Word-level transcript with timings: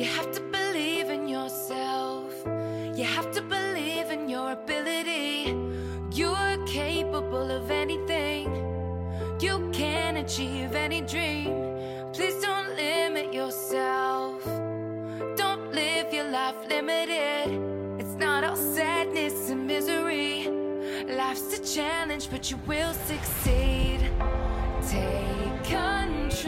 You 0.00 0.06
have 0.06 0.32
to 0.32 0.40
believe 0.40 1.10
in 1.10 1.28
yourself. 1.28 2.32
You 2.96 3.04
have 3.04 3.30
to 3.32 3.42
believe 3.42 4.10
in 4.10 4.30
your 4.30 4.52
ability. 4.52 5.54
You're 6.10 6.56
capable 6.64 7.50
of 7.50 7.70
anything. 7.70 8.46
You 9.42 9.68
can 9.74 10.16
achieve 10.16 10.74
any 10.74 11.02
dream. 11.02 11.52
Please 12.14 12.40
don't 12.40 12.74
limit 12.76 13.34
yourself. 13.34 14.42
Don't 15.36 15.70
live 15.74 16.14
your 16.14 16.30
life 16.30 16.56
limited. 16.66 17.60
It's 18.00 18.14
not 18.14 18.42
all 18.42 18.56
sadness 18.56 19.50
and 19.50 19.66
misery. 19.66 20.48
Life's 21.14 21.58
a 21.58 21.74
challenge, 21.74 22.30
but 22.30 22.50
you 22.50 22.58
will 22.66 22.94
succeed. 22.94 23.99
Good 24.90 24.98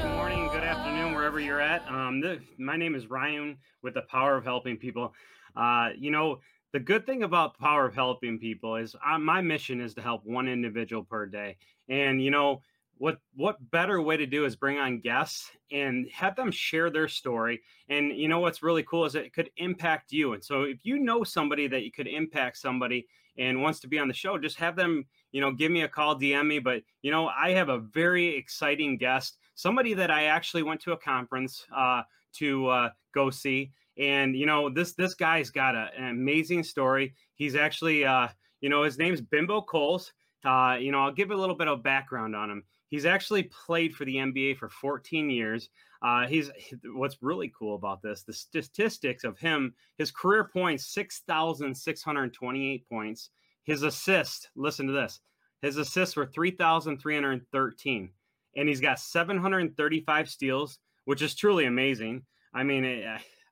morning, 0.04 0.48
good 0.48 0.64
afternoon, 0.64 1.14
wherever 1.14 1.38
you're 1.38 1.60
at. 1.60 1.86
Um, 1.86 2.20
my 2.58 2.76
name 2.76 2.96
is 2.96 3.06
Ryan 3.06 3.56
with 3.82 3.94
the 3.94 4.02
Power 4.02 4.36
of 4.36 4.42
Helping 4.42 4.76
People. 4.76 5.14
Uh, 5.54 5.90
you 5.96 6.10
know, 6.10 6.40
the 6.72 6.80
good 6.80 7.06
thing 7.06 7.22
about 7.22 7.56
the 7.56 7.62
Power 7.62 7.86
of 7.86 7.94
Helping 7.94 8.40
People 8.40 8.74
is 8.74 8.96
uh, 9.06 9.16
my 9.16 9.40
mission 9.40 9.80
is 9.80 9.94
to 9.94 10.02
help 10.02 10.24
one 10.24 10.48
individual 10.48 11.04
per 11.04 11.24
day. 11.26 11.56
And 11.88 12.20
you 12.20 12.32
know, 12.32 12.62
what 12.98 13.18
what 13.36 13.70
better 13.70 14.02
way 14.02 14.16
to 14.16 14.26
do 14.26 14.44
is 14.44 14.56
bring 14.56 14.78
on 14.78 14.98
guests 14.98 15.52
and 15.70 16.08
have 16.10 16.34
them 16.34 16.50
share 16.50 16.90
their 16.90 17.08
story 17.08 17.60
and 17.88 18.16
you 18.16 18.28
know 18.28 18.38
what's 18.38 18.62
really 18.62 18.84
cool 18.84 19.04
is 19.04 19.16
it 19.16 19.32
could 19.32 19.50
impact 19.56 20.12
you 20.12 20.34
and 20.34 20.44
so 20.44 20.62
if 20.62 20.84
you 20.84 21.00
know 21.00 21.24
somebody 21.24 21.66
that 21.66 21.82
you 21.82 21.90
could 21.90 22.06
impact 22.06 22.58
somebody 22.58 23.06
and 23.38 23.60
wants 23.60 23.80
to 23.80 23.88
be 23.88 23.98
on 23.98 24.06
the 24.06 24.14
show 24.14 24.38
just 24.38 24.56
have 24.56 24.76
them 24.76 25.04
you 25.32 25.40
know 25.40 25.50
give 25.50 25.72
me 25.72 25.82
a 25.82 25.88
call 25.88 26.18
dm 26.18 26.46
me 26.46 26.58
but 26.58 26.82
you 27.02 27.10
know 27.10 27.28
i 27.28 27.50
have 27.50 27.68
a 27.68 27.78
very 27.78 28.36
exciting 28.36 28.96
guest 28.96 29.38
somebody 29.54 29.94
that 29.94 30.10
i 30.10 30.24
actually 30.24 30.62
went 30.62 30.80
to 30.80 30.92
a 30.92 30.96
conference 30.96 31.64
uh, 31.76 32.02
to 32.32 32.66
uh, 32.68 32.88
go 33.14 33.30
see 33.30 33.72
and 33.98 34.36
you 34.36 34.46
know 34.46 34.70
this 34.70 34.94
this 34.94 35.14
guy's 35.14 35.50
got 35.50 35.74
a, 35.74 35.90
an 35.96 36.08
amazing 36.08 36.62
story 36.62 37.14
he's 37.34 37.56
actually 37.56 38.04
uh, 38.04 38.28
you 38.60 38.68
know 38.68 38.82
his 38.82 38.98
name's 38.98 39.20
bimbo 39.20 39.60
coles 39.60 40.12
uh, 40.44 40.76
you 40.80 40.92
know 40.92 41.00
i'll 41.00 41.12
give 41.12 41.30
a 41.30 41.36
little 41.36 41.56
bit 41.56 41.68
of 41.68 41.82
background 41.82 42.36
on 42.36 42.50
him 42.50 42.62
He's 42.92 43.06
actually 43.06 43.44
played 43.44 43.96
for 43.96 44.04
the 44.04 44.16
NBA 44.16 44.58
for 44.58 44.68
14 44.68 45.30
years. 45.30 45.70
Uh, 46.02 46.26
he's 46.26 46.50
what's 46.84 47.16
really 47.22 47.50
cool 47.58 47.74
about 47.74 48.02
this 48.02 48.22
the 48.22 48.34
statistics 48.34 49.24
of 49.24 49.38
him 49.38 49.72
his 49.96 50.10
career 50.10 50.50
points 50.52 50.92
6,628 50.92 52.88
points. 52.90 53.30
His 53.64 53.82
assists, 53.82 54.48
listen 54.56 54.86
to 54.86 54.92
this, 54.92 55.20
his 55.60 55.76
assists 55.76 56.16
were 56.16 56.26
3,313, 56.26 58.10
and 58.56 58.68
he's 58.68 58.80
got 58.80 58.98
735 58.98 60.28
steals, 60.28 60.78
which 61.04 61.22
is 61.22 61.34
truly 61.34 61.66
amazing. 61.66 62.22
I 62.52 62.64
mean, 62.64 62.84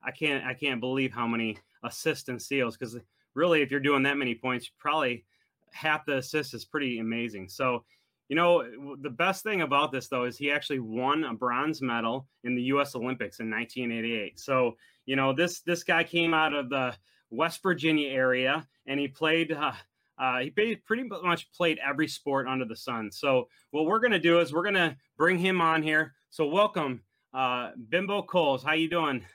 I 0.03 0.11
can't 0.11 0.45
I 0.45 0.53
can't 0.53 0.81
believe 0.81 1.11
how 1.13 1.27
many 1.27 1.57
assists 1.83 2.29
and 2.29 2.41
steals 2.41 2.77
because 2.77 2.97
really, 3.33 3.61
if 3.61 3.71
you're 3.71 3.79
doing 3.79 4.03
that 4.03 4.17
many 4.17 4.35
points, 4.35 4.69
probably 4.77 5.25
half 5.71 6.05
the 6.05 6.17
assists 6.17 6.53
is 6.53 6.65
pretty 6.65 6.99
amazing. 6.99 7.47
So 7.47 7.85
you 8.27 8.35
know, 8.35 8.63
the 9.01 9.09
best 9.09 9.43
thing 9.43 9.61
about 9.61 9.91
this 9.91 10.07
though 10.07 10.23
is 10.23 10.37
he 10.37 10.51
actually 10.51 10.79
won 10.79 11.25
a 11.25 11.33
bronze 11.33 11.81
medal 11.81 12.27
in 12.45 12.55
the 12.55 12.61
U.S. 12.63 12.95
Olympics 12.95 13.41
in 13.41 13.49
1988. 13.49 14.39
So, 14.39 14.77
you 15.05 15.17
know, 15.17 15.33
this 15.33 15.61
this 15.61 15.83
guy 15.83 16.05
came 16.05 16.33
out 16.33 16.53
of 16.53 16.69
the 16.69 16.93
West 17.29 17.61
Virginia 17.61 18.09
area 18.09 18.65
and 18.85 18.99
he 18.99 19.07
played. 19.07 19.51
Uh, 19.51 19.73
uh, 20.21 20.39
he 20.39 20.51
pretty 20.51 21.03
much 21.23 21.51
played 21.51 21.79
every 21.83 22.07
sport 22.07 22.47
under 22.47 22.63
the 22.63 22.75
sun. 22.75 23.11
So, 23.11 23.47
what 23.71 23.85
we're 23.85 23.99
going 23.99 24.11
to 24.11 24.19
do 24.19 24.39
is 24.39 24.53
we're 24.53 24.61
going 24.61 24.75
to 24.75 24.95
bring 25.17 25.39
him 25.39 25.59
on 25.59 25.81
here. 25.81 26.13
So, 26.29 26.45
welcome, 26.45 27.01
uh, 27.33 27.71
Bimbo 27.89 28.21
Coles. 28.21 28.63
How 28.63 28.73
you 28.73 28.87
doing? 28.87 29.25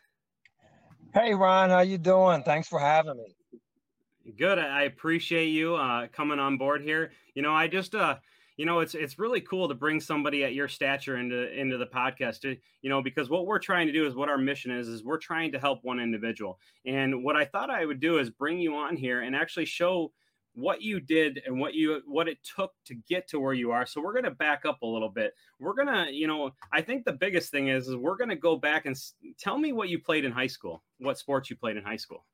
Hey, 1.13 1.35
Ron. 1.35 1.71
How 1.71 1.81
you 1.81 1.99
doing? 1.99 2.45
Thanks 2.45 2.69
for 2.69 2.79
having 2.79 3.17
me. 3.17 4.33
Good. 4.39 4.61
I 4.61 4.83
appreciate 4.83 5.49
you 5.49 5.75
uh, 5.75 6.07
coming 6.13 6.39
on 6.39 6.57
board 6.57 6.83
here. 6.83 7.11
You 7.35 7.43
know, 7.43 7.53
I 7.53 7.67
just 7.67 7.97
uh, 7.97 8.17
you 8.57 8.65
know 8.65 8.79
it's 8.79 8.95
it's 8.95 9.19
really 9.19 9.41
cool 9.41 9.67
to 9.69 9.75
bring 9.75 10.01
somebody 10.01 10.45
at 10.45 10.55
your 10.55 10.69
stature 10.69 11.17
into 11.17 11.53
into 11.59 11.79
the 11.79 11.87
podcast 11.87 12.43
to 12.43 12.57
you 12.83 12.91
know 12.91 13.03
because 13.03 13.29
what 13.29 13.47
we're 13.47 13.59
trying 13.59 13.89
to 13.89 13.93
do 13.93 14.07
is 14.07 14.15
what 14.15 14.29
our 14.29 14.39
mission 14.39 14.71
is 14.71 14.87
is 14.89 15.05
we're 15.05 15.19
trying 15.19 15.53
to 15.53 15.59
help 15.59 15.81
one 15.83 16.01
individual 16.01 16.59
and 16.87 17.23
what 17.23 17.37
i 17.37 17.45
thought 17.45 17.69
i 17.71 17.85
would 17.85 18.01
do 18.01 18.19
is 18.19 18.31
bring 18.31 18.59
you 18.59 18.75
on 18.75 18.97
here 18.97 19.21
and 19.21 19.37
actually 19.37 19.67
show 19.67 20.11
what 20.57 20.81
you 20.81 20.99
did 21.01 21.43
and 21.45 21.61
what 21.61 21.75
you 21.75 22.01
what 22.07 22.29
it 22.29 22.39
took 22.57 22.73
to 22.87 22.95
get 23.09 23.29
to 23.29 23.39
where 23.39 23.53
you 23.53 23.71
are 23.71 23.85
so 23.85 24.01
we're 24.01 24.13
going 24.13 24.25
to 24.25 24.31
back 24.31 24.65
up 24.65 24.81
a 24.83 24.87
little 24.87 25.11
bit 25.11 25.35
we're 25.61 25.75
going 25.75 25.87
to 25.87 26.13
you 26.13 26.27
know 26.27 26.51
i 26.73 26.81
think 26.81 27.05
the 27.05 27.13
biggest 27.13 27.51
thing 27.51 27.69
is, 27.69 27.89
is 27.89 27.95
we're 27.95 28.17
going 28.17 28.31
to 28.31 28.37
go 28.37 28.57
back 28.57 28.87
and 28.87 28.97
tell 29.39 29.59
me 29.59 29.73
what 29.73 29.91
you 29.91 29.99
played 29.99 30.25
in 30.25 30.33
high 30.33 30.47
school 30.47 30.83
what 30.99 31.19
sports 31.19 31.51
you 31.51 31.57
played 31.57 31.77
in 31.77 31.85
high 31.85 31.97
school 31.97 32.25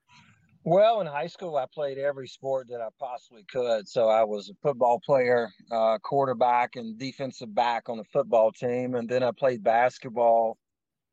well, 0.64 1.00
in 1.00 1.08
high 1.08 1.26
school, 1.26 1.56
I 1.56 1.66
played 1.74 1.98
every 1.98 2.28
sport 2.28 2.68
that 2.68 2.80
I 2.80 2.86
possibly 2.96 3.42
could. 3.50 3.88
So 3.88 4.08
I 4.08 4.22
was 4.22 4.48
a 4.48 4.54
football 4.62 5.00
player, 5.04 5.50
uh, 5.72 5.98
quarterback, 5.98 6.76
and 6.76 6.96
defensive 6.96 7.52
back 7.52 7.88
on 7.88 7.96
the 7.96 8.04
football 8.04 8.52
team. 8.52 8.94
And 8.94 9.08
then 9.08 9.24
I 9.24 9.32
played 9.32 9.64
basketball. 9.64 10.56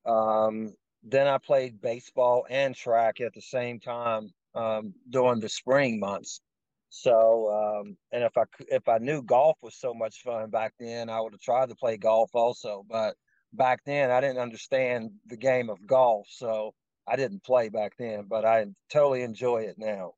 Um, 0.05 0.75
then 1.01 1.25
I 1.25 1.39
played 1.39 1.81
baseball 1.81 2.45
and 2.47 2.75
track 2.75 3.21
at 3.21 3.33
the 3.33 3.41
same 3.41 3.79
time 3.79 4.31
um, 4.53 4.93
during 5.09 5.39
the 5.39 5.49
spring 5.49 5.99
months. 5.99 6.41
So, 6.89 7.49
um, 7.49 7.97
and 8.11 8.23
if 8.23 8.37
I 8.37 8.43
if 8.69 8.87
I 8.87 8.97
knew 8.97 9.21
golf 9.21 9.57
was 9.61 9.79
so 9.79 9.93
much 9.93 10.21
fun 10.23 10.49
back 10.49 10.73
then, 10.79 11.09
I 11.09 11.21
would 11.21 11.33
have 11.33 11.41
tried 11.41 11.69
to 11.69 11.75
play 11.75 11.97
golf 11.97 12.31
also. 12.33 12.83
But 12.89 13.15
back 13.53 13.81
then, 13.85 14.09
I 14.11 14.21
didn't 14.21 14.39
understand 14.39 15.11
the 15.27 15.37
game 15.37 15.69
of 15.69 15.85
golf, 15.85 16.27
so 16.29 16.73
I 17.07 17.15
didn't 17.15 17.43
play 17.43 17.69
back 17.69 17.93
then, 17.97 18.25
but 18.27 18.45
I 18.45 18.65
totally 18.91 19.21
enjoy 19.23 19.63
it 19.63 19.75
now. 19.77 20.13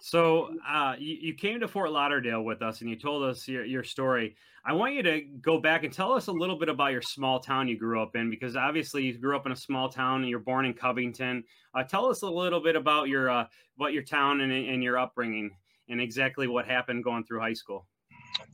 So 0.00 0.50
uh, 0.68 0.94
you, 0.98 1.16
you, 1.20 1.34
came 1.34 1.60
to 1.60 1.68
Fort 1.68 1.90
Lauderdale 1.90 2.42
with 2.42 2.60
us, 2.60 2.82
and 2.82 2.90
you 2.90 2.96
told 2.96 3.22
us 3.22 3.48
your, 3.48 3.64
your 3.64 3.82
story. 3.82 4.36
I 4.64 4.74
want 4.74 4.94
you 4.94 5.02
to 5.02 5.22
go 5.40 5.58
back 5.58 5.84
and 5.84 5.92
tell 5.92 6.12
us 6.12 6.26
a 6.26 6.32
little 6.32 6.58
bit 6.58 6.68
about 6.68 6.92
your 6.92 7.00
small 7.00 7.40
town 7.40 7.66
you 7.66 7.78
grew 7.78 8.02
up 8.02 8.14
in, 8.14 8.28
because 8.28 8.56
obviously 8.56 9.04
you 9.04 9.18
grew 9.18 9.34
up 9.36 9.46
in 9.46 9.52
a 9.52 9.56
small 9.56 9.88
town. 9.88 10.20
and 10.20 10.28
You're 10.28 10.40
born 10.40 10.66
in 10.66 10.74
Covington. 10.74 11.44
Uh, 11.74 11.82
tell 11.82 12.06
us 12.06 12.22
a 12.22 12.28
little 12.28 12.60
bit 12.60 12.76
about 12.76 13.08
your 13.08 13.30
uh, 13.30 13.46
about 13.78 13.94
your 13.94 14.02
town 14.02 14.42
and, 14.42 14.52
and 14.52 14.82
your 14.82 14.98
upbringing, 14.98 15.50
and 15.88 16.00
exactly 16.00 16.46
what 16.48 16.66
happened 16.66 17.04
going 17.04 17.24
through 17.24 17.40
high 17.40 17.52
school. 17.52 17.86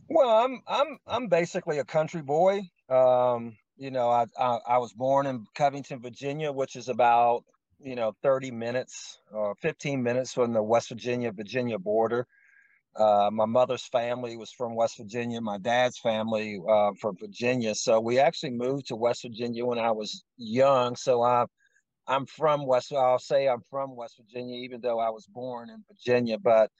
Well, 0.08 0.30
I'm 0.30 0.62
I'm 0.66 0.98
I'm 1.06 1.26
basically 1.28 1.78
a 1.78 1.84
country 1.84 2.22
boy. 2.22 2.62
Um, 2.88 3.56
you 3.76 3.90
know, 3.90 4.10
I, 4.10 4.26
I, 4.38 4.58
I 4.68 4.78
was 4.78 4.92
born 4.92 5.26
in 5.26 5.46
Covington, 5.54 6.00
Virginia, 6.00 6.52
which 6.52 6.76
is 6.76 6.88
about 6.88 7.44
you 7.80 7.96
know 7.96 8.12
30 8.22 8.50
minutes 8.50 9.18
or 9.32 9.54
15 9.56 10.02
minutes 10.02 10.32
from 10.32 10.52
the 10.52 10.62
West 10.62 10.88
Virginia 10.88 11.32
Virginia 11.32 11.78
border. 11.78 12.26
Uh, 12.94 13.30
my 13.32 13.46
mother's 13.46 13.86
family 13.86 14.36
was 14.36 14.52
from 14.52 14.74
West 14.74 14.98
Virginia. 14.98 15.40
My 15.40 15.56
dad's 15.58 15.98
family 15.98 16.60
uh, 16.68 16.90
from 17.00 17.16
Virginia. 17.16 17.74
So 17.74 18.00
we 18.00 18.18
actually 18.18 18.50
moved 18.50 18.88
to 18.88 18.96
West 18.96 19.22
Virginia 19.22 19.64
when 19.64 19.78
I 19.78 19.90
was 19.92 20.24
young. 20.36 20.94
So 20.96 21.22
I, 21.22 21.46
I'm 22.06 22.26
from 22.26 22.66
West. 22.66 22.92
I'll 22.92 23.18
say 23.18 23.48
I'm 23.48 23.62
from 23.70 23.96
West 23.96 24.20
Virginia, 24.20 24.58
even 24.58 24.82
though 24.82 24.98
I 24.98 25.08
was 25.08 25.26
born 25.26 25.70
in 25.70 25.82
Virginia. 25.88 26.36
But 26.38 26.70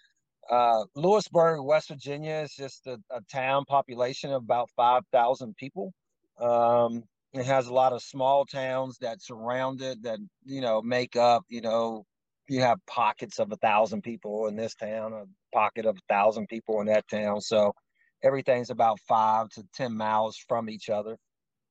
uh, 0.51 0.85
Lewisburg, 0.95 1.65
West 1.65 1.89
Virginia, 1.89 2.37
is 2.37 2.55
just 2.55 2.87
a, 2.87 2.99
a 3.11 3.21
town 3.33 3.65
population 3.67 4.33
of 4.33 4.43
about 4.43 4.71
five 4.77 5.03
thousand 5.13 5.57
people. 5.57 5.93
Um, 6.41 7.05
it 7.33 7.47
has 7.47 7.67
a 7.69 7.73
lot 7.75 7.93
of 7.93 8.03
small 8.03 8.45
towns 8.45 8.99
that 9.01 9.23
surround 9.23 9.81
it 9.83 10.03
that 10.03 10.19
you 10.45 10.61
know 10.61 10.83
make 10.83 11.17
up 11.17 11.45
you 11.49 11.61
know 11.63 12.05
you 12.49 12.61
have 12.61 12.79
pockets 12.87 13.39
of 13.39 13.53
a 13.53 13.57
thousand 13.57 14.03
people 14.03 14.47
in 14.49 14.57
this 14.57 14.75
town 14.75 15.13
a 15.15 15.25
pocket 15.55 15.87
of 15.87 15.97
a 15.97 16.13
thousand 16.15 16.49
people 16.49 16.81
in 16.81 16.87
that 16.89 17.09
town. 17.09 17.41
So 17.41 17.73
everything's 18.23 18.71
about 18.71 19.01
five 19.09 19.49
to 19.51 19.65
ten 19.75 19.97
miles 19.97 20.37
from 20.49 20.69
each 20.71 20.91
other. 20.91 21.17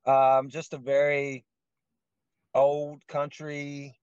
Um, 0.06 0.50
just 0.50 0.74
a 0.74 0.78
very 0.78 1.46
old 2.56 3.02
country 3.08 3.96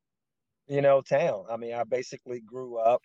you 0.69 0.83
know 0.83 1.03
town. 1.03 1.45
I 1.51 1.57
mean 1.57 1.75
i 1.75 1.85
basically 1.85 2.41
grew 2.41 2.79
up 2.79 3.01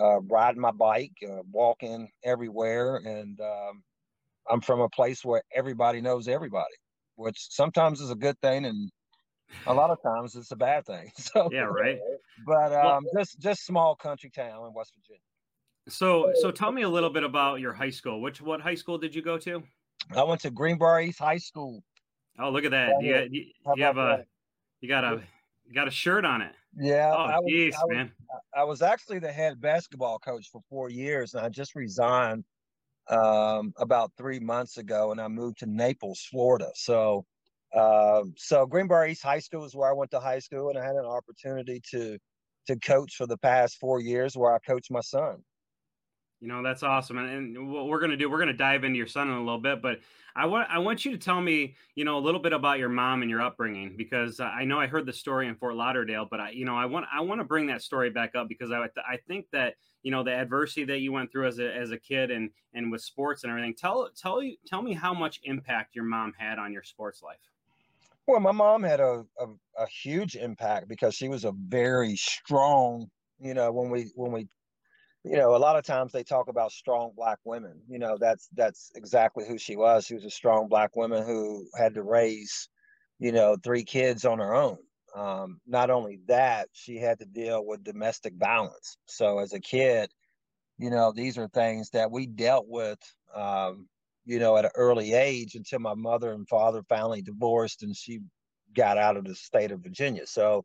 uh, 0.00 0.20
riding 0.22 0.60
my 0.60 0.70
bike 0.70 1.12
uh, 1.28 1.42
walking 1.52 2.08
everywhere 2.24 2.96
and 2.96 3.40
um, 3.40 3.82
i'm 4.50 4.60
from 4.60 4.80
a 4.80 4.88
place 4.88 5.24
where 5.24 5.42
everybody 5.54 6.00
knows 6.00 6.28
everybody 6.28 6.74
which 7.16 7.48
sometimes 7.50 8.00
is 8.00 8.10
a 8.10 8.14
good 8.16 8.38
thing 8.40 8.64
and 8.64 8.90
a 9.66 9.74
lot 9.74 9.90
of 9.90 10.02
times 10.02 10.34
it's 10.36 10.50
a 10.50 10.56
bad 10.56 10.84
thing. 10.86 11.10
So 11.16 11.48
yeah, 11.52 11.60
right. 11.60 11.98
But 12.46 12.72
um, 12.72 13.04
well, 13.04 13.22
just 13.22 13.38
just 13.38 13.66
small 13.66 13.94
country 13.94 14.30
town 14.30 14.66
in 14.66 14.74
West 14.74 14.92
Virginia. 14.96 15.20
So 15.88 16.32
so 16.40 16.50
tell 16.50 16.72
me 16.72 16.82
a 16.82 16.88
little 16.88 17.10
bit 17.10 17.22
about 17.22 17.60
your 17.60 17.72
high 17.72 17.90
school. 17.90 18.20
Which 18.20 18.40
what 18.40 18.60
high 18.60 18.74
school 18.74 18.98
did 18.98 19.14
you 19.14 19.22
go 19.22 19.38
to? 19.38 19.62
I 20.16 20.22
went 20.24 20.40
to 20.42 20.50
Greenbrier 20.50 21.02
East 21.02 21.18
High 21.18 21.38
School. 21.38 21.82
Oh, 22.38 22.50
look 22.50 22.64
at 22.64 22.70
that! 22.70 22.94
You, 23.00 23.28
you, 23.30 23.44
you 23.76 23.84
have 23.84 23.98
a 23.98 24.24
you 24.80 24.88
got 24.88 25.04
a 25.04 25.22
got 25.74 25.88
a 25.88 25.90
shirt 25.90 26.24
on 26.24 26.42
it. 26.42 26.54
Yeah. 26.76 27.12
Oh, 27.14 27.22
I 27.22 27.38
was, 27.38 27.50
geez, 27.50 27.74
I 27.74 27.84
was, 27.84 27.96
man. 27.96 28.12
I 28.56 28.64
was 28.64 28.82
actually 28.82 29.18
the 29.18 29.32
head 29.32 29.60
basketball 29.60 30.18
coach 30.18 30.48
for 30.50 30.60
four 30.68 30.90
years, 30.90 31.34
and 31.34 31.44
I 31.44 31.48
just 31.48 31.74
resigned 31.74 32.44
um, 33.08 33.72
about 33.76 34.12
three 34.16 34.40
months 34.40 34.76
ago, 34.76 35.12
and 35.12 35.20
I 35.20 35.28
moved 35.28 35.58
to 35.58 35.66
Naples, 35.66 36.26
Florida. 36.30 36.70
So 36.74 37.26
Uh, 37.72 38.24
so 38.36 38.66
Greenbrier 38.66 39.06
East 39.06 39.22
High 39.22 39.38
School 39.38 39.64
is 39.64 39.76
where 39.76 39.88
I 39.88 39.92
went 39.92 40.10
to 40.10 40.18
high 40.20 40.40
school, 40.40 40.70
and 40.70 40.78
I 40.78 40.84
had 40.84 40.96
an 40.96 41.04
opportunity 41.06 41.80
to 41.92 42.18
to 42.66 42.76
coach 42.76 43.14
for 43.14 43.26
the 43.28 43.38
past 43.38 43.78
four 43.78 44.00
years, 44.00 44.36
where 44.36 44.52
I 44.52 44.58
coached 44.58 44.90
my 44.90 45.00
son. 45.00 45.44
You 46.40 46.48
know 46.48 46.62
that's 46.62 46.82
awesome, 46.82 47.18
and, 47.18 47.56
and 47.56 47.70
what 47.70 47.86
we're 47.86 48.00
gonna 48.00 48.16
do, 48.16 48.30
we're 48.30 48.38
gonna 48.38 48.52
dive 48.52 48.84
into 48.84 48.96
your 48.96 49.06
son 49.06 49.28
in 49.28 49.34
a 49.34 49.40
little 49.40 49.60
bit, 49.60 49.82
but 49.82 50.00
I 50.34 50.46
want 50.46 50.68
I 50.70 50.78
want 50.78 51.04
you 51.04 51.12
to 51.12 51.18
tell 51.18 51.40
me, 51.40 51.74
you 51.94 52.04
know, 52.04 52.18
a 52.18 52.20
little 52.20 52.40
bit 52.40 52.52
about 52.52 52.78
your 52.78 52.88
mom 52.88 53.22
and 53.22 53.30
your 53.30 53.42
upbringing 53.42 53.94
because 53.96 54.40
I 54.40 54.64
know 54.64 54.78
I 54.78 54.86
heard 54.86 55.06
the 55.06 55.12
story 55.12 55.48
in 55.48 55.56
Fort 55.56 55.74
Lauderdale, 55.74 56.26
but 56.30 56.40
I, 56.40 56.50
you 56.50 56.64
know, 56.64 56.76
I 56.76 56.86
want 56.86 57.06
I 57.12 57.20
want 57.20 57.40
to 57.40 57.44
bring 57.44 57.66
that 57.66 57.82
story 57.82 58.10
back 58.10 58.34
up 58.34 58.48
because 58.48 58.70
I 58.70 58.84
I 58.84 59.18
think 59.28 59.46
that 59.52 59.74
you 60.02 60.10
know 60.10 60.22
the 60.22 60.32
adversity 60.32 60.84
that 60.84 61.00
you 61.00 61.12
went 61.12 61.30
through 61.32 61.48
as 61.48 61.58
a 61.58 61.74
as 61.74 61.90
a 61.90 61.98
kid 61.98 62.30
and 62.30 62.50
and 62.74 62.90
with 62.90 63.02
sports 63.02 63.42
and 63.44 63.50
everything. 63.50 63.74
Tell 63.74 64.08
tell 64.16 64.42
you 64.42 64.56
tell 64.66 64.82
me 64.82 64.94
how 64.94 65.12
much 65.12 65.40
impact 65.44 65.94
your 65.94 66.04
mom 66.04 66.32
had 66.38 66.58
on 66.58 66.72
your 66.72 66.82
sports 66.82 67.22
life. 67.22 67.38
Well, 68.26 68.40
my 68.40 68.52
mom 68.52 68.82
had 68.82 69.00
a, 69.00 69.24
a, 69.40 69.46
a 69.76 69.86
huge 69.88 70.36
impact 70.36 70.88
because 70.88 71.14
she 71.14 71.28
was 71.28 71.44
a 71.44 71.52
very 71.52 72.16
strong. 72.16 73.10
You 73.40 73.54
know, 73.54 73.72
when 73.72 73.90
we 73.90 74.10
when 74.14 74.32
we 74.32 74.48
you 75.24 75.36
know, 75.36 75.54
a 75.54 75.58
lot 75.58 75.76
of 75.76 75.84
times 75.84 76.12
they 76.12 76.22
talk 76.22 76.48
about 76.48 76.72
strong 76.72 77.12
black 77.14 77.38
women. 77.44 77.80
You 77.88 77.98
know, 77.98 78.16
that's 78.18 78.48
that's 78.54 78.90
exactly 78.94 79.44
who 79.46 79.58
she 79.58 79.76
was. 79.76 80.06
She 80.06 80.14
was 80.14 80.24
a 80.24 80.30
strong 80.30 80.68
black 80.68 80.96
woman 80.96 81.24
who 81.26 81.66
had 81.78 81.94
to 81.94 82.02
raise, 82.02 82.68
you 83.18 83.32
know, 83.32 83.56
three 83.62 83.84
kids 83.84 84.24
on 84.24 84.38
her 84.38 84.54
own. 84.54 84.78
Um, 85.14 85.60
not 85.66 85.90
only 85.90 86.20
that, 86.28 86.68
she 86.72 86.96
had 86.96 87.18
to 87.18 87.26
deal 87.26 87.64
with 87.66 87.84
domestic 87.84 88.34
violence. 88.38 88.96
So 89.06 89.40
as 89.40 89.52
a 89.52 89.60
kid, 89.60 90.10
you 90.78 90.88
know, 90.88 91.12
these 91.12 91.36
are 91.36 91.48
things 91.48 91.90
that 91.90 92.10
we 92.10 92.26
dealt 92.26 92.66
with, 92.68 92.98
um, 93.34 93.88
you 94.24 94.38
know, 94.38 94.56
at 94.56 94.64
an 94.64 94.70
early 94.76 95.12
age 95.12 95.54
until 95.54 95.80
my 95.80 95.94
mother 95.94 96.32
and 96.32 96.48
father 96.48 96.82
finally 96.88 97.22
divorced 97.22 97.82
and 97.82 97.94
she 97.94 98.20
got 98.74 98.96
out 98.96 99.16
of 99.16 99.24
the 99.24 99.34
state 99.34 99.72
of 99.72 99.82
Virginia. 99.82 100.26
So 100.26 100.64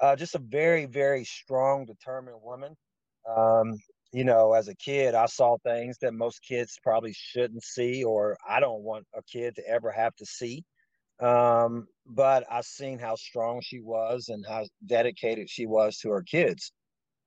uh, 0.00 0.16
just 0.16 0.34
a 0.34 0.40
very, 0.40 0.86
very 0.86 1.24
strong, 1.24 1.86
determined 1.86 2.38
woman. 2.42 2.76
Um, 3.34 3.78
you 4.14 4.22
know, 4.22 4.52
as 4.52 4.68
a 4.68 4.76
kid, 4.76 5.16
I 5.16 5.26
saw 5.26 5.56
things 5.64 5.98
that 5.98 6.14
most 6.14 6.40
kids 6.46 6.78
probably 6.80 7.12
shouldn't 7.12 7.64
see, 7.64 8.04
or 8.04 8.36
I 8.48 8.60
don't 8.60 8.84
want 8.84 9.06
a 9.12 9.20
kid 9.24 9.56
to 9.56 9.68
ever 9.68 9.90
have 9.90 10.14
to 10.16 10.24
see. 10.24 10.62
Um, 11.20 11.88
but 12.06 12.44
I 12.48 12.60
seen 12.60 13.00
how 13.00 13.16
strong 13.16 13.60
she 13.60 13.80
was 13.80 14.28
and 14.28 14.46
how 14.48 14.66
dedicated 14.86 15.50
she 15.50 15.66
was 15.66 15.98
to 15.98 16.10
her 16.10 16.22
kids. 16.22 16.70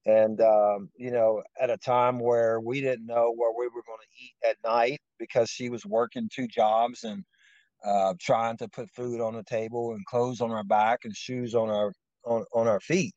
And, 0.05 0.39
um, 0.39 0.89
you 0.97 1.11
know, 1.11 1.43
at 1.61 1.69
a 1.69 1.75
time 1.75 2.19
where 2.19 2.61
we 2.61 2.79
didn't 2.79 3.05
know 3.05 3.33
where 3.35 3.51
we 3.51 3.65
were 3.65 3.83
going 3.85 3.99
to 3.99 4.23
eat 4.23 4.49
at 4.49 4.55
night 4.63 5.01
because 5.19 5.49
she 5.49 5.69
was 5.69 5.85
working 5.85 6.29
two 6.33 6.47
jobs 6.47 7.03
and 7.03 7.21
uh, 7.83 8.13
trying 8.21 8.55
to 8.57 8.69
put 8.69 8.89
food 8.91 9.19
on 9.19 9.33
the 9.33 9.43
table 9.43 9.91
and 9.91 10.05
clothes 10.05 10.39
on 10.39 10.51
our 10.51 10.63
back 10.63 10.99
and 11.03 11.13
shoes 11.13 11.53
on 11.53 11.69
our 11.69 11.91
on, 12.23 12.45
on 12.53 12.69
our 12.69 12.79
feet. 12.79 13.13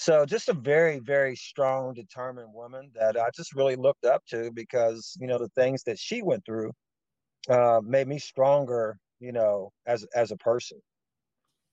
So 0.00 0.24
just 0.24 0.48
a 0.48 0.52
very, 0.52 1.00
very 1.00 1.34
strong, 1.34 1.92
determined 1.92 2.54
woman 2.54 2.92
that 2.94 3.16
I 3.18 3.30
just 3.34 3.52
really 3.56 3.74
looked 3.74 4.04
up 4.04 4.24
to 4.26 4.52
because, 4.52 5.16
you 5.20 5.26
know, 5.26 5.38
the 5.38 5.48
things 5.56 5.82
that 5.86 5.98
she 5.98 6.22
went 6.22 6.44
through 6.46 6.70
uh, 7.50 7.80
made 7.84 8.06
me 8.06 8.20
stronger, 8.20 9.00
you 9.18 9.32
know, 9.32 9.72
as 9.86 10.04
as 10.14 10.30
a 10.30 10.36
person. 10.36 10.80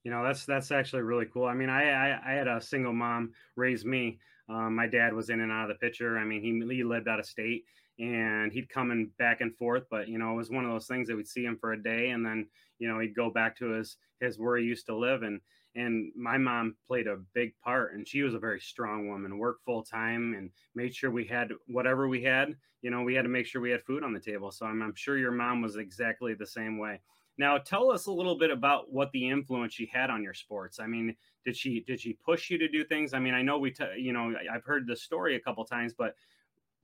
You 0.03 0.09
know, 0.09 0.23
that's 0.23 0.43
that's 0.43 0.71
actually 0.71 1.03
really 1.03 1.27
cool. 1.27 1.45
I 1.45 1.53
mean, 1.53 1.69
I 1.69 1.89
I, 1.91 2.31
I 2.31 2.33
had 2.33 2.47
a 2.47 2.59
single 2.59 2.93
mom 2.93 3.33
raise 3.55 3.85
me. 3.85 4.19
Um, 4.49 4.75
my 4.75 4.87
dad 4.87 5.13
was 5.13 5.29
in 5.29 5.39
and 5.39 5.51
out 5.51 5.69
of 5.69 5.77
the 5.77 5.85
picture. 5.85 6.17
I 6.17 6.23
mean, 6.25 6.41
he 6.41 6.75
he 6.75 6.83
lived 6.83 7.07
out 7.07 7.19
of 7.19 7.27
state 7.27 7.65
and 7.99 8.51
he'd 8.51 8.69
come 8.69 8.89
in 8.89 9.11
back 9.19 9.41
and 9.41 9.55
forth, 9.55 9.85
but 9.91 10.07
you 10.07 10.17
know, 10.17 10.33
it 10.33 10.37
was 10.37 10.49
one 10.49 10.65
of 10.65 10.71
those 10.71 10.87
things 10.87 11.07
that 11.07 11.15
we'd 11.15 11.27
see 11.27 11.45
him 11.45 11.57
for 11.59 11.73
a 11.73 11.81
day 11.81 12.09
and 12.09 12.25
then, 12.25 12.47
you 12.79 12.87
know, 12.87 12.99
he'd 12.99 13.15
go 13.15 13.29
back 13.29 13.55
to 13.57 13.69
his 13.69 13.97
his 14.19 14.39
where 14.39 14.57
he 14.57 14.65
used 14.65 14.87
to 14.87 14.95
live 14.95 15.21
and 15.21 15.41
and 15.75 16.11
my 16.15 16.37
mom 16.37 16.75
played 16.87 17.07
a 17.07 17.17
big 17.33 17.53
part 17.63 17.93
and 17.93 18.07
she 18.07 18.21
was 18.21 18.33
a 18.33 18.39
very 18.39 18.59
strong 18.59 19.07
woman 19.09 19.37
worked 19.37 19.63
full 19.65 19.83
time 19.83 20.33
and 20.33 20.49
made 20.73 20.95
sure 20.95 21.11
we 21.11 21.25
had 21.25 21.51
whatever 21.67 22.07
we 22.07 22.23
had 22.23 22.55
you 22.81 22.89
know 22.89 23.01
we 23.01 23.13
had 23.13 23.23
to 23.23 23.29
make 23.29 23.45
sure 23.45 23.61
we 23.61 23.71
had 23.71 23.83
food 23.83 24.03
on 24.03 24.13
the 24.13 24.19
table. 24.19 24.51
So 24.51 24.65
i'm, 24.65 24.81
I'm 24.81 24.95
sure 24.95 25.17
your 25.17 25.31
mom 25.31 25.61
was 25.61 25.75
exactly 25.75 26.33
the 26.33 26.47
same 26.47 26.77
way. 26.77 27.01
Now 27.37 27.57
tell 27.57 27.91
us 27.91 28.05
a 28.05 28.11
little 28.11 28.37
bit 28.37 28.51
about 28.51 28.91
what 28.91 29.11
the 29.11 29.29
influence 29.29 29.73
she 29.73 29.89
had 29.91 30.09
on 30.09 30.23
your 30.23 30.33
sports. 30.33 30.79
I 30.79 30.87
mean 30.87 31.15
did 31.45 31.55
she 31.57 31.83
did 31.85 31.99
she 31.99 32.17
push 32.25 32.49
you 32.49 32.57
to 32.57 32.67
do 32.67 32.83
things? 32.85 33.13
I 33.13 33.19
mean 33.19 33.33
i 33.33 33.41
know 33.41 33.57
we 33.57 33.71
t- 33.71 33.85
you 33.97 34.13
know 34.13 34.33
i've 34.53 34.63
heard 34.63 34.87
the 34.87 34.95
story 34.95 35.35
a 35.35 35.41
couple 35.41 35.65
times 35.65 35.93
but 35.97 36.15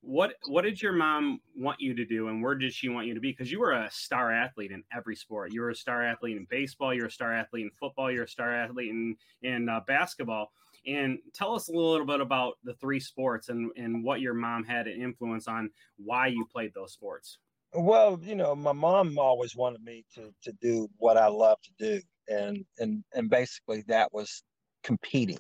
what 0.02 0.34
what 0.48 0.64
did 0.64 0.82
your 0.82 0.94
mom 0.94 1.40
want 1.56 1.80
you 1.80 1.94
to 1.94 2.06
do 2.06 2.28
and 2.28 2.42
where 2.42 2.56
did 2.56 2.74
she 2.74 2.90
want 2.90 3.08
you 3.08 3.14
to 3.14 3.20
be? 3.20 3.32
Because 3.32 3.52
you 3.52 3.60
were 3.60 3.74
a 3.74 3.90
star 3.92 4.32
athlete 4.32 4.72
in 4.72 4.84
every 4.96 5.16
sport. 5.16 5.54
You 5.54 5.62
were 5.62 5.70
a 5.70 5.76
star 5.76 6.04
athlete 6.04 6.38
in 6.38 6.48
baseball 6.50 6.94
you're 6.94 7.06
a 7.06 7.12
star 7.12 7.34
athlete 7.34 7.66
in 7.66 7.72
football 7.80 8.12
you're 8.12 8.24
a 8.24 8.28
star 8.28 8.54
athlete 8.54 8.90
in 8.90 9.16
in 9.44 9.70
uh, 9.70 9.82
basketball. 9.88 10.52
And 10.88 11.20
tell 11.36 11.54
us 11.54 11.70
a 11.70 11.72
little 11.72 12.08
bit 12.08 12.20
about 12.20 12.56
the 12.64 12.74
three 12.76 13.00
sports 13.00 13.50
and 13.50 13.72
and 13.78 14.04
what 14.04 14.22
your 14.22 14.34
mom 14.34 14.64
had 14.64 14.88
an 14.88 15.00
influence 15.00 15.48
on 15.48 15.70
why 15.98 16.28
you 16.28 16.46
played 16.52 16.72
those 16.74 16.94
sports. 16.94 17.38
Well 17.74 18.20
you 18.24 18.36
know 18.36 18.56
my 18.56 18.74
mom 18.74 19.20
always 19.20 19.56
wanted 19.56 19.84
me 19.84 20.04
to 20.16 20.34
to 20.42 20.52
do 20.62 20.90
what 20.98 21.16
i 21.16 21.28
love 21.28 21.58
to 21.62 21.72
do 21.78 22.02
and 22.28 22.66
and 22.80 23.04
and 23.14 23.30
basically 23.30 23.84
that 23.88 24.12
was 24.12 24.44
competing. 24.84 25.40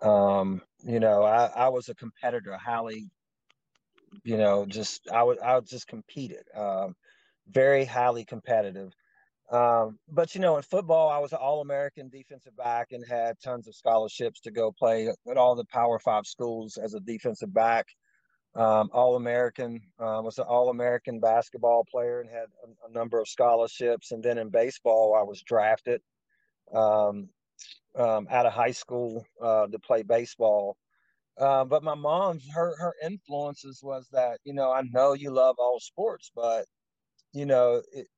Um 0.00 0.62
you 0.84 1.00
know 1.00 1.24
i 1.24 1.46
i 1.46 1.68
was 1.68 1.88
a 1.88 1.94
competitor 1.96 2.56
highly 2.56 3.10
you 4.24 4.36
know, 4.36 4.66
just 4.66 5.10
I 5.10 5.22
would 5.22 5.38
I 5.40 5.56
would 5.56 5.66
just 5.66 5.86
competed. 5.86 6.44
Um, 6.54 6.94
very 7.50 7.84
highly 7.84 8.24
competitive. 8.24 8.92
Um, 9.50 9.98
but 10.08 10.34
you 10.34 10.40
know, 10.40 10.56
in 10.56 10.62
football, 10.62 11.08
I 11.08 11.18
was 11.18 11.32
an 11.32 11.38
All-American 11.40 12.10
defensive 12.10 12.56
back 12.56 12.88
and 12.92 13.02
had 13.08 13.40
tons 13.42 13.66
of 13.66 13.74
scholarships 13.74 14.40
to 14.40 14.50
go 14.50 14.70
play 14.70 15.08
at 15.08 15.36
all 15.38 15.54
the 15.54 15.64
Power 15.64 15.98
Five 15.98 16.26
schools 16.26 16.76
as 16.76 16.94
a 16.94 17.00
defensive 17.00 17.52
back. 17.54 17.86
Um, 18.54 18.90
All-American 18.92 19.80
uh, 19.98 20.20
was 20.22 20.38
an 20.38 20.44
All-American 20.48 21.20
basketball 21.20 21.86
player 21.90 22.20
and 22.20 22.28
had 22.28 22.46
a, 22.64 22.88
a, 22.88 22.92
number 22.92 23.20
of 23.20 23.28
scholarships. 23.28 24.10
And 24.10 24.22
then 24.22 24.36
in 24.36 24.50
baseball, 24.50 25.14
I 25.14 25.22
was 25.22 25.42
drafted 25.42 26.00
um, 26.74 27.28
um 27.96 28.26
out 28.30 28.46
of 28.46 28.52
high 28.52 28.72
school 28.72 29.24
uh, 29.42 29.66
to 29.66 29.78
play 29.78 30.02
baseball. 30.02 30.76
Uh, 31.38 31.64
but 31.64 31.84
my 31.84 31.94
mom's 31.94 32.44
her 32.52 32.74
her 32.78 32.94
influences 33.04 33.80
was 33.82 34.08
that 34.12 34.38
you 34.44 34.52
know 34.54 34.72
I 34.72 34.82
know 34.82 35.12
you 35.14 35.30
love 35.30 35.56
all 35.58 35.78
sports, 35.80 36.30
but 36.34 36.66
you 37.32 37.46
know, 37.46 37.82
it, 37.92 38.08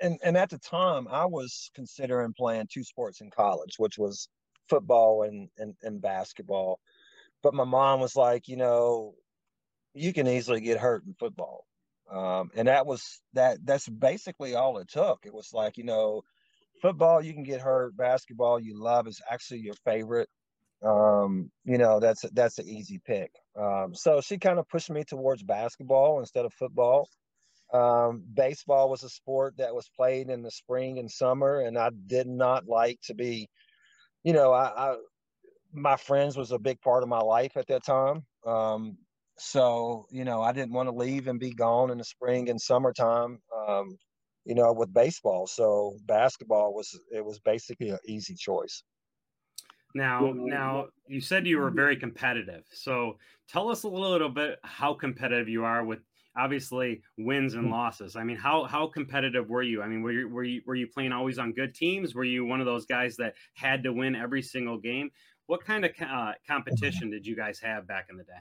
and 0.00 0.18
and 0.22 0.36
at 0.36 0.50
the 0.50 0.58
time 0.58 1.08
I 1.08 1.26
was 1.26 1.70
considering 1.74 2.34
playing 2.36 2.68
two 2.72 2.84
sports 2.84 3.20
in 3.20 3.30
college, 3.30 3.74
which 3.78 3.98
was 3.98 4.28
football 4.68 5.22
and 5.24 5.48
and, 5.58 5.74
and 5.82 6.02
basketball. 6.02 6.80
But 7.42 7.54
my 7.54 7.64
mom 7.64 8.00
was 8.00 8.16
like, 8.16 8.48
you 8.48 8.56
know, 8.56 9.14
you 9.94 10.12
can 10.12 10.28
easily 10.28 10.60
get 10.60 10.78
hurt 10.80 11.04
in 11.06 11.14
football, 11.18 11.66
um, 12.12 12.50
and 12.54 12.68
that 12.68 12.86
was 12.86 13.20
that. 13.34 13.58
That's 13.64 13.88
basically 13.88 14.54
all 14.54 14.78
it 14.78 14.88
took. 14.88 15.20
It 15.24 15.34
was 15.34 15.50
like 15.54 15.78
you 15.78 15.84
know, 15.84 16.22
football 16.82 17.22
you 17.22 17.32
can 17.34 17.44
get 17.44 17.60
hurt, 17.60 17.96
basketball 17.96 18.60
you 18.60 18.80
love 18.80 19.08
is 19.08 19.20
actually 19.30 19.60
your 19.60 19.74
favorite 19.84 20.28
um, 20.84 21.50
you 21.64 21.78
know, 21.78 22.00
that's 22.00 22.24
that's 22.32 22.58
an 22.58 22.68
easy 22.68 23.00
pick. 23.04 23.30
Um, 23.58 23.94
so 23.94 24.20
she 24.20 24.38
kind 24.38 24.58
of 24.58 24.68
pushed 24.68 24.90
me 24.90 25.04
towards 25.04 25.42
basketball 25.42 26.20
instead 26.20 26.44
of 26.44 26.52
football. 26.54 27.08
Um, 27.72 28.24
baseball 28.32 28.90
was 28.90 29.04
a 29.04 29.08
sport 29.08 29.54
that 29.58 29.74
was 29.74 29.88
played 29.94 30.28
in 30.28 30.42
the 30.42 30.50
spring 30.50 30.98
and 30.98 31.10
summer, 31.10 31.60
and 31.60 31.78
I 31.78 31.90
did 32.06 32.26
not 32.26 32.66
like 32.66 32.98
to 33.04 33.14
be, 33.14 33.48
you 34.24 34.32
know, 34.32 34.52
I, 34.52 34.92
I 34.92 34.96
my 35.72 35.96
friends 35.96 36.36
was 36.36 36.50
a 36.50 36.58
big 36.58 36.80
part 36.80 37.02
of 37.02 37.08
my 37.08 37.20
life 37.20 37.56
at 37.56 37.68
that 37.68 37.84
time. 37.84 38.24
Um, 38.46 38.98
so 39.38 40.06
you 40.10 40.24
know, 40.24 40.42
I 40.42 40.52
didn't 40.52 40.72
want 40.72 40.88
to 40.88 40.94
leave 40.94 41.28
and 41.28 41.38
be 41.38 41.52
gone 41.52 41.90
in 41.90 41.98
the 41.98 42.04
spring 42.04 42.48
and 42.48 42.60
summertime. 42.60 43.40
Um, 43.68 43.96
you 44.44 44.54
know, 44.54 44.72
with 44.72 44.92
baseball. 44.92 45.46
So 45.46 45.96
basketball 46.06 46.74
was 46.74 46.98
it 47.12 47.24
was 47.24 47.38
basically 47.40 47.90
an 47.90 47.98
easy 48.06 48.34
choice. 48.34 48.82
Now, 49.94 50.32
now 50.34 50.86
you 51.08 51.20
said 51.20 51.46
you 51.46 51.58
were 51.58 51.66
mm-hmm. 51.66 51.76
very 51.76 51.96
competitive. 51.96 52.64
So 52.72 53.18
tell 53.48 53.70
us 53.70 53.82
a 53.82 53.88
little 53.88 54.28
bit 54.28 54.58
how 54.62 54.94
competitive 54.94 55.48
you 55.48 55.64
are 55.64 55.84
with 55.84 56.00
obviously 56.36 57.02
wins 57.18 57.54
and 57.54 57.66
mm. 57.66 57.72
losses. 57.72 58.16
I 58.16 58.24
mean, 58.24 58.36
how 58.36 58.64
how 58.64 58.86
competitive 58.86 59.48
were 59.48 59.62
you? 59.62 59.82
I 59.82 59.88
mean, 59.88 60.02
were 60.02 60.12
you 60.12 60.28
were 60.28 60.44
you 60.44 60.62
were 60.66 60.74
you 60.74 60.86
playing 60.86 61.12
always 61.12 61.38
on 61.38 61.52
good 61.52 61.74
teams? 61.74 62.14
Were 62.14 62.24
you 62.24 62.44
one 62.44 62.60
of 62.60 62.66
those 62.66 62.86
guys 62.86 63.16
that 63.16 63.34
had 63.54 63.82
to 63.84 63.92
win 63.92 64.14
every 64.14 64.42
single 64.42 64.78
game? 64.78 65.10
What 65.46 65.64
kind 65.64 65.84
of 65.84 65.90
uh, 66.00 66.32
competition 66.46 67.10
did 67.10 67.26
you 67.26 67.34
guys 67.34 67.58
have 67.60 67.86
back 67.86 68.06
in 68.10 68.16
the 68.16 68.24
day? 68.24 68.32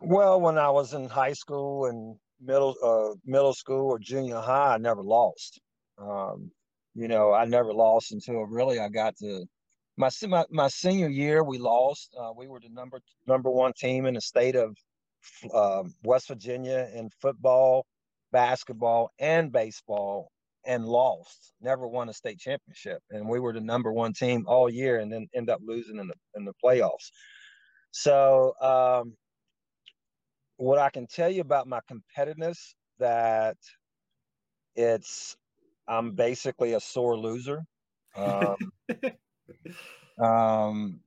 Well, 0.00 0.40
when 0.40 0.58
I 0.58 0.68
was 0.70 0.92
in 0.92 1.08
high 1.08 1.32
school 1.32 1.86
and 1.86 2.16
middle 2.40 2.74
uh, 2.82 3.16
middle 3.24 3.54
school 3.54 3.90
or 3.90 3.98
junior 3.98 4.40
high, 4.40 4.74
I 4.74 4.78
never 4.78 5.02
lost. 5.02 5.60
Um, 5.98 6.50
you 6.94 7.08
know, 7.08 7.32
I 7.32 7.44
never 7.44 7.72
lost 7.72 8.12
until 8.12 8.42
really 8.42 8.78
I 8.80 8.88
got 8.88 9.16
to 9.18 9.46
my 9.96 10.10
my, 10.28 10.44
my 10.50 10.68
senior 10.68 11.08
year 11.08 11.42
we 11.44 11.58
lost. 11.58 12.14
Uh, 12.18 12.32
we 12.36 12.48
were 12.48 12.60
the 12.60 12.68
number 12.70 13.00
number 13.26 13.50
one 13.50 13.72
team 13.74 14.06
in 14.06 14.14
the 14.14 14.20
state 14.20 14.56
of 14.56 14.76
uh, 15.54 15.84
West 16.04 16.28
Virginia 16.28 16.88
in 16.94 17.10
football, 17.20 17.86
basketball, 18.32 19.10
and 19.18 19.52
baseball. 19.52 20.30
and 20.66 20.84
lost, 20.86 21.54
never 21.60 21.86
won 21.88 22.08
a 22.08 22.12
state 22.12 22.38
championship. 22.38 23.00
And 23.10 23.28
we 23.28 23.40
were 23.40 23.52
the 23.52 23.60
number 23.60 23.92
one 23.92 24.12
team 24.12 24.44
all 24.48 24.68
year 24.70 24.98
and 25.00 25.12
then 25.12 25.28
end 25.34 25.50
up 25.50 25.60
losing 25.64 25.98
in 25.98 26.08
the 26.08 26.14
in 26.36 26.44
the 26.44 26.52
playoffs. 26.64 27.10
So 27.92 28.54
um, 28.60 29.14
what 30.58 30.78
I 30.78 30.90
can 30.90 31.06
tell 31.06 31.30
you 31.30 31.40
about 31.42 31.68
my 31.68 31.80
competitiveness 31.90 32.58
that 32.98 33.56
it's 34.76 35.36
I'm 35.88 36.12
basically 36.12 36.74
a 36.74 36.80
sore 36.80 37.18
loser. 37.18 37.64
Um, 38.16 38.56
um, 40.18 41.00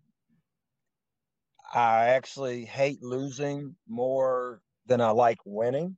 I 1.74 2.08
actually 2.10 2.66
hate 2.66 3.04
losing 3.04 3.76
more 3.88 4.62
than 4.86 5.02
I 5.02 5.12
like 5.12 5.40
winning 5.46 5.98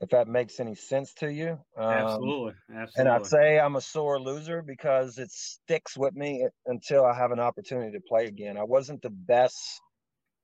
if 0.00 0.10
that 0.10 0.28
makes 0.28 0.60
any 0.60 0.74
sense 0.74 1.14
to 1.14 1.32
you. 1.32 1.52
Um, 1.76 1.90
absolutely, 1.90 2.52
absolutely. 2.74 2.92
And 2.96 3.08
I'd 3.08 3.26
say 3.26 3.58
I'm 3.58 3.76
a 3.76 3.80
sore 3.80 4.20
loser 4.20 4.62
because 4.62 5.18
it 5.18 5.30
sticks 5.30 5.96
with 5.96 6.14
me 6.14 6.46
until 6.66 7.04
I 7.04 7.14
have 7.14 7.32
an 7.32 7.40
opportunity 7.40 7.92
to 7.92 8.02
play 8.08 8.26
again. 8.26 8.56
I 8.56 8.64
wasn't 8.64 9.02
the 9.02 9.10
best 9.10 9.80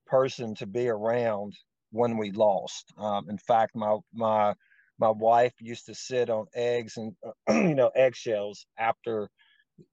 person 0.07 0.55
to 0.55 0.67
be 0.67 0.87
around 0.89 1.53
when 1.91 2.17
we 2.17 2.31
lost. 2.31 2.93
Um, 2.97 3.29
in 3.29 3.37
fact, 3.37 3.75
my 3.75 3.97
my 4.13 4.55
my 4.99 5.09
wife 5.09 5.53
used 5.59 5.85
to 5.87 5.95
sit 5.95 6.29
on 6.29 6.47
eggs 6.53 6.97
and 6.97 7.15
you 7.49 7.75
know 7.75 7.91
eggshells 7.95 8.65
after 8.77 9.29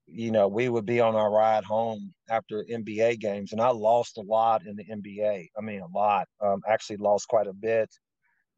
you 0.07 0.31
know 0.31 0.49
we 0.49 0.69
would 0.69 0.87
be 0.87 1.01
on 1.01 1.15
our 1.17 1.31
ride 1.31 1.65
home 1.65 2.13
after 2.29 2.65
NBA 2.71 3.21
games, 3.21 3.53
and 3.53 3.61
I 3.61 3.71
lost 3.71 4.19
a 4.19 4.23
lot 4.23 4.67
in 4.67 4.77
the 4.77 4.85
NBA. 4.85 5.49
I 5.57 5.61
mean, 5.61 5.81
a 5.81 5.99
lot. 5.99 6.27
Um, 6.41 6.61
actually, 6.69 6.99
lost 6.99 7.29
quite 7.29 7.47
a 7.47 7.53
bit 7.53 7.91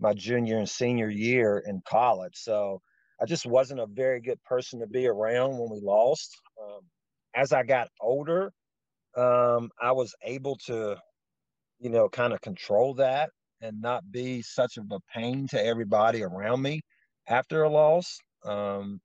my 0.03 0.13
junior 0.13 0.59
and 0.59 0.69
senior 0.69 1.09
year 1.09 1.63
in 1.67 1.81
college. 1.87 2.35
So 2.35 2.81
I 3.21 3.25
just 3.25 3.47
wasn't 3.47 3.81
a 3.81 3.87
very 3.87 4.21
good 4.21 4.43
person 4.43 4.81
to 4.81 4.87
be 4.87 5.07
around 5.07 5.53
when 5.53 5.71
we 5.71 5.81
lost. 5.81 6.37
Um, 6.61 6.81
as 7.35 7.53
I 7.53 7.63
got 7.63 7.89
older, 8.01 8.53
um, 9.17 9.71
I 9.81 9.93
was 9.93 10.15
able 10.25 10.57
to, 10.67 10.97
you 11.79 11.91
know, 11.91 12.09
kind 12.09 12.33
of 12.33 12.41
control 12.41 12.95
that 12.95 13.31
and 13.61 13.81
not 13.81 14.11
be 14.11 14.43
such 14.43 14.77
of 14.77 14.87
a 14.91 14.99
pain 15.15 15.47
to 15.49 15.65
everybody 15.65 16.25
around 16.25 16.63
me 16.63 16.81
after 17.29 17.63
a 17.63 17.69
loss. 17.71 18.19
Um, 18.45 19.01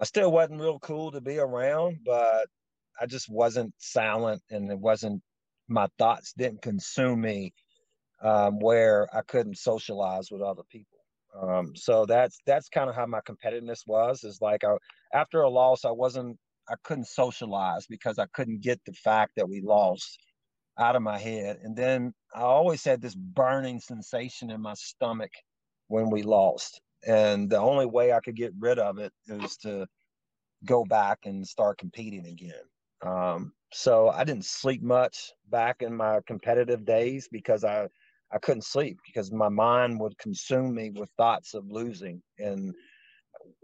I 0.00 0.04
still 0.04 0.30
wasn't 0.30 0.60
real 0.60 0.78
cool 0.78 1.12
to 1.12 1.20
be 1.20 1.38
around, 1.38 1.98
but 2.04 2.46
I 3.00 3.06
just 3.06 3.28
wasn't 3.28 3.74
silent 3.78 4.42
and 4.50 4.70
it 4.70 4.78
wasn't, 4.78 5.22
my 5.68 5.88
thoughts 5.98 6.32
didn't 6.36 6.62
consume 6.62 7.20
me 7.20 7.52
um, 8.22 8.58
where 8.60 9.08
I 9.14 9.22
couldn't 9.22 9.58
socialize 9.58 10.30
with 10.30 10.42
other 10.42 10.62
people. 10.70 10.98
Um, 11.40 11.72
so 11.74 12.06
that's 12.06 12.38
that's 12.46 12.68
kind 12.68 12.88
of 12.88 12.96
how 12.96 13.04
my 13.04 13.20
competitiveness 13.20 13.80
was. 13.86 14.24
Is 14.24 14.38
like 14.40 14.64
I, 14.64 14.76
after 15.12 15.42
a 15.42 15.50
loss, 15.50 15.84
I 15.84 15.90
wasn't 15.90 16.38
I 16.68 16.74
couldn't 16.82 17.08
socialize 17.08 17.86
because 17.86 18.18
I 18.18 18.26
couldn't 18.32 18.62
get 18.62 18.80
the 18.86 18.92
fact 18.92 19.32
that 19.36 19.48
we 19.48 19.60
lost 19.60 20.18
out 20.78 20.96
of 20.96 21.02
my 21.02 21.18
head. 21.18 21.58
And 21.62 21.76
then 21.76 22.12
I 22.34 22.40
always 22.40 22.84
had 22.84 23.00
this 23.00 23.14
burning 23.14 23.80
sensation 23.80 24.50
in 24.50 24.60
my 24.60 24.74
stomach 24.74 25.30
when 25.88 26.10
we 26.10 26.22
lost. 26.22 26.80
And 27.06 27.48
the 27.48 27.58
only 27.58 27.86
way 27.86 28.12
I 28.12 28.20
could 28.20 28.36
get 28.36 28.52
rid 28.58 28.78
of 28.78 28.98
it 28.98 29.12
is 29.28 29.56
to 29.58 29.86
go 30.64 30.84
back 30.84 31.20
and 31.24 31.46
start 31.46 31.78
competing 31.78 32.26
again. 32.26 32.64
Um, 33.02 33.52
so 33.72 34.08
I 34.08 34.24
didn't 34.24 34.44
sleep 34.44 34.82
much 34.82 35.32
back 35.50 35.82
in 35.82 35.94
my 35.94 36.20
competitive 36.26 36.84
days 36.84 37.28
because 37.30 37.64
I 37.64 37.88
I 38.32 38.38
couldn't 38.38 38.64
sleep 38.64 38.98
because 39.06 39.30
my 39.30 39.48
mind 39.48 40.00
would 40.00 40.18
consume 40.18 40.74
me 40.74 40.90
with 40.90 41.08
thoughts 41.16 41.54
of 41.54 41.70
losing. 41.70 42.20
And, 42.38 42.74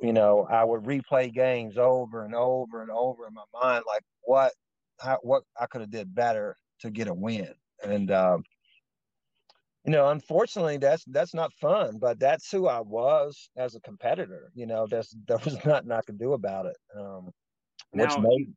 you 0.01 0.13
know, 0.13 0.47
I 0.49 0.63
would 0.63 0.83
replay 0.83 1.33
games 1.33 1.77
over 1.79 2.25
and 2.25 2.35
over 2.35 2.83
and 2.83 2.91
over 2.91 3.27
in 3.27 3.35
my 3.35 3.43
mind, 3.61 3.85
like 3.87 4.05
what, 4.23 4.53
how, 5.01 5.19
what 5.23 5.43
I 5.61 5.67
could 5.67 5.81
have 5.81 5.91
did 5.91 6.15
better 6.15 6.57
to 6.81 6.91
get 6.91 7.09
a 7.09 7.15
win. 7.15 7.53
And, 7.83 8.13
um, 8.13 8.45
you 9.85 9.93
know, 9.93 10.09
unfortunately, 10.09 10.77
that's 10.77 11.05
that's 11.07 11.35
not 11.35 11.53
fun, 11.55 11.99
but 11.99 12.21
that's 12.21 12.51
who 12.51 12.69
I 12.69 12.81
was 12.81 13.51
as 13.57 13.75
a 13.75 13.81
competitor. 13.81 14.53
You 14.55 14.67
know, 14.67 14.87
there's 14.87 15.15
there 15.27 15.39
was 15.45 15.57
nothing 15.65 15.91
I 15.91 16.01
could 16.03 16.19
do 16.19 16.35
about 16.35 16.67
it. 16.67 16.77
Um, 16.97 17.31
now, 17.93 18.05
which 18.05 18.19
made 18.19 18.53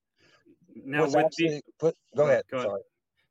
now 0.86 1.06
actually, 1.06 1.48
the, 1.48 1.62
put, 1.80 1.96
go, 2.16 2.26
ahead. 2.26 2.44
Go 2.52 2.58
ahead. 2.58 2.70
Sorry. 2.70 2.82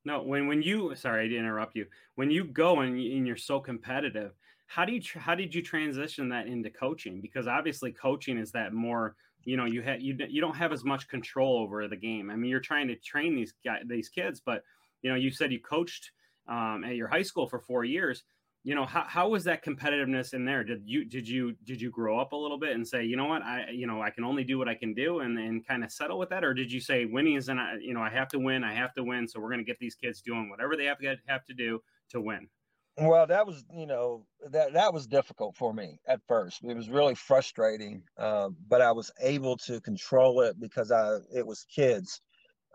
No, 0.04 0.22
when 0.22 0.48
when 0.48 0.60
you 0.60 0.94
sorry 0.96 1.28
to 1.28 1.36
interrupt 1.36 1.76
you. 1.76 1.86
When 2.16 2.30
you 2.30 2.44
go 2.44 2.80
and, 2.80 2.98
and 2.98 3.26
you're 3.26 3.36
so 3.36 3.60
competitive, 3.60 4.32
how 4.66 4.84
do 4.84 4.92
you 4.92 5.00
how 5.16 5.34
did 5.34 5.54
you 5.54 5.62
transition 5.62 6.28
that 6.30 6.46
into 6.46 6.70
coaching? 6.70 7.20
Because 7.20 7.46
obviously 7.46 7.92
coaching 7.92 8.38
is 8.38 8.50
that 8.52 8.72
more 8.72 9.14
you 9.44 9.56
know 9.56 9.66
you 9.66 9.82
have 9.82 10.00
you 10.00 10.16
you 10.28 10.40
don't 10.40 10.56
have 10.56 10.72
as 10.72 10.84
much 10.84 11.08
control 11.08 11.58
over 11.58 11.86
the 11.86 11.96
game. 11.96 12.28
I 12.30 12.36
mean, 12.36 12.50
you're 12.50 12.60
trying 12.60 12.88
to 12.88 12.96
train 12.96 13.36
these 13.36 13.54
guys 13.64 13.82
these 13.86 14.08
kids, 14.08 14.42
but 14.44 14.62
you 15.02 15.10
know 15.10 15.16
you 15.16 15.30
said 15.30 15.52
you 15.52 15.60
coached 15.60 16.10
um, 16.48 16.84
at 16.84 16.96
your 16.96 17.08
high 17.08 17.22
school 17.22 17.46
for 17.46 17.58
four 17.58 17.84
years 17.84 18.24
you 18.64 18.74
know 18.74 18.86
how, 18.86 19.04
how 19.06 19.28
was 19.28 19.44
that 19.44 19.62
competitiveness 19.62 20.32
in 20.32 20.46
there? 20.46 20.64
Did 20.64 20.82
you 20.86 21.04
did 21.04 21.28
you 21.28 21.54
did 21.64 21.80
you 21.80 21.90
grow 21.90 22.18
up 22.18 22.32
a 22.32 22.36
little 22.36 22.58
bit 22.58 22.70
and 22.70 22.88
say 22.88 23.04
you 23.04 23.14
know 23.14 23.26
what? 23.26 23.42
I 23.42 23.68
you 23.70 23.86
know 23.86 24.00
i 24.00 24.08
can 24.08 24.24
only 24.24 24.42
do 24.42 24.58
what 24.58 24.68
i 24.68 24.74
can 24.74 24.94
do 24.94 25.20
and 25.20 25.38
and 25.38 25.66
kind 25.66 25.84
of 25.84 25.92
settle 25.92 26.18
with 26.18 26.30
that? 26.30 26.42
Or 26.42 26.54
did 26.54 26.72
you 26.72 26.80
say 26.80 27.04
winning 27.04 27.34
is 27.34 27.50
i 27.50 27.74
you 27.80 27.92
know 27.92 28.00
i 28.00 28.08
have 28.08 28.28
to 28.28 28.38
win 28.38 28.64
i 28.64 28.72
have 28.72 28.94
to 28.94 29.04
win 29.04 29.28
so 29.28 29.38
we're 29.38 29.50
going 29.50 29.60
to 29.60 29.64
get 29.64 29.78
these 29.78 29.94
kids 29.94 30.22
doing 30.22 30.48
whatever 30.48 30.76
they 30.76 30.86
have 30.86 30.98
to 30.98 31.16
have 31.26 31.44
to 31.44 31.54
do 31.54 31.78
to 32.08 32.22
win 32.22 32.48
well 32.96 33.26
that 33.26 33.46
was 33.46 33.64
you 33.70 33.86
know 33.86 34.24
that 34.50 34.72
that 34.72 34.94
was 34.94 35.06
difficult 35.06 35.54
for 35.56 35.74
me 35.74 35.98
at 36.08 36.20
first. 36.26 36.64
It 36.64 36.74
was 36.74 36.88
really 36.88 37.14
frustrating 37.14 38.02
um, 38.18 38.56
but 38.66 38.80
i 38.80 38.92
was 38.92 39.10
able 39.20 39.58
to 39.58 39.78
control 39.82 40.40
it 40.40 40.58
because 40.58 40.90
i 40.90 41.18
it 41.34 41.46
was 41.46 41.66
kids. 41.74 42.22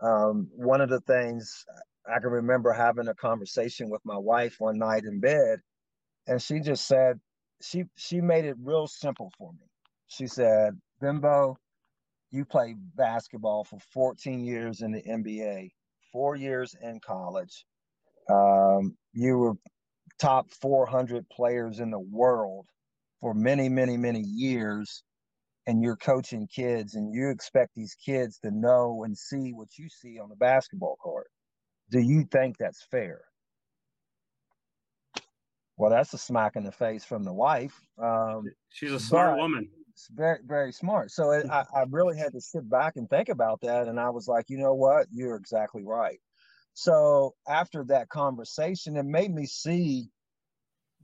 Um, 0.02 0.48
one 0.54 0.80
of 0.80 0.88
the 0.88 1.00
things 1.00 1.66
i 2.10 2.20
can 2.20 2.30
remember 2.30 2.72
having 2.72 3.08
a 3.08 3.14
conversation 3.14 3.90
with 3.90 4.02
my 4.04 4.18
wife 4.18 4.56
one 4.58 4.78
night 4.78 5.04
in 5.04 5.20
bed 5.20 5.60
and 6.26 6.40
she 6.42 6.60
just 6.60 6.86
said 6.86 7.20
she 7.62 7.84
she 7.96 8.20
made 8.20 8.44
it 8.44 8.56
real 8.62 8.86
simple 8.86 9.32
for 9.38 9.52
me. 9.52 9.66
She 10.08 10.26
said, 10.26 10.80
"Bimbo, 11.00 11.56
you 12.30 12.44
played 12.44 12.76
basketball 12.96 13.64
for 13.64 13.78
14 13.92 14.44
years 14.44 14.82
in 14.82 14.92
the 14.92 15.02
NBA, 15.02 15.70
four 16.12 16.36
years 16.36 16.74
in 16.82 17.00
college. 17.00 17.64
Um, 18.30 18.96
you 19.12 19.38
were 19.38 19.54
top 20.18 20.50
400 20.52 21.28
players 21.30 21.80
in 21.80 21.90
the 21.90 21.98
world 22.00 22.66
for 23.20 23.34
many, 23.34 23.68
many, 23.68 23.96
many 23.96 24.20
years, 24.20 25.02
and 25.66 25.82
you're 25.82 25.96
coaching 25.96 26.48
kids, 26.48 26.94
and 26.94 27.14
you 27.14 27.30
expect 27.30 27.74
these 27.74 27.94
kids 27.94 28.38
to 28.40 28.50
know 28.50 29.04
and 29.04 29.16
see 29.16 29.52
what 29.52 29.78
you 29.78 29.88
see 29.88 30.18
on 30.18 30.28
the 30.28 30.36
basketball 30.36 30.96
court. 30.96 31.28
Do 31.90 32.00
you 32.00 32.24
think 32.30 32.56
that's 32.58 32.82
fair?" 32.90 33.22
Well, 35.76 35.90
that's 35.90 36.12
a 36.12 36.18
smack 36.18 36.56
in 36.56 36.64
the 36.64 36.72
face 36.72 37.04
from 37.04 37.24
the 37.24 37.32
wife. 37.32 37.74
Um, 37.98 38.44
She's 38.68 38.92
a 38.92 39.00
smart 39.00 39.38
woman. 39.38 39.70
Very, 40.12 40.38
very 40.44 40.72
smart. 40.72 41.10
So 41.10 41.30
it, 41.30 41.48
I, 41.50 41.64
I 41.74 41.84
really 41.88 42.18
had 42.18 42.32
to 42.32 42.40
sit 42.40 42.68
back 42.68 42.96
and 42.96 43.08
think 43.08 43.30
about 43.30 43.62
that. 43.62 43.88
And 43.88 43.98
I 43.98 44.10
was 44.10 44.28
like, 44.28 44.46
you 44.48 44.58
know 44.58 44.74
what? 44.74 45.06
You're 45.10 45.36
exactly 45.36 45.82
right. 45.82 46.18
So 46.74 47.34
after 47.48 47.82
that 47.84 48.10
conversation, 48.10 48.96
it 48.96 49.04
made 49.04 49.34
me 49.34 49.46
see 49.46 50.10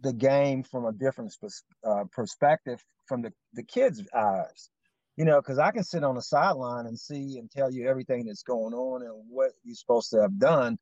the 0.02 0.12
game 0.12 0.62
from 0.62 0.84
a 0.84 0.92
different 0.92 1.34
uh, 1.82 2.04
perspective 2.12 2.84
from 3.06 3.22
the, 3.22 3.32
the 3.54 3.62
kids' 3.62 4.02
eyes. 4.14 4.70
You 5.16 5.24
know, 5.24 5.40
because 5.40 5.58
I 5.58 5.70
can 5.70 5.82
sit 5.82 6.04
on 6.04 6.14
the 6.14 6.22
sideline 6.22 6.86
and 6.86 6.98
see 6.98 7.38
and 7.38 7.50
tell 7.50 7.70
you 7.70 7.88
everything 7.88 8.26
that's 8.26 8.42
going 8.42 8.74
on 8.74 9.02
and 9.02 9.12
what 9.28 9.52
you're 9.64 9.74
supposed 9.74 10.10
to 10.10 10.20
have 10.20 10.38
done, 10.38 10.76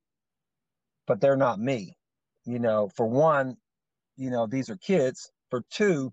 but 1.07 1.21
they're 1.21 1.37
not 1.37 1.61
me. 1.61 1.97
You 2.45 2.59
know, 2.59 2.91
for 2.97 3.07
one, 3.07 3.57
you 4.17 4.31
know, 4.31 4.47
these 4.47 4.69
are 4.71 4.77
kids. 4.77 5.31
For 5.51 5.63
two, 5.71 6.13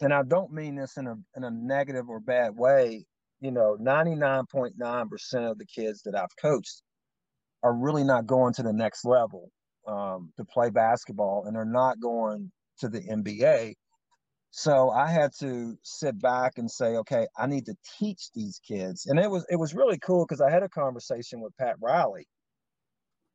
and 0.00 0.14
I 0.14 0.22
don't 0.22 0.52
mean 0.52 0.76
this 0.76 0.96
in 0.96 1.06
a 1.06 1.16
in 1.36 1.44
a 1.44 1.50
negative 1.50 2.08
or 2.08 2.20
bad 2.20 2.56
way, 2.56 3.04
you 3.40 3.50
know, 3.50 3.76
99.9% 3.80 5.50
of 5.50 5.58
the 5.58 5.66
kids 5.66 6.02
that 6.02 6.14
I've 6.14 6.36
coached 6.40 6.82
are 7.62 7.74
really 7.74 8.04
not 8.04 8.26
going 8.26 8.54
to 8.54 8.62
the 8.62 8.72
next 8.72 9.04
level 9.04 9.50
um, 9.86 10.32
to 10.36 10.44
play 10.44 10.70
basketball 10.70 11.44
and 11.46 11.54
they're 11.54 11.64
not 11.64 12.00
going 12.00 12.50
to 12.80 12.88
the 12.88 13.00
NBA. 13.00 13.74
So 14.60 14.90
I 14.90 15.08
had 15.08 15.30
to 15.38 15.78
sit 15.84 16.20
back 16.20 16.58
and 16.58 16.68
say, 16.68 16.96
okay, 16.96 17.28
I 17.36 17.46
need 17.46 17.66
to 17.66 17.76
teach 17.96 18.30
these 18.34 18.60
kids. 18.66 19.06
And 19.06 19.16
it 19.20 19.30
was 19.30 19.46
it 19.48 19.54
was 19.54 19.72
really 19.72 19.98
cool 20.00 20.26
because 20.26 20.40
I 20.40 20.50
had 20.50 20.64
a 20.64 20.68
conversation 20.68 21.40
with 21.40 21.56
Pat 21.58 21.76
Riley. 21.80 22.26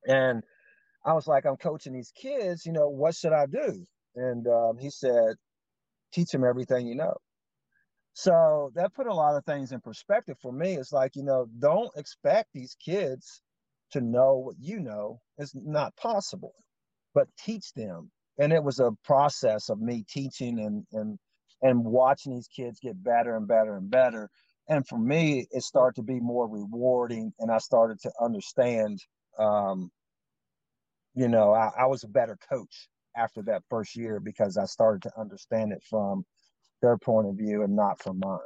And 0.05 0.43
I 1.05 1.13
was 1.13 1.25
like, 1.25 1.45
I'm 1.45 1.55
coaching 1.55 1.93
these 1.93 2.11
kids, 2.13 2.65
you 2.65 2.73
know, 2.73 2.89
what 2.89 3.15
should 3.15 3.31
I 3.31 3.45
do? 3.45 3.85
And 4.17 4.45
um, 4.47 4.77
he 4.77 4.89
said, 4.89 5.35
teach 6.11 6.31
them 6.31 6.43
everything 6.43 6.87
you 6.87 6.95
know. 6.95 7.15
So 8.11 8.71
that 8.75 8.93
put 8.93 9.07
a 9.07 9.13
lot 9.13 9.37
of 9.37 9.45
things 9.45 9.71
in 9.71 9.79
perspective 9.79 10.35
for 10.41 10.51
me. 10.51 10.73
It's 10.73 10.91
like, 10.91 11.15
you 11.15 11.23
know, 11.23 11.47
don't 11.59 11.91
expect 11.95 12.49
these 12.53 12.75
kids 12.83 13.41
to 13.91 14.01
know 14.01 14.39
what 14.39 14.55
you 14.59 14.81
know. 14.81 15.21
It's 15.37 15.53
not 15.55 15.95
possible, 15.95 16.53
but 17.13 17.29
teach 17.39 17.71
them. 17.75 18.11
And 18.39 18.51
it 18.51 18.63
was 18.63 18.79
a 18.79 18.91
process 19.03 19.69
of 19.69 19.79
me 19.79 20.03
teaching 20.09 20.59
and, 20.59 20.85
and, 20.91 21.19
and 21.61 21.83
watching 21.83 22.33
these 22.33 22.47
kids 22.47 22.79
get 22.79 23.01
better 23.03 23.35
and 23.35 23.47
better 23.47 23.77
and 23.77 23.89
better. 23.89 24.29
And 24.69 24.87
for 24.87 24.97
me, 24.97 25.47
it 25.51 25.63
started 25.63 25.95
to 25.97 26.03
be 26.03 26.19
more 26.19 26.47
rewarding, 26.47 27.33
and 27.39 27.51
I 27.51 27.57
started 27.57 27.99
to 28.01 28.11
understand. 28.21 28.99
Um, 29.37 29.91
you 31.15 31.27
know, 31.27 31.53
I, 31.53 31.69
I 31.77 31.85
was 31.85 32.03
a 32.03 32.07
better 32.07 32.37
coach 32.49 32.87
after 33.15 33.41
that 33.43 33.63
first 33.69 33.95
year 33.95 34.19
because 34.19 34.57
I 34.57 34.65
started 34.65 35.01
to 35.03 35.11
understand 35.19 35.73
it 35.73 35.83
from 35.89 36.25
their 36.81 36.97
point 36.97 37.27
of 37.27 37.35
view 37.35 37.63
and 37.63 37.75
not 37.75 38.01
from 38.01 38.19
mine. 38.19 38.39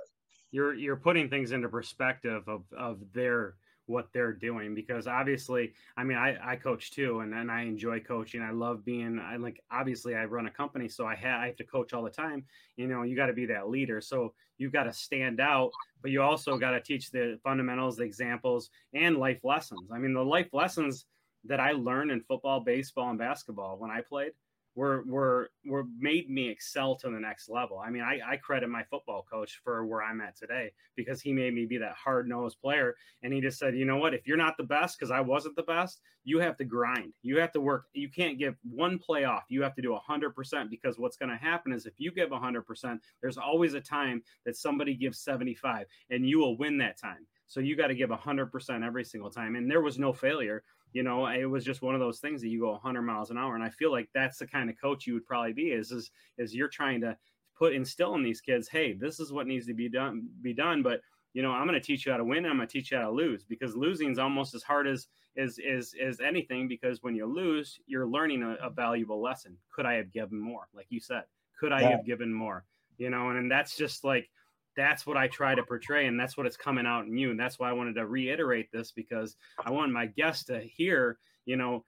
You're 0.51 0.73
you're 0.73 0.97
putting 0.97 1.29
things 1.29 1.51
into 1.51 1.69
perspective 1.69 2.47
of 2.47 2.63
of 2.77 2.99
their 3.13 3.55
what 3.87 4.07
they're 4.13 4.33
doing 4.33 4.75
because 4.75 5.07
obviously 5.07 5.73
i 5.95 6.03
mean 6.03 6.17
i, 6.17 6.37
I 6.43 6.55
coach 6.55 6.91
too 6.91 7.21
and, 7.21 7.33
and 7.33 7.49
i 7.49 7.61
enjoy 7.61 7.99
coaching 7.99 8.41
i 8.41 8.51
love 8.51 8.85
being 8.85 9.19
i 9.19 9.37
like 9.37 9.61
obviously 9.71 10.13
i 10.15 10.25
run 10.25 10.45
a 10.45 10.51
company 10.51 10.87
so 10.87 11.05
i 11.05 11.15
have 11.15 11.41
i 11.41 11.47
have 11.47 11.55
to 11.57 11.63
coach 11.63 11.93
all 11.93 12.03
the 12.03 12.09
time 12.09 12.45
you 12.75 12.87
know 12.87 13.03
you 13.03 13.15
got 13.15 13.27
to 13.27 13.33
be 13.33 13.45
that 13.47 13.69
leader 13.69 13.99
so 14.01 14.33
you've 14.57 14.73
got 14.73 14.83
to 14.83 14.93
stand 14.93 15.39
out 15.39 15.71
but 16.01 16.11
you 16.11 16.21
also 16.21 16.57
got 16.57 16.71
to 16.71 16.81
teach 16.81 17.11
the 17.11 17.39
fundamentals 17.43 17.97
the 17.97 18.03
examples 18.03 18.69
and 18.93 19.17
life 19.17 19.43
lessons. 19.43 19.89
I 19.91 19.97
mean 19.97 20.13
the 20.13 20.23
life 20.23 20.49
lessons 20.53 21.05
that 21.45 21.59
i 21.59 21.71
learned 21.71 22.11
in 22.11 22.21
football 22.21 22.59
baseball 22.59 23.09
and 23.09 23.19
basketball 23.19 23.77
when 23.77 23.91
i 23.91 24.01
played 24.01 24.31
were 24.77 25.03
were 25.07 25.49
were 25.65 25.85
made 25.97 26.29
me 26.29 26.47
excel 26.49 26.95
to 26.95 27.09
the 27.09 27.19
next 27.19 27.49
level. 27.49 27.79
I 27.79 27.89
mean, 27.89 28.03
I, 28.03 28.19
I 28.25 28.37
credit 28.37 28.69
my 28.69 28.83
football 28.83 29.25
coach 29.29 29.59
for 29.63 29.83
where 29.87 30.03
I'm 30.03 30.21
at 30.21 30.37
today 30.37 30.71
because 30.95 31.19
he 31.19 31.33
made 31.33 31.55
me 31.55 31.65
be 31.65 31.79
that 31.79 31.95
hard 31.95 32.29
nosed 32.29 32.61
player. 32.61 32.95
And 33.23 33.33
he 33.33 33.41
just 33.41 33.57
said, 33.57 33.75
you 33.75 33.85
know 33.85 33.97
what, 33.97 34.13
if 34.13 34.27
you're 34.27 34.37
not 34.37 34.55
the 34.55 34.63
best, 34.63 34.97
because 34.97 35.09
I 35.09 35.19
wasn't 35.19 35.55
the 35.55 35.63
best, 35.63 36.01
you 36.23 36.37
have 36.39 36.57
to 36.57 36.63
grind. 36.63 37.13
You 37.23 37.39
have 37.39 37.51
to 37.53 37.59
work. 37.59 37.85
You 37.93 38.07
can't 38.07 38.37
give 38.37 38.55
one 38.61 38.99
play 38.99 39.23
off. 39.23 39.45
You 39.49 39.63
have 39.63 39.73
to 39.75 39.81
do 39.81 39.95
hundred 39.95 40.35
percent 40.35 40.69
because 40.69 40.99
what's 40.99 41.17
going 41.17 41.31
to 41.31 41.37
happen 41.37 41.73
is 41.73 41.87
if 41.87 41.95
you 41.97 42.11
give 42.11 42.29
hundred 42.29 42.67
percent, 42.67 43.01
there's 43.19 43.39
always 43.39 43.73
a 43.73 43.81
time 43.81 44.21
that 44.45 44.55
somebody 44.55 44.93
gives 44.93 45.17
75 45.19 45.87
and 46.11 46.29
you 46.29 46.37
will 46.37 46.55
win 46.55 46.77
that 46.77 46.99
time. 46.99 47.25
So 47.47 47.61
you 47.61 47.75
got 47.75 47.87
to 47.87 47.95
give 47.95 48.09
100% 48.09 48.85
every 48.85 49.05
single 49.05 49.31
time. 49.31 49.55
And 49.55 49.71
there 49.71 49.81
was 49.81 49.97
no 49.97 50.11
failure 50.11 50.63
you 50.93 51.03
know 51.03 51.27
it 51.27 51.45
was 51.45 51.63
just 51.63 51.81
one 51.81 51.93
of 51.93 51.99
those 51.99 52.19
things 52.19 52.41
that 52.41 52.49
you 52.49 52.59
go 52.59 52.71
100 52.71 53.01
miles 53.01 53.31
an 53.31 53.37
hour 53.37 53.55
and 53.55 53.63
i 53.63 53.69
feel 53.69 53.91
like 53.91 54.09
that's 54.13 54.37
the 54.37 54.47
kind 54.47 54.69
of 54.69 54.79
coach 54.79 55.05
you 55.05 55.13
would 55.13 55.25
probably 55.25 55.53
be 55.53 55.69
is 55.69 55.91
is, 55.91 56.11
is 56.37 56.55
you're 56.55 56.67
trying 56.67 57.01
to 57.01 57.15
put 57.57 57.73
instill 57.73 58.15
in 58.15 58.23
these 58.23 58.41
kids 58.41 58.67
hey 58.67 58.93
this 58.93 59.19
is 59.19 59.31
what 59.31 59.47
needs 59.47 59.65
to 59.65 59.73
be 59.73 59.89
done 59.89 60.27
be 60.41 60.53
done 60.53 60.81
but 60.81 61.01
you 61.33 61.41
know 61.41 61.51
i'm 61.51 61.67
going 61.67 61.79
to 61.79 61.85
teach 61.85 62.05
you 62.05 62.11
how 62.11 62.17
to 62.17 62.23
win 62.23 62.39
and 62.39 62.47
i'm 62.47 62.57
going 62.57 62.67
to 62.67 62.71
teach 62.71 62.91
you 62.91 62.97
how 62.97 63.03
to 63.03 63.11
lose 63.11 63.43
because 63.43 63.75
losing 63.75 64.11
is 64.11 64.19
almost 64.19 64.55
as 64.55 64.63
hard 64.63 64.87
as 64.87 65.07
as 65.37 65.59
as, 65.59 65.93
as 66.03 66.19
anything 66.19 66.67
because 66.67 67.03
when 67.03 67.15
you 67.15 67.25
lose 67.25 67.79
you're 67.85 68.07
learning 68.07 68.43
a, 68.43 68.55
a 68.65 68.69
valuable 68.69 69.21
lesson. 69.21 69.57
Could 69.71 69.85
i 69.85 69.93
have 69.93 70.11
given 70.11 70.39
more? 70.39 70.67
Like 70.73 70.87
you 70.89 70.99
said 70.99 71.23
could 71.59 71.71
i 71.71 71.81
yeah. 71.81 71.91
have 71.91 72.05
given 72.05 72.33
more? 72.33 72.65
You 72.97 73.09
know 73.09 73.29
and, 73.29 73.37
and 73.37 73.51
that's 73.51 73.75
just 73.77 74.03
like 74.03 74.29
that's 74.77 75.05
what 75.05 75.17
I 75.17 75.27
try 75.27 75.55
to 75.55 75.63
portray, 75.63 76.05
and 76.05 76.17
that's 76.17 76.37
what 76.37 76.45
it's 76.45 76.55
coming 76.55 76.85
out 76.85 77.07
in 77.07 77.17
you. 77.17 77.31
And 77.31 77.39
that's 77.39 77.59
why 77.59 77.69
I 77.69 77.73
wanted 77.73 77.95
to 77.95 78.05
reiterate 78.05 78.71
this 78.71 78.91
because 78.91 79.35
I 79.65 79.71
want 79.71 79.91
my 79.91 80.05
guests 80.05 80.45
to 80.45 80.61
hear, 80.61 81.17
you 81.45 81.57
know, 81.57 81.83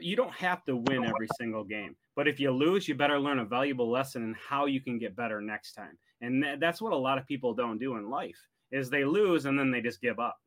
you 0.00 0.14
don't 0.14 0.32
have 0.32 0.64
to 0.64 0.76
win 0.76 1.04
every 1.04 1.26
single 1.36 1.64
game, 1.64 1.96
but 2.14 2.28
if 2.28 2.38
you 2.38 2.52
lose, 2.52 2.86
you 2.86 2.94
better 2.94 3.18
learn 3.18 3.40
a 3.40 3.44
valuable 3.44 3.90
lesson 3.90 4.22
in 4.22 4.34
how 4.34 4.66
you 4.66 4.80
can 4.80 4.96
get 4.98 5.16
better 5.16 5.40
next 5.40 5.72
time. 5.72 5.98
And 6.20 6.44
that's 6.60 6.80
what 6.80 6.92
a 6.92 6.96
lot 6.96 7.18
of 7.18 7.26
people 7.26 7.52
don't 7.52 7.78
do 7.78 7.96
in 7.96 8.08
life 8.08 8.38
is 8.70 8.88
they 8.88 9.04
lose 9.04 9.44
and 9.44 9.58
then 9.58 9.72
they 9.72 9.80
just 9.80 10.00
give 10.00 10.20
up. 10.20 10.38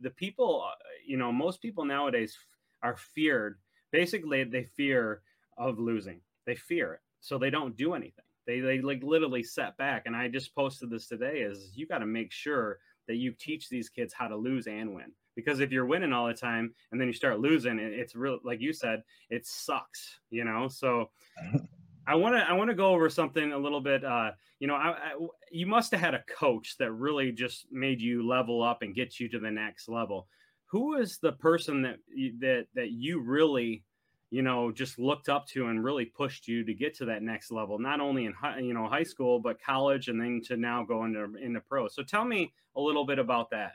The 0.00 0.10
people, 0.10 0.64
uh, 0.66 0.74
you 1.06 1.16
know, 1.16 1.30
most 1.30 1.62
people 1.62 1.84
nowadays 1.84 2.36
are 2.82 2.96
feared. 2.96 3.58
Basically, 3.92 4.42
they 4.42 4.64
fear 4.64 5.22
of 5.56 5.78
losing. 5.78 6.20
They 6.44 6.56
fear 6.56 6.94
it, 6.94 7.00
so 7.20 7.38
they 7.38 7.50
don't 7.50 7.76
do 7.76 7.94
anything. 7.94 8.24
They 8.46 8.60
they 8.60 8.80
like 8.80 9.02
literally 9.02 9.42
set 9.42 9.76
back. 9.76 10.04
And 10.06 10.16
I 10.16 10.28
just 10.28 10.54
posted 10.54 10.90
this 10.90 11.06
today 11.06 11.40
is 11.40 11.72
you 11.74 11.86
got 11.86 11.98
to 11.98 12.06
make 12.06 12.32
sure 12.32 12.78
that 13.08 13.16
you 13.16 13.32
teach 13.32 13.68
these 13.68 13.88
kids 13.88 14.12
how 14.12 14.28
to 14.28 14.36
lose 14.36 14.66
and 14.66 14.94
win. 14.94 15.12
Because 15.34 15.60
if 15.60 15.72
you're 15.72 15.86
winning 15.86 16.12
all 16.12 16.26
the 16.26 16.34
time 16.34 16.74
and 16.90 17.00
then 17.00 17.08
you 17.08 17.14
start 17.14 17.40
losing, 17.40 17.78
it's 17.78 18.14
real 18.14 18.38
like 18.44 18.60
you 18.60 18.72
said, 18.72 19.02
it 19.30 19.46
sucks, 19.46 20.18
you 20.30 20.44
know. 20.44 20.68
So 20.68 21.10
I 22.06 22.14
want 22.16 22.34
to 22.34 22.42
I 22.42 22.52
want 22.52 22.70
to 22.70 22.76
go 22.76 22.92
over 22.92 23.08
something 23.08 23.52
a 23.52 23.58
little 23.58 23.80
bit. 23.80 24.04
Uh, 24.04 24.32
you 24.58 24.66
know, 24.66 24.74
I, 24.74 24.90
I, 24.90 25.26
you 25.50 25.66
must 25.66 25.92
have 25.92 26.00
had 26.00 26.14
a 26.14 26.24
coach 26.28 26.76
that 26.78 26.92
really 26.92 27.32
just 27.32 27.66
made 27.70 28.00
you 28.00 28.26
level 28.26 28.62
up 28.62 28.82
and 28.82 28.94
get 28.94 29.20
you 29.20 29.28
to 29.30 29.38
the 29.38 29.50
next 29.50 29.88
level. 29.88 30.28
Who 30.66 30.96
is 30.96 31.18
the 31.18 31.32
person 31.32 31.82
that 31.82 31.96
that 32.40 32.66
that 32.74 32.90
you 32.90 33.20
really 33.20 33.84
you 34.32 34.40
know 34.40 34.72
just 34.72 34.98
looked 34.98 35.28
up 35.28 35.46
to 35.46 35.66
and 35.66 35.84
really 35.84 36.06
pushed 36.06 36.48
you 36.48 36.64
to 36.64 36.72
get 36.72 36.94
to 36.96 37.04
that 37.04 37.22
next 37.22 37.52
level 37.52 37.78
not 37.78 38.00
only 38.00 38.24
in 38.24 38.32
high, 38.32 38.58
you 38.58 38.72
know 38.72 38.88
high 38.88 39.02
school 39.02 39.38
but 39.38 39.62
college 39.62 40.08
and 40.08 40.18
then 40.18 40.40
to 40.42 40.56
now 40.56 40.82
go 40.82 41.04
into 41.04 41.36
into 41.36 41.60
pro. 41.60 41.86
So 41.86 42.02
tell 42.02 42.24
me 42.24 42.50
a 42.74 42.80
little 42.80 43.04
bit 43.04 43.18
about 43.18 43.50
that. 43.50 43.74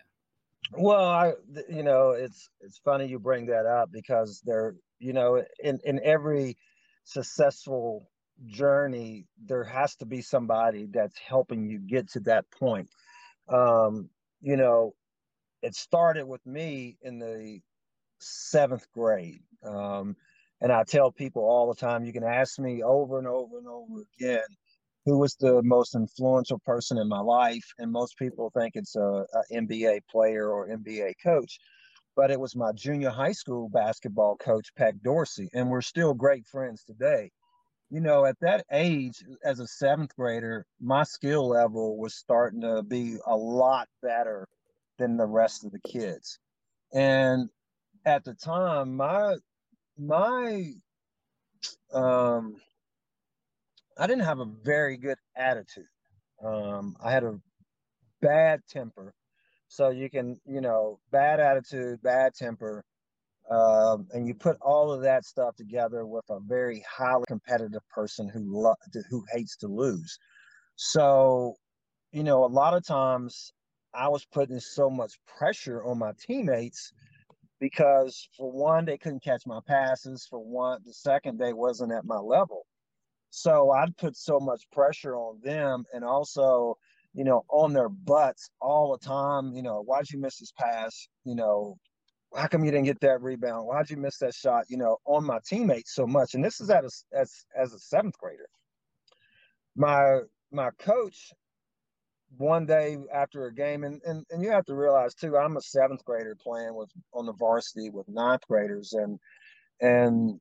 Well 0.73 1.07
i 1.07 1.33
you 1.69 1.83
know 1.83 2.09
it's 2.09 2.49
it's 2.59 2.79
funny 2.79 3.05
you 3.05 3.19
bring 3.19 3.45
that 3.45 3.67
up 3.67 3.91
because 3.91 4.41
there 4.45 4.75
you 4.97 5.13
know 5.13 5.43
in 5.63 5.79
in 5.85 6.01
every 6.03 6.57
successful 7.03 8.09
journey 8.47 9.27
there 9.45 9.63
has 9.63 9.95
to 9.97 10.05
be 10.05 10.21
somebody 10.21 10.87
that's 10.91 11.17
helping 11.19 11.69
you 11.69 11.77
get 11.77 12.09
to 12.13 12.19
that 12.21 12.49
point. 12.49 12.89
Um 13.47 14.09
you 14.41 14.57
know 14.57 14.95
it 15.61 15.75
started 15.75 16.25
with 16.25 16.43
me 16.47 16.97
in 17.03 17.19
the 17.19 17.59
seventh 18.19 18.87
grade. 18.91 19.43
Um 19.63 20.15
and 20.61 20.71
I 20.71 20.83
tell 20.83 21.11
people 21.11 21.43
all 21.43 21.67
the 21.67 21.79
time, 21.79 22.05
you 22.05 22.13
can 22.13 22.23
ask 22.23 22.59
me 22.59 22.83
over 22.83 23.19
and 23.19 23.27
over 23.27 23.57
and 23.57 23.67
over 23.67 24.03
again, 24.17 24.47
who 25.05 25.19
was 25.19 25.35
the 25.35 25.61
most 25.63 25.95
influential 25.95 26.59
person 26.59 26.97
in 26.97 27.07
my 27.07 27.19
life? 27.19 27.65
And 27.77 27.91
most 27.91 28.17
people 28.17 28.51
think 28.57 28.75
it's 28.75 28.95
a, 28.95 29.25
a 29.33 29.53
NBA 29.53 30.01
player 30.09 30.49
or 30.49 30.67
NBA 30.67 31.13
coach, 31.23 31.59
but 32.15 32.31
it 32.31 32.39
was 32.39 32.55
my 32.55 32.71
junior 32.73 33.09
high 33.09 33.31
school 33.31 33.69
basketball 33.69 34.35
coach, 34.35 34.67
Peck 34.75 34.95
Dorsey, 35.03 35.49
and 35.53 35.69
we're 35.69 35.81
still 35.81 36.13
great 36.13 36.45
friends 36.47 36.83
today. 36.83 37.31
You 37.89 38.01
know, 38.01 38.25
at 38.25 38.37
that 38.41 38.65
age, 38.69 39.23
as 39.45 39.61
a 39.61 39.67
seventh 39.67 40.13
grader, 40.17 40.65
my 40.81 41.03
skill 41.03 41.47
level 41.47 41.97
was 41.97 42.15
starting 42.15 42.61
to 42.61 42.83
be 42.83 43.15
a 43.25 43.35
lot 43.35 43.87
better 44.01 44.45
than 44.97 45.15
the 45.15 45.25
rest 45.25 45.63
of 45.63 45.71
the 45.71 45.79
kids. 45.79 46.37
And 46.93 47.49
at 48.05 48.25
the 48.25 48.33
time, 48.33 48.97
my 48.97 49.35
my 49.97 50.73
um 51.93 52.55
I 53.97 54.07
didn't 54.07 54.25
have 54.25 54.39
a 54.39 54.45
very 54.45 54.97
good 54.97 55.17
attitude. 55.35 55.87
Um, 56.43 56.95
I 57.03 57.11
had 57.11 57.23
a 57.23 57.39
bad 58.21 58.61
temper. 58.69 59.13
So 59.67 59.89
you 59.89 60.09
can, 60.09 60.39
you 60.45 60.61
know, 60.61 60.99
bad 61.11 61.39
attitude, 61.39 62.01
bad 62.01 62.33
temper, 62.35 62.85
um, 63.49 64.07
and 64.13 64.27
you 64.27 64.33
put 64.33 64.57
all 64.61 64.91
of 64.91 65.01
that 65.01 65.25
stuff 65.25 65.55
together 65.55 66.05
with 66.05 66.25
a 66.29 66.39
very 66.39 66.83
highly 66.89 67.25
competitive 67.27 67.81
person 67.89 68.29
who 68.29 68.43
lo- 68.45 68.75
who 69.09 69.23
hates 69.31 69.57
to 69.57 69.67
lose. 69.67 70.17
So, 70.75 71.55
you 72.11 72.23
know, 72.23 72.45
a 72.45 72.47
lot 72.47 72.73
of 72.73 72.85
times 72.85 73.53
I 73.93 74.09
was 74.09 74.25
putting 74.25 74.59
so 74.59 74.89
much 74.89 75.13
pressure 75.27 75.83
on 75.83 75.99
my 75.99 76.13
teammates 76.19 76.93
because 77.59 78.27
for 78.37 78.51
one, 78.51 78.85
they 78.85 78.97
couldn't 78.97 79.23
catch 79.23 79.43
my 79.45 79.59
passes. 79.67 80.27
For 80.29 80.39
one, 80.39 80.79
the 80.85 80.93
second 80.93 81.39
they 81.39 81.53
wasn't 81.53 81.91
at 81.91 82.05
my 82.05 82.17
level. 82.17 82.65
So 83.29 83.71
I'd 83.71 83.95
put 83.97 84.15
so 84.15 84.39
much 84.39 84.69
pressure 84.71 85.15
on 85.15 85.39
them 85.43 85.83
and 85.93 86.03
also, 86.03 86.77
you 87.13 87.23
know, 87.23 87.43
on 87.49 87.73
their 87.73 87.89
butts 87.89 88.49
all 88.61 88.91
the 88.91 89.05
time. 89.05 89.53
You 89.53 89.63
know, 89.63 89.83
why'd 89.83 90.09
you 90.09 90.19
miss 90.19 90.39
this 90.39 90.53
pass? 90.57 91.07
You 91.25 91.35
know, 91.35 91.77
how 92.35 92.47
come 92.47 92.63
you 92.63 92.71
didn't 92.71 92.85
get 92.85 92.99
that 93.01 93.21
rebound? 93.21 93.67
Why'd 93.67 93.89
you 93.89 93.97
miss 93.97 94.17
that 94.19 94.33
shot? 94.33 94.65
You 94.69 94.77
know, 94.77 94.97
on 95.05 95.25
my 95.25 95.39
teammates 95.45 95.93
so 95.93 96.05
much. 96.05 96.35
And 96.35 96.43
this 96.43 96.61
is 96.61 96.69
at 96.69 96.83
a, 96.83 96.91
as 97.13 97.45
as 97.55 97.73
a 97.73 97.79
seventh 97.79 98.17
grader. 98.17 98.49
My 99.75 100.19
my 100.51 100.71
coach 100.79 101.31
one 102.35 102.65
day 102.65 102.97
after 103.13 103.45
a 103.45 103.53
game, 103.53 103.83
and, 103.83 104.01
and, 104.05 104.25
and 104.29 104.43
you 104.43 104.51
have 104.51 104.65
to 104.65 104.75
realize 104.75 105.15
too, 105.15 105.37
I'm 105.37 105.57
a 105.57 105.61
seventh 105.61 106.03
grader 106.03 106.35
playing 106.41 106.75
with 106.75 106.89
on 107.13 107.25
the 107.25 107.33
varsity 107.33 107.89
with 107.89 108.07
ninth 108.09 108.41
graders, 108.47 108.93
and 108.93 109.19
and 109.81 110.39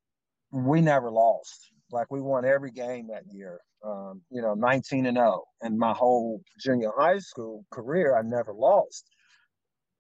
we 0.51 0.81
never 0.81 1.11
lost. 1.11 1.70
Like 1.92 2.11
we 2.11 2.20
won 2.20 2.44
every 2.44 2.72
game 2.72 3.09
that 3.09 3.22
year. 3.31 3.61
Um, 3.85 4.22
you 4.31 4.42
know, 4.42 4.55
19 4.55 5.07
and 5.07 5.16
0. 5.16 5.44
And 5.61 5.79
my 5.79 5.92
whole 5.92 6.40
junior 6.59 6.90
high 6.96 7.18
school 7.18 7.64
career, 7.70 8.16
I 8.16 8.22
never 8.22 8.53
lost. 8.53 9.07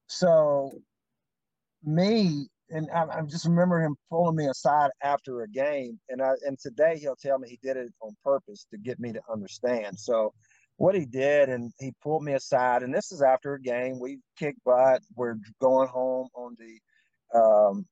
So 0.08 0.72
me 1.84 2.48
and 2.70 2.88
I, 2.92 3.04
I, 3.04 3.22
just 3.22 3.44
remember 3.44 3.80
him 3.80 3.94
pulling 4.10 4.36
me 4.36 4.46
aside 4.46 4.90
after 5.02 5.42
a 5.42 5.48
game, 5.48 6.00
and 6.08 6.20
I 6.20 6.32
and 6.44 6.58
today 6.58 6.98
he'll 6.98 7.16
tell 7.16 7.38
me 7.38 7.48
he 7.48 7.58
did 7.62 7.76
it 7.76 7.92
on 8.00 8.16
purpose 8.24 8.66
to 8.72 8.78
get 8.78 8.98
me 8.98 9.12
to 9.12 9.20
understand. 9.30 9.98
So 9.98 10.32
what 10.76 10.94
he 10.94 11.06
did, 11.06 11.48
and 11.48 11.72
he 11.78 11.92
pulled 12.02 12.22
me 12.22 12.34
aside. 12.34 12.82
And 12.82 12.94
this 12.94 13.12
is 13.12 13.22
after 13.22 13.54
a 13.54 13.60
game. 13.60 13.98
We 14.00 14.18
kicked 14.38 14.62
butt. 14.64 15.02
We're 15.14 15.36
going 15.60 15.88
home 15.88 16.28
on 16.34 16.56
the 16.58 17.38
um, 17.38 17.86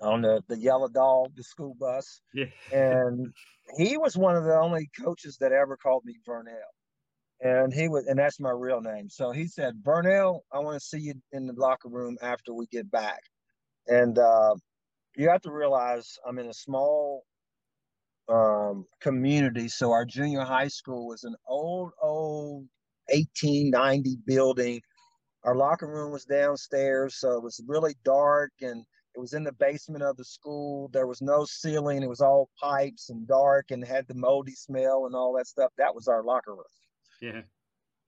on 0.00 0.22
the 0.22 0.42
the 0.48 0.58
yellow 0.58 0.88
dog, 0.88 1.34
the 1.36 1.42
school 1.42 1.74
bus. 1.78 2.20
Yeah. 2.34 2.46
And 2.72 3.32
he 3.76 3.96
was 3.96 4.16
one 4.16 4.36
of 4.36 4.44
the 4.44 4.56
only 4.56 4.90
coaches 5.02 5.38
that 5.40 5.52
ever 5.52 5.76
called 5.76 6.04
me 6.04 6.16
Vernell. 6.28 6.52
And 7.40 7.74
he 7.74 7.88
was, 7.88 8.06
and 8.06 8.18
that's 8.18 8.40
my 8.40 8.50
real 8.50 8.80
name. 8.80 9.08
So 9.10 9.30
he 9.30 9.46
said, 9.46 9.74
Vernell, 9.82 10.40
I 10.52 10.60
want 10.60 10.80
to 10.80 10.86
see 10.86 11.00
you 11.00 11.14
in 11.32 11.46
the 11.46 11.52
locker 11.54 11.88
room 11.88 12.16
after 12.22 12.54
we 12.54 12.66
get 12.66 12.90
back. 12.90 13.20
And 13.86 14.18
uh, 14.18 14.54
you 15.16 15.28
have 15.28 15.42
to 15.42 15.52
realize 15.52 16.16
I'm 16.26 16.38
in 16.38 16.46
a 16.46 16.54
small 16.54 17.24
um, 18.28 18.86
community. 19.00 19.68
So 19.68 19.92
our 19.92 20.04
junior 20.04 20.40
high 20.40 20.68
school 20.68 21.08
was 21.08 21.24
an 21.24 21.34
old, 21.46 21.92
old 22.02 22.66
1890 23.08 24.18
building. 24.26 24.80
Our 25.44 25.56
locker 25.56 25.86
room 25.86 26.12
was 26.12 26.24
downstairs, 26.24 27.16
so 27.16 27.32
it 27.36 27.42
was 27.42 27.60
really 27.66 27.94
dark 28.04 28.52
and 28.62 28.84
it 29.14 29.20
was 29.20 29.34
in 29.34 29.44
the 29.44 29.52
basement 29.52 30.02
of 30.02 30.16
the 30.16 30.24
school. 30.24 30.88
There 30.92 31.06
was 31.06 31.22
no 31.22 31.44
ceiling. 31.44 32.02
It 32.02 32.08
was 32.08 32.20
all 32.20 32.48
pipes 32.60 33.10
and 33.10 33.28
dark 33.28 33.70
and 33.70 33.84
had 33.84 34.08
the 34.08 34.14
moldy 34.14 34.54
smell 34.54 35.06
and 35.06 35.14
all 35.14 35.34
that 35.36 35.46
stuff. 35.46 35.70
That 35.78 35.94
was 35.94 36.08
our 36.08 36.24
locker 36.24 36.52
room. 36.52 36.64
Yeah. 37.20 37.42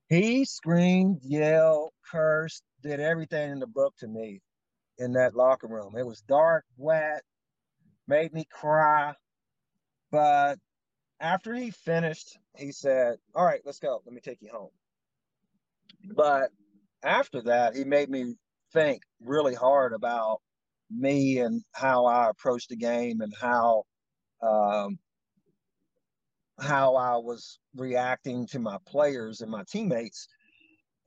He 0.09 0.45
screamed, 0.45 1.21
yelled, 1.23 1.91
cursed, 2.11 2.63
did 2.83 3.01
everything 3.01 3.53
in 3.53 3.59
the 3.59 3.67
book 3.67 3.95
to 3.99 4.09
me 4.09 4.41
in 4.99 5.13
that 5.13 5.35
locker 5.35 5.69
room. 5.69 5.95
It 5.97 6.07
was 6.07 6.23
dark, 6.23 6.65
wet, 6.77 7.23
made 8.09 8.33
me 8.33 8.47
cry. 8.51 9.15
But 10.17 10.59
after 11.21 11.53
he 11.53 11.71
finished, 11.71 12.39
he 12.57 12.73
said, 12.73 13.17
All 13.35 13.45
right, 13.45 13.61
let's 13.67 13.81
go. 13.81 14.01
Let 14.07 14.15
me 14.15 14.23
take 14.23 14.41
you 14.41 14.49
home. 14.51 14.71
But 16.17 16.49
after 17.05 17.43
that, 17.43 17.77
he 17.77 17.85
made 17.85 18.09
me 18.09 18.35
think 18.73 19.03
really 19.21 19.55
hard 19.55 19.93
about 19.93 20.41
me 20.91 21.41
and 21.41 21.63
how 21.73 22.07
I 22.07 22.31
approached 22.31 22.71
the 22.71 22.77
game 22.77 23.21
and 23.21 23.35
how 23.39 23.83
um, 24.41 24.99
how 26.59 26.97
I 26.97 27.19
was 27.19 27.59
reacting 27.75 28.47
to 28.53 28.59
my 28.59 28.79
players 28.87 29.43
and 29.43 29.51
my 29.51 29.65
teammates. 29.69 30.29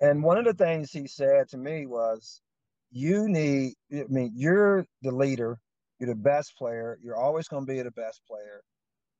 And 0.01 0.21
one 0.21 0.37
of 0.37 0.45
the 0.45 0.53
things 0.53 0.91
he 0.91 1.07
said 1.07 1.49
to 1.49 1.57
me 1.57 1.87
was, 1.87 2.43
"You 2.91 3.27
need. 3.27 3.73
I 3.91 4.03
mean, 4.07 4.33
you're 4.35 4.85
the 5.01 5.11
leader. 5.11 5.57
You're 5.97 6.13
the 6.13 6.21
best 6.21 6.55
player. 6.59 6.99
You're 7.01 7.17
always 7.17 7.47
going 7.47 7.65
to 7.65 7.73
be 7.73 7.81
the 7.81 7.89
best 7.89 8.21
player. 8.27 8.61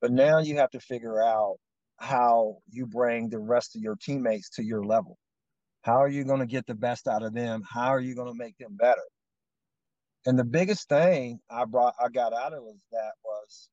But 0.00 0.12
now 0.12 0.38
you 0.38 0.56
have 0.56 0.70
to 0.70 0.80
figure 0.80 1.22
out 1.22 1.56
how 1.98 2.58
you 2.70 2.86
bring 2.86 3.28
the 3.28 3.38
rest 3.38 3.76
of 3.76 3.82
your 3.82 3.96
teammates 3.96 4.50
to 4.50 4.64
your 4.64 4.84
level. 4.84 5.18
How 5.82 6.02
are 6.02 6.08
you 6.08 6.24
going 6.24 6.40
to 6.40 6.46
get 6.46 6.66
the 6.66 6.74
best 6.74 7.06
out 7.08 7.22
of 7.22 7.34
them? 7.34 7.62
How 7.68 7.88
are 7.88 8.00
you 8.00 8.14
going 8.14 8.28
to 8.28 8.38
make 8.38 8.56
them 8.58 8.76
better? 8.76 9.02
And 10.26 10.38
the 10.38 10.44
biggest 10.44 10.88
thing 10.88 11.40
I 11.50 11.64
brought, 11.64 11.94
I 12.02 12.08
got 12.08 12.32
out 12.32 12.52
of 12.52 12.62
was 12.62 12.78
that 12.92 13.12
was, 13.24 13.68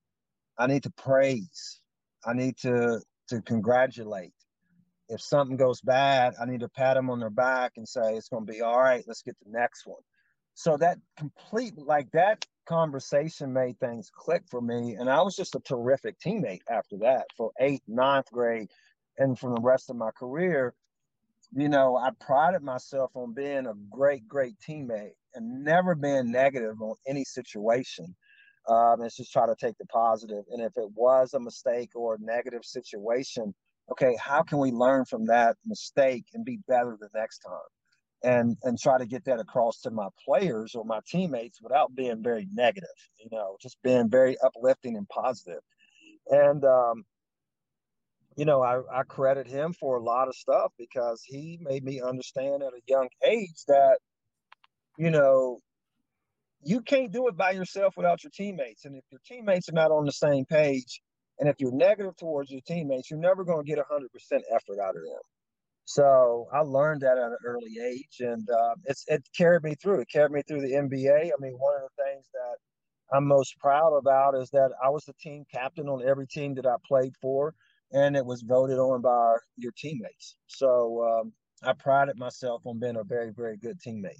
I 0.57 0.67
need 0.67 0.83
to 0.83 0.91
praise. 0.91 1.81
I 2.25 2.33
need 2.33 2.57
to 2.59 3.01
to 3.29 3.41
congratulate. 3.41 4.33
If 5.09 5.21
something 5.21 5.57
goes 5.57 5.81
bad, 5.81 6.35
I 6.41 6.45
need 6.45 6.61
to 6.61 6.69
pat 6.69 6.95
them 6.95 7.09
on 7.09 7.19
their 7.19 7.29
back 7.29 7.73
and 7.77 7.87
say 7.87 8.15
it's 8.15 8.29
going 8.29 8.45
to 8.45 8.51
be 8.51 8.61
all 8.61 8.79
right. 8.79 9.03
Let's 9.07 9.21
get 9.21 9.35
the 9.45 9.51
next 9.51 9.85
one. 9.85 10.01
So 10.53 10.77
that 10.77 10.97
complete 11.17 11.77
like 11.77 12.09
that 12.11 12.45
conversation 12.67 13.53
made 13.53 13.79
things 13.79 14.11
click 14.13 14.43
for 14.49 14.61
me. 14.61 14.95
And 14.95 15.09
I 15.09 15.21
was 15.21 15.35
just 15.35 15.55
a 15.55 15.59
terrific 15.61 16.19
teammate 16.19 16.61
after 16.69 16.97
that 16.99 17.25
for 17.35 17.51
eighth, 17.59 17.83
ninth 17.87 18.27
grade, 18.31 18.69
and 19.17 19.37
from 19.37 19.55
the 19.55 19.61
rest 19.61 19.89
of 19.89 19.95
my 19.95 20.11
career. 20.11 20.73
You 21.53 21.69
know, 21.69 21.95
I 21.95 22.09
prided 22.19 22.61
myself 22.61 23.11
on 23.15 23.33
being 23.33 23.67
a 23.67 23.73
great, 23.89 24.27
great 24.27 24.55
teammate 24.59 25.13
and 25.33 25.63
never 25.63 25.95
being 25.95 26.31
negative 26.31 26.81
on 26.81 26.95
any 27.07 27.23
situation. 27.23 28.15
Um, 28.67 29.01
it's 29.01 29.15
just 29.15 29.31
try 29.31 29.45
to 29.45 29.55
take 29.55 29.77
the 29.77 29.85
positive. 29.85 30.43
And 30.51 30.61
if 30.61 30.73
it 30.75 30.89
was 30.93 31.33
a 31.33 31.39
mistake 31.39 31.91
or 31.95 32.15
a 32.15 32.21
negative 32.21 32.65
situation, 32.65 33.55
okay, 33.91 34.17
how 34.19 34.43
can 34.43 34.57
we 34.57 34.71
learn 34.71 35.05
from 35.05 35.25
that 35.27 35.55
mistake 35.65 36.25
and 36.33 36.43
be 36.43 36.59
better 36.67 36.97
the 36.99 37.09
next 37.15 37.39
time? 37.39 37.76
And 38.23 38.57
and 38.63 38.79
try 38.79 38.97
to 38.97 39.05
get 39.05 39.25
that 39.25 39.39
across 39.39 39.81
to 39.81 39.91
my 39.91 40.07
players 40.25 40.73
or 40.75 40.83
my 40.85 40.99
teammates 41.07 41.61
without 41.61 41.93
being 41.95 42.23
very 42.23 42.47
negative 42.53 42.89
you 43.19 43.27
know 43.31 43.57
just 43.61 43.77
being 43.83 44.09
very 44.09 44.37
uplifting 44.43 44.97
and 44.97 45.07
positive. 45.09 45.61
And 46.27 46.63
um 46.65 47.03
you 48.35 48.45
know 48.45 48.61
I, 48.61 48.81
I 48.91 49.03
credit 49.03 49.47
him 49.47 49.73
for 49.73 49.97
a 49.97 50.03
lot 50.03 50.27
of 50.27 50.35
stuff 50.35 50.71
because 50.77 51.21
he 51.25 51.59
made 51.61 51.83
me 51.83 52.01
understand 52.01 52.63
at 52.63 52.73
a 52.73 52.81
young 52.87 53.07
age 53.25 53.63
that 53.67 53.99
you 54.97 55.11
know 55.11 55.59
you 56.63 56.81
can't 56.81 57.13
do 57.13 57.27
it 57.27 57.37
by 57.37 57.51
yourself 57.51 57.93
without 57.95 58.23
your 58.23 58.31
teammates. 58.35 58.85
And 58.85 58.95
if 58.95 59.03
your 59.11 59.21
teammates 59.25 59.69
are 59.69 59.73
not 59.73 59.91
on 59.91 60.05
the 60.05 60.11
same 60.11 60.43
page 60.45 61.01
and 61.39 61.47
if 61.47 61.55
you're 61.59 61.71
negative 61.71 62.15
towards 62.17 62.51
your 62.51 62.61
teammates 62.67 63.09
you're 63.09 63.19
never 63.19 63.43
going 63.43 63.65
to 63.65 63.69
get 63.69 63.77
100% 63.77 64.05
effort 64.51 64.79
out 64.81 64.95
of 64.95 65.03
them 65.03 65.21
so 65.87 66.49
I 66.51 66.59
learned 66.59 66.99
that 67.01 67.17
at 67.17 67.31
an 67.31 67.37
early 67.45 67.77
age, 67.81 68.19
and 68.19 68.45
uh, 68.49 68.75
it's 68.83 69.05
it 69.07 69.25
carried 69.35 69.63
me 69.63 69.73
through. 69.81 70.01
It 70.01 70.09
carried 70.11 70.33
me 70.33 70.41
through 70.45 70.59
the 70.59 70.73
NBA. 70.73 71.27
I 71.27 71.39
mean, 71.39 71.53
one 71.53 71.75
of 71.75 71.83
the 71.83 72.03
things 72.03 72.27
that 72.33 73.15
I'm 73.15 73.25
most 73.25 73.57
proud 73.57 73.95
about 73.95 74.35
is 74.35 74.49
that 74.49 74.71
I 74.83 74.89
was 74.89 75.05
the 75.05 75.13
team 75.13 75.45
captain 75.49 75.87
on 75.87 76.05
every 76.05 76.27
team 76.27 76.55
that 76.55 76.65
I 76.65 76.75
played 76.85 77.13
for, 77.21 77.55
and 77.93 78.17
it 78.17 78.25
was 78.25 78.41
voted 78.41 78.77
on 78.77 79.01
by 79.01 79.35
your 79.55 79.71
teammates. 79.77 80.35
So 80.47 81.21
um, 81.21 81.31
I 81.63 81.71
prided 81.71 82.17
myself 82.17 82.63
on 82.65 82.79
being 82.79 82.97
a 82.97 83.05
very, 83.05 83.31
very 83.31 83.55
good 83.55 83.79
teammate. 83.79 84.19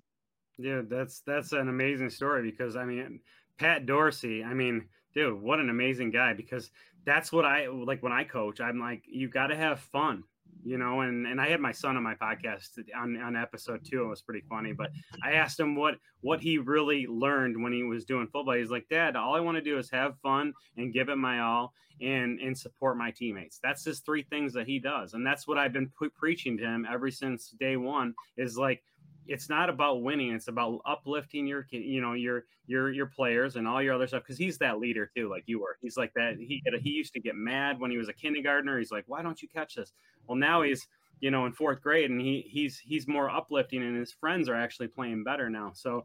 Yeah, 0.58 0.84
that's 0.90 1.20
that's 1.28 1.52
an 1.52 1.68
amazing 1.68 2.12
story 2.12 2.50
because 2.50 2.78
I 2.78 2.86
mean, 2.86 3.20
Pat 3.58 3.86
Dorsey. 3.86 4.42
I 4.42 4.54
mean, 4.54 4.88
dude, 5.14 5.42
what 5.42 5.60
an 5.60 5.70
amazing 5.70 6.12
guy! 6.12 6.32
Because 6.32 6.72
that's 7.04 7.34
what 7.34 7.44
I 7.44 7.68
like 7.68 8.02
when 8.02 8.14
I 8.14 8.24
coach. 8.24 8.62
I'm 8.62 8.80
like, 8.80 9.04
you 9.06 9.28
got 9.28 9.48
to 9.48 9.58
have 9.58 9.82
fun 9.82 10.24
you 10.63 10.78
know, 10.78 11.02
and 11.02 11.26
and 11.28 11.39
I 11.39 11.48
had 11.48 11.60
my 11.60 11.72
son 11.72 11.98
on 11.98 12.04
my 12.04 12.15
podcast 12.15 12.80
on 12.96 13.17
on 13.22 13.36
episode 13.36 13.82
two. 13.84 14.04
It 14.04 14.08
was 14.08 14.22
pretty 14.22 14.43
funny, 14.50 14.74
but 14.74 14.91
I 15.24 15.34
asked 15.34 15.60
him 15.60 15.76
what 15.76 15.96
what 16.22 16.39
he 16.39 16.58
really 16.58 17.08
learned 17.08 17.62
when 17.62 17.74
he 17.74 17.84
was 17.84 18.06
doing 18.06 18.28
football. 18.28 18.56
He's 18.56 18.72
like, 18.72 18.88
Dad, 18.89 19.15
all 19.15 19.36
I 19.36 19.39
want 19.39 19.58
to 19.58 19.62
do 19.63 19.78
is 19.78 19.89
have 19.91 20.17
fun 20.22 20.54
and 20.78 20.93
give 20.93 21.10
it 21.10 21.17
my 21.17 21.39
all 21.39 21.74
and 22.02 22.39
and 22.39 22.58
support 22.58 22.98
my 22.98 23.12
teammates. 23.12 23.60
That's 23.62 23.84
his 23.86 24.00
three 24.00 24.24
things 24.24 24.54
that 24.54 24.67
he 24.67 24.80
does, 24.80 25.13
and 25.13 25.26
that's 25.26 25.48
what 25.48 25.58
I've 25.58 25.74
been 25.74 25.89
pre- 25.96 26.10
preaching 26.10 26.58
to 26.58 26.63
him 26.63 26.88
ever 26.89 27.10
since 27.12 27.56
day 27.60 27.78
one. 27.78 28.13
Is 28.38 28.58
like 28.58 28.84
it's 29.28 29.50
not 29.50 29.70
about 29.70 30.02
winning 30.02 30.32
it's 30.34 30.48
about 30.48 30.80
uplifting 30.86 31.46
your 31.46 31.68
you 31.72 32.02
know 32.02 32.13
your 32.13 32.46
your 32.68 32.92
your 32.92 33.06
players 33.06 33.56
and 33.56 33.68
all 33.68 33.82
your 33.82 33.94
other 33.94 34.08
stuff 34.08 34.24
because 34.24 34.38
he's 34.38 34.58
that 34.58 34.80
leader 34.80 35.10
too 35.16 35.30
like 35.30 35.44
you 35.48 35.60
were 35.60 35.78
he's 35.82 35.98
like 35.98 36.13
that 36.13 36.36
he 36.38 36.62
he 36.82 36.90
used 36.90 37.13
to 37.13 37.20
get 37.20 37.36
mad 37.36 37.80
when 37.80 37.92
he 37.92 37.98
was 37.98 38.10
a 38.10 38.13
kindergartner. 38.13 38.78
He's 38.78 38.92
like 38.92 39.06
why 39.08 39.22
don't 39.22 39.42
you 39.42 39.48
catch 39.48 39.76
this? 39.76 39.94
Well 40.28 40.38
now 40.38 40.62
he's 40.62 40.88
you 41.20 41.32
know 41.32 41.46
in 41.46 41.54
fourth 41.54 41.82
grade 41.82 42.12
and 42.12 42.22
he 42.22 42.46
he's 42.48 42.78
he's 42.78 43.08
more 43.08 43.30
uplifting 43.30 43.82
and 43.82 43.98
his 43.98 44.12
friends 44.12 44.50
are 44.50 44.56
actually 44.56 44.88
playing 44.88 45.24
better 45.24 45.50
now. 45.50 45.72
So 45.74 46.04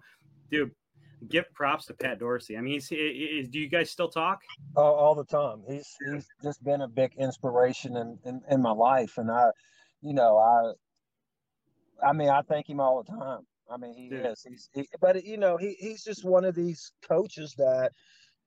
dude 0.51 0.71
give 1.29 1.53
props 1.55 1.87
to 1.87 1.95
pat 1.95 2.19
dorsey. 2.19 2.57
I 2.57 2.61
mean 2.61 2.75
he's, 2.75 2.89
he, 2.89 3.47
do 3.51 3.59
you 3.59 3.69
guys 3.69 3.91
still 3.91 4.09
talk? 4.09 4.41
All, 4.77 4.95
all 4.95 5.15
the 5.15 5.25
time. 5.25 5.63
He's 5.69 5.97
he's 6.13 6.27
just 6.43 6.63
been 6.65 6.83
a 6.83 6.89
big 6.89 7.15
inspiration 7.17 7.97
in, 7.97 8.19
in 8.25 8.41
in 8.51 8.63
my 8.63 8.73
life. 8.73 9.19
And 9.19 9.31
i 9.31 9.51
you 10.01 10.15
know 10.15 10.39
i 10.39 10.73
I 12.05 12.13
mean, 12.13 12.29
I 12.29 12.43
thank 12.43 12.69
him 12.69 12.81
all 12.81 13.03
the 13.03 13.13
time. 13.13 13.47
I 13.71 13.77
mean, 13.77 13.95
he 13.95 14.09
yeah. 14.13 14.31
is. 14.31 14.45
He's, 14.47 14.69
he, 14.75 14.89
but 15.01 15.25
you 15.25 15.37
know, 15.37 15.57
he, 15.57 15.77
he's 15.79 16.05
just 16.05 16.25
one 16.25 16.45
of 16.45 16.55
these 16.55 16.93
coaches 17.09 17.55
that, 17.59 17.93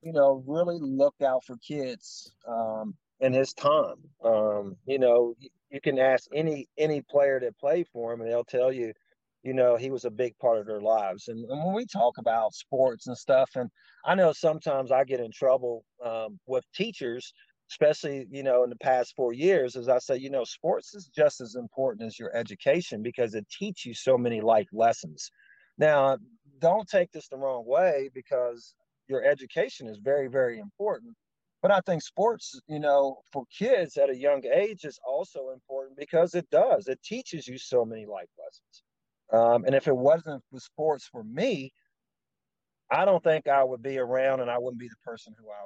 you 0.02 0.14
know, 0.14 0.44
really 0.46 0.78
looked 0.80 1.22
out 1.22 1.44
for 1.46 1.58
kids 1.58 2.32
um, 2.48 2.94
in 3.20 3.34
his 3.34 3.54
time. 3.54 3.96
Um, 4.24 4.76
you 4.86 5.00
know, 5.00 5.34
you, 5.40 5.50
you, 5.72 5.82
can 5.82 5.98
ask 5.98 6.26
any 6.34 6.68
any 6.78 7.02
player 7.02 7.40
that 7.40 7.58
played 7.58 7.88
for 7.92 8.14
him, 8.14 8.22
and 8.22 8.30
they'll 8.30 8.44
tell 8.44 8.72
you, 8.72 8.94
you 9.44 9.54
know, 9.54 9.78
he 9.78 9.90
was 9.90 10.06
a 10.06 10.12
big 10.12 10.38
part 10.40 10.60
of 10.60 10.68
their 10.68 10.82
lives. 10.82 11.28
And, 11.28 11.40
and 11.50 11.66
when 11.66 11.74
we 11.74 11.86
talk 11.86 12.18
about 12.20 12.54
sports 12.54 13.08
and 13.08 13.18
stuff, 13.18 13.50
and 13.56 13.70
I 14.06 14.16
know 14.16 14.32
sometimes 14.32 14.92
I 14.92 15.04
get 15.06 15.20
in 15.20 15.32
trouble 15.32 15.86
um, 16.04 16.40
with 16.46 16.66
teachers 16.76 17.34
especially 17.70 18.28
you 18.30 18.44
know 18.44 18.64
in 18.64 18.70
the 18.70 18.76
past 18.78 19.14
four 19.16 19.34
years 19.34 19.76
as 19.76 19.90
i 19.90 19.98
say 19.98 20.16
you 20.16 20.30
know 20.30 20.44
sports 20.44 20.94
is 20.94 21.08
just 21.08 21.42
as 21.42 21.56
important 21.56 22.06
as 22.06 22.20
your 22.20 22.36
education 22.36 23.02
because 23.02 23.34
it 23.34 23.46
teaches 23.50 23.86
you 23.86 23.94
so 23.94 24.18
many 24.18 24.42
life 24.42 24.68
lessons. 24.72 25.32
Now 25.78 26.18
don't 26.60 26.88
take 26.88 27.12
this 27.12 27.28
the 27.28 27.38
wrong 27.38 27.66
way 27.66 28.10
because 28.14 28.76
your 29.08 29.24
education 29.24 29.88
is 29.88 29.98
very 29.98 30.28
very 30.28 30.60
important 30.60 31.16
but 31.62 31.72
i 31.72 31.80
think 31.86 32.02
sports 32.02 32.60
you 32.68 32.80
know 32.80 33.18
for 33.32 33.44
kids 33.56 33.98
at 33.98 34.10
a 34.10 34.16
young 34.16 34.44
age 34.54 34.86
is 34.86 35.00
also 35.06 35.50
important 35.52 35.98
because 35.98 36.36
it 36.36 36.50
does. 36.52 36.88
It 36.88 37.02
teaches 37.04 37.48
you 37.48 37.58
so 37.58 37.84
many 37.84 38.06
life 38.06 38.30
lessons. 38.38 38.84
Um, 39.34 39.66
and 39.66 39.76
if 39.76 39.88
it 39.88 39.98
wasn't 39.98 40.44
for 40.52 40.60
sports 40.60 41.08
for 41.12 41.24
me 41.24 41.74
i 42.92 43.04
don't 43.06 43.24
think 43.24 43.48
i 43.48 43.64
would 43.64 43.82
be 43.82 43.98
around 43.98 44.40
and 44.40 44.52
i 44.52 44.58
wouldn't 44.58 44.80
be 44.80 44.88
the 44.88 44.96
person 45.04 45.34
who 45.38 45.50
i 45.50 45.66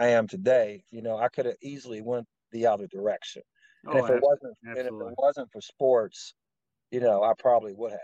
I 0.00 0.08
am 0.08 0.26
today, 0.26 0.84
you 0.90 1.02
know, 1.02 1.16
I 1.18 1.28
could 1.28 1.46
have 1.46 1.56
easily 1.62 2.00
went 2.02 2.26
the 2.52 2.66
other 2.66 2.88
direction. 2.88 3.42
And 3.92 4.00
oh, 4.00 4.04
if 4.04 4.10
it 4.10 4.22
wasn't 4.22 4.56
and 4.64 4.78
if 4.78 4.86
it 4.86 4.94
wasn't 5.18 5.50
for 5.52 5.60
sports, 5.60 6.34
you 6.90 7.00
know, 7.00 7.22
I 7.24 7.34
probably 7.38 7.74
would 7.74 7.92
have. 7.92 8.00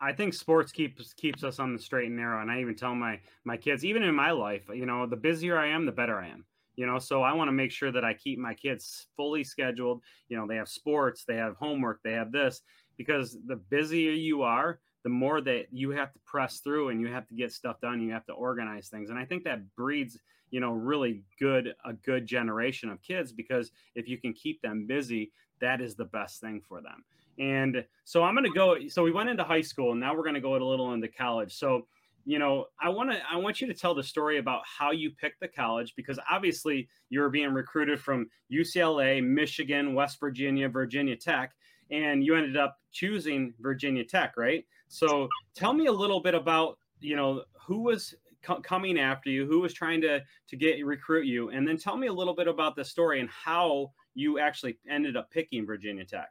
I 0.00 0.12
think 0.12 0.34
sports 0.34 0.72
keeps 0.72 1.12
keeps 1.14 1.44
us 1.44 1.58
on 1.58 1.72
the 1.72 1.78
straight 1.78 2.08
and 2.08 2.16
narrow. 2.16 2.40
And 2.42 2.50
I 2.50 2.60
even 2.60 2.74
tell 2.74 2.94
my 2.94 3.20
my 3.44 3.56
kids, 3.56 3.84
even 3.84 4.02
in 4.02 4.14
my 4.14 4.32
life, 4.32 4.68
you 4.68 4.86
know, 4.86 5.06
the 5.06 5.16
busier 5.16 5.58
I 5.58 5.68
am, 5.68 5.86
the 5.86 5.92
better 5.92 6.18
I 6.18 6.28
am. 6.28 6.46
you 6.76 6.86
know 6.86 6.98
so 6.98 7.22
i 7.22 7.32
want 7.32 7.48
to 7.48 7.52
make 7.52 7.70
sure 7.70 7.92
that 7.92 8.04
i 8.04 8.12
keep 8.12 8.38
my 8.38 8.54
kids 8.54 9.06
fully 9.16 9.44
scheduled 9.44 10.02
you 10.28 10.36
know 10.36 10.46
they 10.46 10.56
have 10.56 10.68
sports 10.68 11.24
they 11.24 11.36
have 11.36 11.54
homework 11.56 12.00
they 12.02 12.12
have 12.20 12.32
this 12.32 12.62
because 12.96 13.38
the 13.46 13.56
busier 13.74 14.10
you 14.12 14.42
are 14.42 14.80
the 15.04 15.08
more 15.22 15.40
that 15.40 15.66
you 15.70 15.90
have 15.90 16.12
to 16.12 16.18
press 16.32 16.60
through 16.64 16.88
and 16.88 17.00
you 17.00 17.08
have 17.16 17.28
to 17.28 17.34
get 17.42 17.52
stuff 17.52 17.80
done 17.80 18.00
you 18.02 18.10
have 18.12 18.26
to 18.26 18.32
organize 18.32 18.88
things 18.88 19.10
and 19.10 19.18
i 19.18 19.24
think 19.24 19.44
that 19.44 19.60
breeds 19.76 20.18
you 20.54 20.60
know 20.60 20.70
really 20.70 21.20
good 21.40 21.74
a 21.84 21.92
good 21.92 22.28
generation 22.28 22.88
of 22.88 23.02
kids 23.02 23.32
because 23.32 23.72
if 23.96 24.06
you 24.06 24.16
can 24.16 24.32
keep 24.32 24.62
them 24.62 24.86
busy 24.86 25.32
that 25.60 25.80
is 25.80 25.96
the 25.96 26.04
best 26.04 26.40
thing 26.40 26.60
for 26.60 26.80
them. 26.80 27.04
And 27.40 27.84
so 28.04 28.22
i'm 28.22 28.36
going 28.36 28.44
to 28.44 28.56
go 28.56 28.76
so 28.86 29.02
we 29.02 29.10
went 29.10 29.28
into 29.28 29.42
high 29.42 29.62
school 29.62 29.90
and 29.90 30.00
now 30.00 30.14
we're 30.14 30.22
going 30.22 30.36
to 30.36 30.40
go 30.40 30.54
a 30.54 30.62
little 30.62 30.94
into 30.94 31.08
college. 31.08 31.52
So 31.52 31.88
you 32.24 32.38
know 32.38 32.66
i 32.80 32.88
want 32.88 33.10
to 33.10 33.18
i 33.30 33.36
want 33.36 33.60
you 33.60 33.66
to 33.66 33.74
tell 33.74 33.94
the 33.94 34.02
story 34.02 34.38
about 34.38 34.62
how 34.64 34.92
you 34.92 35.10
picked 35.10 35.40
the 35.40 35.48
college 35.48 35.92
because 35.94 36.18
obviously 36.30 36.88
you 37.10 37.20
were 37.20 37.28
being 37.28 37.52
recruited 37.52 38.00
from 38.00 38.26
ucla 38.50 39.22
michigan 39.22 39.92
west 39.92 40.18
virginia 40.18 40.66
virginia 40.66 41.14
tech 41.14 41.52
and 41.90 42.24
you 42.24 42.34
ended 42.34 42.56
up 42.56 42.78
choosing 42.92 43.52
virginia 43.60 44.04
tech 44.04 44.38
right? 44.38 44.64
So 44.88 45.28
tell 45.54 45.74
me 45.74 45.84
a 45.86 45.92
little 45.92 46.20
bit 46.20 46.34
about 46.34 46.78
you 47.00 47.16
know 47.16 47.42
who 47.66 47.82
was 47.82 48.14
co- 48.44 48.60
coming 48.60 48.98
after 48.98 49.30
you, 49.30 49.46
who 49.46 49.60
was 49.60 49.72
trying 49.72 50.00
to 50.02 50.22
to 50.48 50.56
get 50.56 50.84
recruit 50.84 51.26
you, 51.26 51.50
and 51.50 51.66
then 51.66 51.76
tell 51.76 51.96
me 51.96 52.06
a 52.06 52.12
little 52.12 52.34
bit 52.34 52.48
about 52.48 52.76
the 52.76 52.84
story 52.84 53.20
and 53.20 53.28
how 53.30 53.90
you 54.14 54.38
actually 54.38 54.78
ended 54.88 55.16
up 55.16 55.30
picking 55.30 55.66
Virginia 55.66 56.04
Tech. 56.04 56.28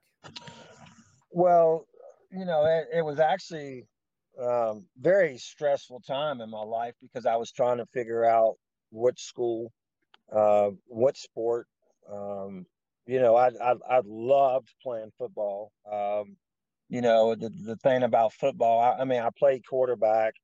Well, 1.32 1.88
you 2.32 2.46
know, 2.46 2.66
it, 2.66 2.98
it 3.00 3.02
was 3.04 3.20
actually 3.20 3.86
um, 4.42 4.86
very 5.00 5.38
stressful 5.38 6.02
time 6.02 6.42
in 6.42 6.50
my 6.50 6.64
life 6.64 6.96
because 7.02 7.26
I 7.26 7.36
was 7.36 7.52
trying 7.52 7.78
to 7.78 7.86
figure 7.88 8.24
out 8.26 8.56
what 8.90 9.20
school, 9.20 9.72
uh, 10.32 10.70
what 10.86 11.18
sport. 11.18 11.68
Um, 12.12 12.66
you 13.06 13.20
know, 13.20 13.36
I, 13.36 13.50
I 13.62 13.74
I 13.90 14.02
loved 14.06 14.74
playing 14.82 15.12
football. 15.18 15.72
Um, 15.92 16.38
you 16.90 17.02
know, 17.02 17.36
the, 17.36 17.50
the 17.50 17.76
thing 17.78 18.04
about 18.04 18.34
football, 18.34 18.80
I, 18.80 19.02
I 19.02 19.06
mean, 19.06 19.22
I 19.22 19.30
played 19.38 19.66
quarterback, 19.68 20.36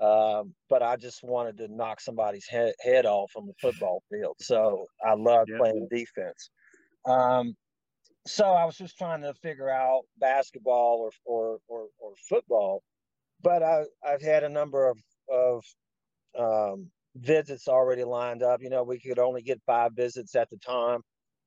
um, 0.00 0.54
but 0.68 0.82
I 0.82 0.96
just 0.96 1.22
wanted 1.22 1.56
to 1.58 1.68
knock 1.68 2.00
somebody's 2.00 2.46
head, 2.48 2.72
head 2.80 3.06
off 3.06 3.32
on 3.36 3.46
the 3.46 3.54
football 3.60 4.02
field. 4.10 4.36
So 4.40 4.86
I 5.04 5.14
loved 5.14 5.50
yeah. 5.50 5.58
playing 5.58 5.88
defense. 5.90 6.50
Um, 7.06 7.54
so 8.26 8.44
I 8.44 8.64
was 8.64 8.76
just 8.76 8.98
trying 8.98 9.22
to 9.22 9.32
figure 9.34 9.70
out 9.70 10.02
basketball 10.18 10.98
or 11.00 11.10
or 11.24 11.58
or, 11.68 11.86
or 11.98 12.12
football, 12.28 12.82
but 13.42 13.62
I 13.62 13.84
I've 14.04 14.22
had 14.22 14.42
a 14.42 14.48
number 14.48 14.90
of 14.90 14.98
of 15.32 15.64
um, 16.38 16.90
visits 17.14 17.68
already 17.68 18.04
lined 18.04 18.42
up. 18.42 18.60
You 18.62 18.70
know, 18.70 18.82
we 18.82 18.98
could 18.98 19.18
only 19.18 19.42
get 19.42 19.60
five 19.66 19.92
visits 19.94 20.34
at 20.34 20.50
the 20.50 20.58
time 20.58 21.02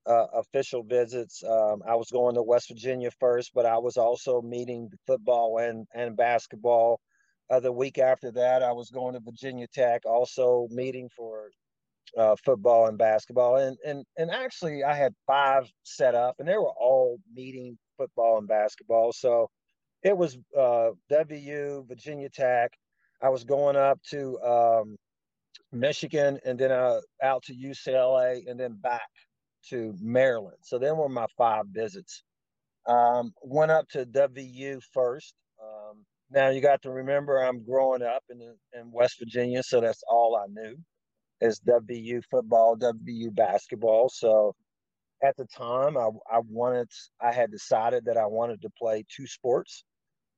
uh, 0.10 0.26
official 0.34 0.84
visits. 0.84 1.44
Um, 1.44 1.82
I 1.88 1.96
was 1.96 2.10
going 2.10 2.36
to 2.36 2.42
West 2.42 2.70
Virginia 2.70 3.12
first, 3.20 3.52
but 3.54 3.66
I 3.66 3.78
was 3.78 3.98
also 3.98 4.42
meeting 4.42 4.90
football 5.06 5.60
and, 5.60 5.86
and 5.94 6.18
basketball. 6.18 7.00
Uh, 7.50 7.60
the 7.60 7.72
week 7.72 7.98
after 7.98 8.32
that, 8.32 8.62
I 8.62 8.72
was 8.72 8.90
going 8.90 9.14
to 9.14 9.20
Virginia 9.20 9.68
Tech, 9.74 10.06
also 10.06 10.68
meeting 10.70 11.10
for 11.16 11.50
uh, 12.18 12.36
football 12.44 12.88
and 12.88 12.98
basketball. 12.98 13.58
And, 13.58 13.78
and, 13.86 14.06
and 14.18 14.30
actually, 14.32 14.84
I 14.84 14.94
had 14.94 15.14
five 15.26 15.68
set 15.84 16.16
up, 16.16 16.36
and 16.40 16.48
they 16.48 16.58
were 16.58 16.74
all 16.80 17.20
meeting 17.34 17.78
football 17.98 18.38
and 18.38 18.48
basketball. 18.48 19.12
So 19.14 19.50
it 20.04 20.16
was 20.16 20.38
uh, 20.58 20.92
WVU, 21.12 21.88
Virginia 21.88 22.30
Tech. 22.30 22.72
I 23.22 23.30
was 23.30 23.44
going 23.44 23.76
up 23.76 24.00
to 24.12 24.40
um, 24.42 24.98
Michigan 25.72 26.40
and 26.46 26.58
then 26.58 26.72
uh, 26.72 27.02
out 27.22 27.44
to 27.44 27.54
UCLA 27.54 28.50
and 28.50 28.60
then 28.60 28.74
back 28.74 29.10
to 29.70 29.94
Maryland. 30.00 30.58
So 30.62 30.80
then 30.80 30.98
were 30.98 31.10
my 31.10 31.28
five 31.38 31.66
visits. 31.68 32.24
Um, 32.86 33.34
went 33.44 33.72
up 33.72 33.88
to 33.90 34.06
WVU 34.06 34.82
first. 34.94 35.34
Um, 35.62 36.06
now 36.32 36.50
you 36.50 36.62
got 36.62 36.82
to 36.84 36.92
remember 36.92 37.40
I'm 37.44 37.64
growing 37.64 38.02
up 38.02 38.24
in 38.30 38.42
in 38.42 38.92
West 38.92 39.18
Virginia, 39.20 39.64
so 39.64 39.82
that's 39.82 40.04
all 40.10 40.36
I 40.36 40.46
knew 40.50 40.78
is 41.42 41.60
WVU 41.62 42.24
football, 42.30 42.78
WVU 42.78 43.34
basketball. 43.36 44.10
So 44.10 44.56
at 45.24 45.36
the 45.38 45.46
time, 45.46 45.98
I 45.98 46.10
I 46.32 46.40
wanted 46.48 46.90
I 47.22 47.32
had 47.34 47.52
decided 47.52 48.06
that 48.06 48.18
I 48.18 48.26
wanted 48.28 48.62
to 48.64 48.70
play 48.78 49.06
two 49.16 49.28
sports. 49.28 49.84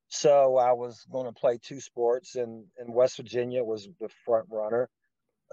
So 0.10 0.58
I 0.58 0.74
was 0.74 1.06
going 1.12 1.26
to 1.28 1.34
play 1.40 1.60
two 1.62 1.80
sports, 1.80 2.36
and 2.36 2.66
and 2.78 2.94
West 2.94 3.18
Virginia 3.18 3.64
was 3.64 3.88
the 4.00 4.10
front 4.26 4.48
runner. 4.50 4.90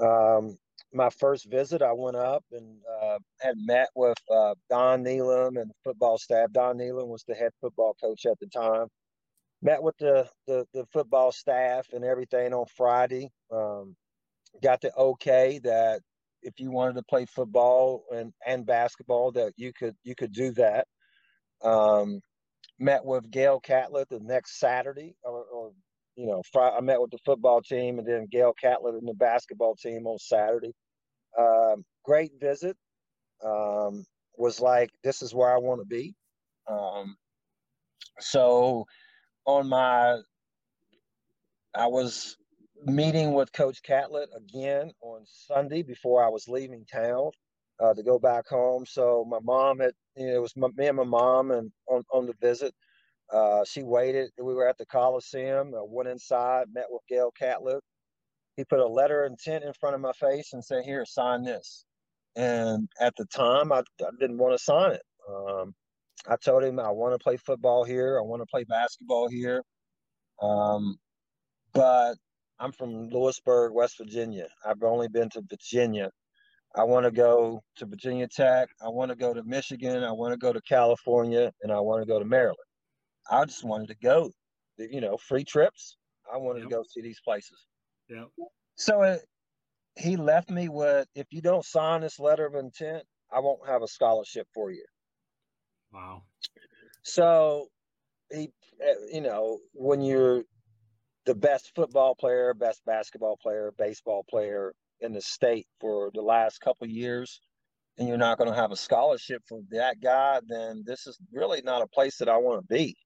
Um, 0.00 0.56
my 0.92 1.10
first 1.10 1.50
visit, 1.50 1.82
I 1.82 1.92
went 1.92 2.16
up 2.16 2.44
and 2.52 2.78
uh, 3.02 3.18
had 3.40 3.56
met 3.58 3.88
with 3.94 4.16
uh, 4.32 4.54
Don 4.70 5.04
Nehlen 5.04 5.60
and 5.60 5.70
the 5.70 5.74
football 5.84 6.18
staff. 6.18 6.50
Don 6.52 6.78
Nehlen 6.78 7.08
was 7.08 7.24
the 7.26 7.34
head 7.34 7.50
football 7.60 7.94
coach 8.00 8.24
at 8.26 8.38
the 8.40 8.46
time. 8.46 8.86
Met 9.62 9.82
with 9.82 9.96
the, 9.98 10.28
the, 10.46 10.66
the 10.72 10.84
football 10.92 11.32
staff 11.32 11.88
and 11.92 12.04
everything 12.04 12.54
on 12.54 12.66
Friday. 12.76 13.30
Um, 13.52 13.96
got 14.62 14.80
the 14.80 14.94
okay 14.94 15.60
that 15.64 16.00
if 16.42 16.54
you 16.58 16.70
wanted 16.70 16.94
to 16.94 17.02
play 17.02 17.26
football 17.26 18.04
and, 18.12 18.32
and 18.46 18.64
basketball, 18.64 19.32
that 19.32 19.52
you 19.56 19.72
could 19.72 19.96
you 20.04 20.14
could 20.14 20.32
do 20.32 20.52
that. 20.52 20.86
Um, 21.62 22.20
met 22.78 23.04
with 23.04 23.30
Gale 23.30 23.58
Catlett 23.60 24.08
the 24.08 24.20
next 24.20 24.60
Saturday, 24.60 25.16
or, 25.24 25.44
or 25.44 25.72
you 26.14 26.26
know, 26.26 26.42
Friday, 26.52 26.76
I 26.76 26.80
met 26.80 27.00
with 27.00 27.10
the 27.10 27.18
football 27.24 27.60
team 27.60 27.98
and 27.98 28.06
then 28.06 28.28
Gale 28.30 28.54
Catlett 28.60 28.94
and 28.94 29.08
the 29.08 29.14
basketball 29.14 29.74
team 29.76 30.06
on 30.06 30.18
Saturday. 30.18 30.72
Um, 31.38 31.84
great 32.04 32.32
visit. 32.40 32.76
Um, 33.44 34.04
was 34.36 34.60
like, 34.60 34.90
this 35.02 35.22
is 35.22 35.34
where 35.34 35.52
I 35.52 35.58
want 35.58 35.80
to 35.80 35.86
be. 35.86 36.14
Um, 36.68 37.16
so 38.20 38.84
on 39.48 39.66
my, 39.68 40.18
I 41.74 41.86
was 41.86 42.36
meeting 42.84 43.32
with 43.32 43.52
Coach 43.52 43.82
Catlett 43.82 44.28
again 44.36 44.92
on 45.00 45.22
Sunday 45.26 45.82
before 45.82 46.22
I 46.22 46.28
was 46.28 46.48
leaving 46.48 46.84
town 46.84 47.30
uh, 47.80 47.94
to 47.94 48.02
go 48.02 48.18
back 48.18 48.46
home. 48.46 48.84
So 48.86 49.24
my 49.26 49.38
mom 49.42 49.80
had, 49.80 49.92
you 50.16 50.26
know, 50.26 50.34
it 50.34 50.42
was 50.42 50.54
my, 50.54 50.68
me 50.76 50.88
and 50.88 50.98
my 50.98 51.04
mom 51.04 51.50
and 51.50 51.72
on, 51.88 52.04
on 52.12 52.26
the 52.26 52.34
visit. 52.42 52.74
Uh, 53.32 53.64
she 53.64 53.82
waited. 53.82 54.30
We 54.38 54.54
were 54.54 54.68
at 54.68 54.76
the 54.76 54.86
Coliseum. 54.86 55.74
I 55.74 55.82
went 55.82 56.10
inside, 56.10 56.66
met 56.72 56.86
with 56.90 57.02
Gale 57.08 57.32
Catlett. 57.38 57.82
He 58.56 58.64
put 58.64 58.80
a 58.80 58.86
letter 58.86 59.24
of 59.24 59.32
intent 59.32 59.64
in 59.64 59.72
front 59.80 59.94
of 59.94 60.02
my 60.02 60.12
face 60.12 60.52
and 60.52 60.64
said, 60.64 60.84
"Here, 60.84 61.04
sign 61.06 61.42
this." 61.42 61.86
And 62.36 62.88
at 63.00 63.14
the 63.16 63.26
time, 63.26 63.72
I, 63.72 63.80
I 64.00 64.10
didn't 64.20 64.38
want 64.38 64.58
to 64.58 64.64
sign 64.64 64.92
it. 64.92 65.02
Um, 65.28 65.74
I 66.26 66.36
told 66.36 66.64
him 66.64 66.78
I 66.78 66.90
want 66.90 67.14
to 67.14 67.22
play 67.22 67.36
football 67.36 67.84
here. 67.84 68.18
I 68.18 68.22
want 68.22 68.42
to 68.42 68.46
play 68.46 68.64
basketball 68.64 69.28
here. 69.28 69.62
Um, 70.42 70.96
but 71.72 72.14
I'm 72.58 72.72
from 72.72 73.08
Lewisburg, 73.10 73.72
West 73.72 73.98
Virginia. 73.98 74.48
I've 74.64 74.82
only 74.82 75.08
been 75.08 75.30
to 75.30 75.42
Virginia. 75.48 76.10
I 76.74 76.84
want 76.84 77.04
to 77.04 77.10
go 77.10 77.62
to 77.76 77.86
Virginia 77.86 78.28
Tech. 78.28 78.68
I 78.84 78.88
want 78.88 79.10
to 79.10 79.16
go 79.16 79.32
to 79.32 79.42
Michigan. 79.44 80.04
I 80.04 80.12
want 80.12 80.32
to 80.32 80.38
go 80.38 80.52
to 80.52 80.60
California, 80.62 81.52
and 81.62 81.72
I 81.72 81.80
want 81.80 82.02
to 82.02 82.06
go 82.06 82.18
to 82.18 82.24
Maryland. 82.24 82.58
I 83.30 83.44
just 83.44 83.64
wanted 83.64 83.88
to 83.88 83.96
go, 84.02 84.30
you 84.78 85.00
know, 85.00 85.16
free 85.16 85.44
trips. 85.44 85.96
I 86.32 86.36
wanted 86.36 86.60
yep. 86.60 86.68
to 86.68 86.74
go 86.76 86.84
see 86.88 87.00
these 87.00 87.20
places. 87.24 87.66
Yeah. 88.08 88.24
So 88.76 89.02
it, 89.02 89.22
he 89.96 90.16
left 90.16 90.50
me 90.50 90.68
with, 90.68 91.06
if 91.14 91.26
you 91.30 91.40
don't 91.40 91.64
sign 91.64 92.02
this 92.02 92.18
letter 92.18 92.46
of 92.46 92.54
intent, 92.54 93.02
I 93.32 93.40
won't 93.40 93.66
have 93.66 93.82
a 93.82 93.88
scholarship 93.88 94.46
for 94.54 94.70
you. 94.70 94.84
Wow. 95.92 96.22
So 97.02 97.68
he, 98.32 98.50
eh, 98.82 98.94
you 99.12 99.20
know, 99.20 99.60
when 99.72 100.02
you're 100.02 100.44
the 101.26 101.34
best 101.34 101.72
football 101.74 102.14
player, 102.14 102.54
best 102.54 102.84
basketball 102.86 103.36
player, 103.42 103.72
baseball 103.78 104.24
player 104.30 104.74
in 105.00 105.12
the 105.12 105.20
state 105.20 105.66
for 105.80 106.10
the 106.14 106.22
last 106.22 106.60
couple 106.60 106.86
years, 106.86 107.40
and 107.98 108.08
you're 108.08 108.18
not 108.18 108.38
going 108.38 108.50
to 108.50 108.56
have 108.56 108.72
a 108.72 108.76
scholarship 108.76 109.42
for 109.48 109.60
that 109.70 110.00
guy, 110.00 110.40
then 110.48 110.82
this 110.86 111.06
is 111.06 111.18
really 111.32 111.62
not 111.62 111.82
a 111.82 111.88
place 111.88 112.18
that 112.18 112.28
I 112.28 112.38
want 112.38 112.62
to 112.68 112.74
be. 112.74 112.96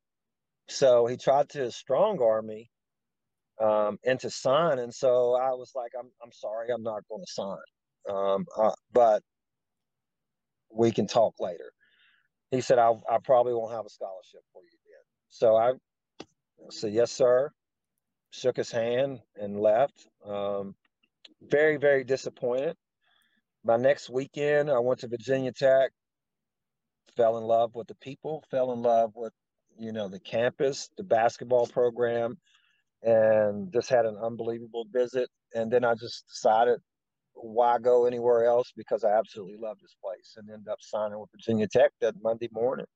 So 0.69 1.07
he 1.07 1.17
tried 1.17 1.49
to 1.51 1.71
strong 1.73 2.21
arm 2.23 2.47
me 2.47 2.71
um, 3.61 3.99
into 4.05 4.31
sign, 4.31 4.79
and 4.79 4.93
so 4.95 5.35
I 5.35 5.51
was 5.51 5.73
like, 5.75 5.93
"I'm 5.99 6.11
I'm 6.23 6.33
sorry, 6.33 6.71
I'm 6.73 6.83
not 6.83 7.03
going 7.09 7.23
to 7.25 7.33
sign, 7.33 7.59
um, 8.11 8.47
uh, 8.57 8.73
but 8.93 9.23
we 10.71 10.91
can 10.91 11.07
talk 11.07 11.35
later." 11.41 11.73
He 12.53 12.63
said, 12.63 12.79
"I 12.79 12.93
I 13.11 13.19
probably 13.25 13.55
won't 13.55 13.73
have 13.73 13.87
a 13.87 13.91
scholarship 13.91 14.43
for 14.53 14.63
you 14.63 14.79
then." 14.85 15.05
So 15.31 15.57
I 15.57 15.73
said, 16.71 16.93
"Yes, 16.95 17.13
sir." 17.13 17.51
Shook 18.31 18.57
his 18.57 18.71
hand 18.71 19.21
and 19.37 19.61
left. 19.61 20.07
Um, 20.25 20.77
very 21.43 21.79
very 21.79 22.05
disappointed. 22.05 22.77
My 23.65 23.77
next 23.77 24.11
weekend, 24.11 24.71
I 24.71 24.79
went 24.79 25.01
to 25.01 25.09
Virginia 25.09 25.53
Tech. 25.53 25.91
Fell 27.17 27.39
in 27.39 27.45
love 27.45 27.75
with 27.75 27.89
the 27.89 27.97
people. 27.97 28.45
Fell 28.51 28.73
in 28.73 28.83
love 28.83 29.13
with 29.17 29.35
you 29.79 29.93
know, 29.93 30.09
the 30.09 30.21
campus, 30.21 30.91
the 30.97 31.03
basketball 31.05 31.67
program, 31.67 32.39
and 33.03 33.73
just 33.73 33.89
had 33.89 34.07
an 34.07 34.17
unbelievable 34.23 34.87
visit. 34.93 35.29
And 35.55 35.71
then 35.71 35.85
I 35.85 35.95
just 35.95 36.27
decided 36.29 36.81
why 37.35 37.79
go 37.79 38.07
anywhere 38.07 38.45
else 38.45 38.73
because 38.77 39.05
I 39.05 39.11
absolutely 39.11 39.57
love 39.57 39.79
this 39.81 39.97
place 40.03 40.35
and 40.37 40.51
end 40.51 40.69
up 40.69 40.79
signing 40.81 41.19
with 41.19 41.31
Virginia 41.31 41.67
Tech 41.67 41.93
that 42.01 42.15
Monday 42.23 42.49
morning. 42.53 42.87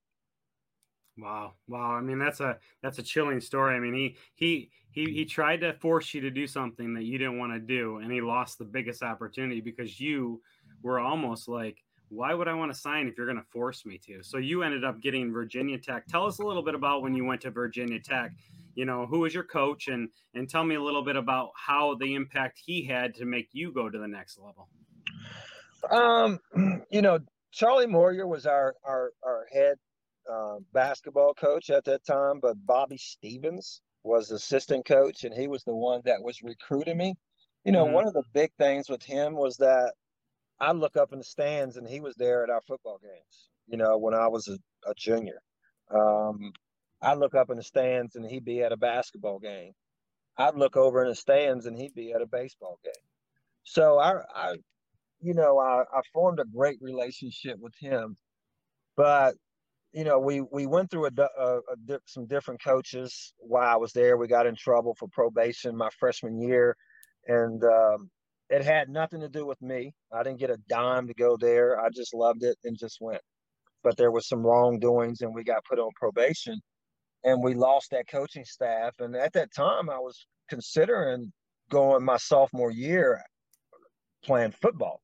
Wow. 1.19 1.55
Wow. 1.67 1.93
I 1.93 2.01
mean, 2.01 2.19
that's 2.19 2.41
a 2.41 2.59
that's 2.83 2.99
a 2.99 3.03
chilling 3.03 3.41
story. 3.41 3.75
I 3.75 3.81
mean, 3.81 3.95
he 3.95 4.17
he 4.35 4.71
he 4.91 5.13
he 5.13 5.25
tried 5.25 5.63
to 5.63 5.73
force 5.75 6.13
you 6.13 6.21
to 6.23 6.31
do 6.31 6.47
something 6.47 6.93
that 6.95 7.05
you 7.05 7.19
didn't 7.19 7.39
want 7.39 7.53
to 7.55 7.59
do, 7.59 7.99
and 7.99 8.13
he 8.13 8.21
lost 8.21 8.59
the 8.59 8.65
biggest 8.65 9.03
opportunity 9.03 9.61
because 9.61 9.99
you 9.99 10.43
were 10.83 11.01
almost 11.01 11.49
like, 11.49 11.83
why 12.09 12.35
would 12.35 12.49
I 12.49 12.55
want 12.55 12.73
to 12.73 12.79
sign 12.79 13.09
if 13.09 13.17
you're 13.17 13.27
going 13.27 13.39
to 13.39 13.51
force 13.51 13.87
me 13.87 13.99
to? 14.07 14.23
So 14.23 14.37
you 14.37 14.63
ended 14.63 14.85
up 14.85 15.01
getting 15.01 15.33
Virginia 15.33 15.79
Tech. 15.79 16.07
Tell 16.07 16.27
us 16.27 16.39
a 16.39 16.43
little 16.43 16.63
bit 16.63 16.75
about 16.75 17.03
when 17.03 17.15
you 17.15 17.25
went 17.25 17.41
to 17.43 17.51
Virginia 17.51 17.99
Tech. 17.99 18.33
You 18.77 18.85
know, 18.85 19.07
who 19.07 19.21
was 19.21 19.35
your 19.35 19.45
coach, 19.45 19.89
and 19.89 20.09
and 20.35 20.49
tell 20.49 20.63
me 20.63 20.77
a 20.77 20.83
little 20.83 21.05
bit 21.05 21.17
about 21.17 21.51
how 21.57 21.97
the 21.97 22.15
impact 22.15 22.61
he 22.65 22.85
had 22.85 23.15
to 23.17 23.25
make 23.25 23.49
you 23.53 23.73
go 23.73 23.91
to 23.91 23.99
the 23.99 24.07
next 24.07 24.39
level. 24.39 24.69
Um, 25.91 26.39
you 26.91 27.03
know, 27.03 27.19
Charlie 27.53 27.87
Moir 27.87 28.27
was 28.27 28.47
our 28.47 28.75
our 28.85 29.13
our 29.25 29.47
head 29.53 29.77
uh, 30.31 30.57
basketball 30.73 31.35
coach 31.35 31.71
at 31.71 31.85
that 31.85 32.05
time, 32.05 32.39
but 32.41 32.55
Bobby 32.67 32.99
Stevens 32.99 33.81
was 34.03 34.31
assistant 34.31 34.85
coach, 34.87 35.25
and 35.25 35.35
he 35.35 35.49
was 35.49 35.65
the 35.65 35.75
one 35.75 36.01
that 36.05 36.23
was 36.23 36.43
recruiting 36.43 36.97
me. 36.97 37.15
You 37.65 37.73
know, 37.73 37.85
mm-hmm. 37.85 37.95
one 37.95 38.07
of 38.07 38.15
the 38.15 38.23
big 38.33 38.53
things 38.59 38.89
with 38.89 39.03
him 39.03 39.35
was 39.35 39.57
that 39.57 39.95
I 40.61 40.73
look 40.73 40.97
up 40.97 41.13
in 41.13 41.19
the 41.19 41.25
stands, 41.25 41.77
and 41.77 41.89
he 41.89 42.01
was 42.01 42.15
there 42.17 42.43
at 42.45 42.51
our 42.51 42.63
football 42.67 42.99
games. 43.03 43.49
You 43.67 43.77
know, 43.77 43.99
when 43.99 44.15
I 44.15 44.29
was 44.29 44.49
a, 44.49 44.59
a 44.89 44.95
junior, 44.95 45.43
um, 45.91 46.53
I 47.03 47.15
look 47.15 47.35
up 47.35 47.51
in 47.51 47.57
the 47.57 47.63
stands, 47.63 48.17
and 48.17 48.25
he'd 48.25 48.45
be 48.45 48.63
at 48.63 48.73
a 48.73 48.77
basketball 48.77 49.39
game. 49.39 49.73
I'd 50.39 50.57
look 50.57 50.77
over 50.77 51.03
in 51.03 51.09
the 51.09 51.15
stands, 51.15 51.67
and 51.67 51.79
he'd 51.79 51.95
be 51.95 52.13
at 52.13 52.23
a 52.23 52.27
baseball 52.27 52.79
game. 52.85 52.93
So 53.65 53.99
I, 53.99 54.23
I 54.35 54.57
you 55.21 55.35
know, 55.35 55.59
I, 55.59 55.83
I 55.93 56.01
formed 56.13 56.41
a 56.41 56.45
great 56.45 56.79
relationship 56.81 57.59
with 57.61 57.75
him, 57.81 58.17
but 58.97 59.35
you 59.93 60.05
know, 60.05 60.19
we 60.19 60.43
we 60.53 60.67
went 60.67 60.91
through 60.91 61.07
a, 61.07 61.11
a, 61.39 61.57
a, 61.59 61.99
some 62.07 62.27
different 62.27 62.63
coaches 62.63 63.33
while 63.39 63.67
I 63.69 63.77
was 63.77 63.93
there. 63.93 64.17
We 64.17 64.29
got 64.29 64.47
in 64.47 64.55
trouble 64.55 64.95
for 64.99 65.09
probation 65.09 65.77
my 65.77 65.89
freshman 65.99 66.41
year, 66.41 66.77
and 67.27 67.63
um, 67.65 68.11
it 68.51 68.63
had 68.63 68.89
nothing 68.89 69.21
to 69.21 69.29
do 69.29 69.47
with 69.47 69.61
me. 69.63 69.95
I 70.13 70.23
didn't 70.23 70.39
get 70.39 70.51
a 70.51 70.59
dime 70.69 71.09
to 71.09 71.15
go 71.15 71.37
there. 71.39 71.81
I 71.81 71.89
just 71.89 72.15
loved 72.15 72.43
it 72.43 72.57
and 72.65 72.77
just 72.79 72.99
went. 73.01 73.23
But 73.83 73.97
there 73.97 74.11
was 74.11 74.29
some 74.29 74.45
wrongdoings, 74.45 75.23
and 75.23 75.35
we 75.35 75.45
got 75.45 75.65
put 75.65 75.79
on 75.79 75.91
probation, 75.97 76.61
and 77.25 77.43
we 77.43 77.55
lost 77.55 77.91
that 77.91 78.09
coaching 78.09 78.45
staff. 78.45 78.95
And 78.99 79.17
at 79.17 79.33
that 79.35 79.53
time, 79.55 79.91
I 79.91 79.99
was 79.99 80.27
considering 80.49 81.33
going 81.71 82.05
my 82.05 82.17
sophomore 82.17 82.71
year 82.71 83.21
playing 84.25 84.53
football. 84.53 85.01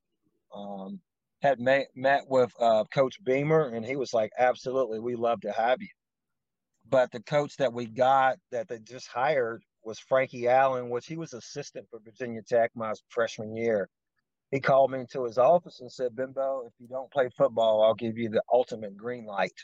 Um, 0.54 1.00
had 1.42 1.58
met, 1.58 1.88
met 1.96 2.22
with 2.28 2.52
uh, 2.60 2.84
Coach 2.94 3.22
Beamer, 3.24 3.74
and 3.74 3.84
he 3.84 3.96
was 3.96 4.14
like, 4.14 4.30
"Absolutely, 4.38 5.00
we 5.00 5.16
love 5.16 5.40
to 5.40 5.50
have 5.52 5.82
you." 5.82 5.88
But 6.88 7.10
the 7.10 7.22
coach 7.22 7.56
that 7.56 7.72
we 7.72 7.86
got 7.86 8.38
that 8.52 8.68
they 8.68 8.78
just 8.78 9.08
hired 9.08 9.62
was 9.82 9.98
Frankie 9.98 10.46
Allen, 10.48 10.88
which 10.88 11.06
he 11.06 11.16
was 11.16 11.32
assistant 11.32 11.86
for 11.90 11.98
Virginia 12.04 12.42
Tech 12.42 12.70
my 12.74 12.92
freshman 13.08 13.56
year. 13.56 13.88
He 14.52 14.60
called 14.60 14.92
me 14.92 15.00
into 15.00 15.24
his 15.24 15.38
office 15.38 15.80
and 15.80 15.90
said, 15.90 16.14
"Bimbo, 16.14 16.66
if 16.66 16.74
you 16.78 16.86
don't 16.86 17.10
play 17.10 17.28
football, 17.30 17.82
I'll 17.82 17.94
give 17.94 18.18
you 18.18 18.28
the 18.28 18.42
ultimate 18.52 18.96
green 18.96 19.24
light 19.26 19.58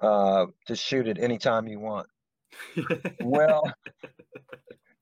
uh, 0.00 0.46
to 0.66 0.76
shoot 0.76 1.08
it 1.08 1.18
anytime 1.18 1.68
you 1.68 1.80
want." 1.80 2.06
well, 3.22 3.62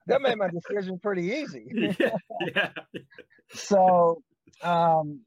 that 0.06 0.22
made 0.22 0.36
my 0.36 0.48
decision 0.48 0.98
pretty 0.98 1.26
easy. 1.26 1.66
yeah, 1.98 2.16
yeah. 2.54 2.70
so 3.50 4.22
um, 4.62 5.20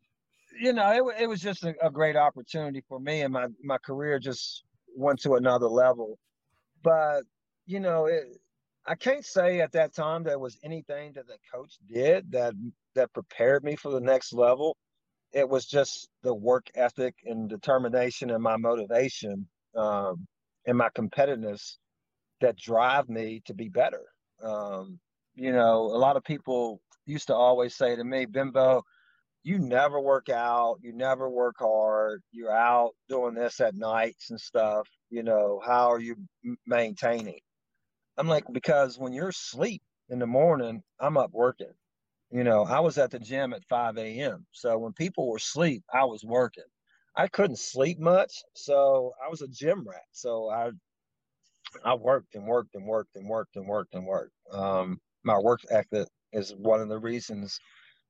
you 0.60 0.74
know, 0.74 1.10
it, 1.10 1.24
it 1.24 1.28
was 1.28 1.40
just 1.40 1.64
a, 1.64 1.74
a, 1.82 1.90
great 1.90 2.16
opportunity 2.16 2.84
for 2.88 3.00
me, 3.00 3.22
and 3.22 3.34
my 3.34 3.48
my 3.64 3.78
career 3.78 4.20
just 4.20 4.64
went 4.96 5.20
to 5.22 5.36
another 5.36 5.68
level. 5.68 6.20
But 6.84 7.22
you 7.66 7.80
know, 7.80 8.06
it, 8.06 8.24
I 8.86 8.96
can't 8.96 9.26
say 9.26 9.62
at 9.62 9.72
that 9.74 9.94
time 9.94 10.24
there 10.24 10.40
was 10.40 10.58
anything 10.64 11.14
that 11.14 11.28
the 11.28 11.38
coach 11.54 11.78
did 11.88 12.32
that 12.32 12.54
that 12.96 13.14
prepared 13.14 13.64
me 13.64 13.76
for 13.76 13.92
the 13.92 14.02
next 14.02 14.34
level. 14.34 14.78
It 15.34 15.48
was 15.48 15.66
just 15.66 16.10
the 16.24 16.34
work 16.34 16.68
ethic 16.76 17.16
and 17.26 17.50
determination 17.50 18.32
and 18.32 18.44
my 18.44 18.58
motivation 18.58 19.48
um, 19.76 20.28
and 20.66 20.78
my 20.78 20.90
competitiveness 20.90 21.78
that 22.42 22.58
drive 22.58 23.10
me 23.10 23.42
to 23.46 23.54
be 23.54 23.70
better. 23.70 24.04
Um, 24.44 25.00
you 25.36 25.52
know, 25.52 25.84
a 25.86 25.98
lot 25.98 26.18
of 26.18 26.24
people 26.24 26.82
used 27.06 27.28
to 27.28 27.36
always 27.36 27.76
say 27.76 27.96
to 27.96 28.04
me, 28.04 28.26
Bimbo, 28.26 28.84
you 29.44 29.60
never 29.60 30.00
work 30.00 30.30
out, 30.30 30.78
you 30.82 30.94
never 30.94 31.30
work 31.30 31.56
hard, 31.60 32.22
you're 32.32 32.56
out 32.56 32.92
doing 33.10 33.34
this 33.34 33.60
at 33.60 33.76
nights 33.76 34.30
and 34.30 34.40
stuff, 34.40 34.88
you 35.10 35.24
know, 35.24 35.62
how 35.66 35.92
are 35.92 36.00
you 36.00 36.16
maintaining? 36.68 37.40
I'm 38.18 38.28
like, 38.28 38.44
because 38.52 39.00
when 39.00 39.14
you're 39.14 39.30
asleep 39.30 39.82
in 40.10 40.20
the 40.20 40.28
morning, 40.28 40.84
I'm 41.00 41.18
up 41.18 41.32
working. 41.32 41.74
You 42.32 42.44
know, 42.44 42.64
I 42.64 42.80
was 42.80 42.98
at 42.98 43.12
the 43.12 43.20
gym 43.20 43.54
at 43.54 43.66
5 43.70 43.98
a.m. 43.98 44.46
So 44.52 44.78
when 44.78 44.94
people 44.94 45.30
were 45.30 45.38
asleep, 45.38 45.84
I 45.94 46.06
was 46.06 46.24
working. 46.24 46.64
I 47.16 47.28
couldn't 47.28 47.60
sleep 47.60 48.00
much, 48.00 48.34
so 48.54 49.14
I 49.24 49.30
was 49.30 49.42
a 49.42 49.48
gym 49.48 49.86
rat. 49.88 50.02
So 50.12 50.50
I 50.50 50.72
I 51.84 51.96
worked 51.96 52.36
and 52.36 52.46
worked 52.46 52.76
and 52.76 52.86
worked 52.86 53.16
and 53.16 53.28
worked 53.28 53.56
and 53.56 53.68
worked 53.68 53.94
and 53.94 54.06
worked. 54.06 54.34
Um, 54.52 55.00
my 55.24 55.38
work 55.38 55.62
ethic 55.70 56.08
is 56.34 56.54
one 56.58 56.82
of 56.82 56.90
the 56.90 57.00
reasons 57.00 57.60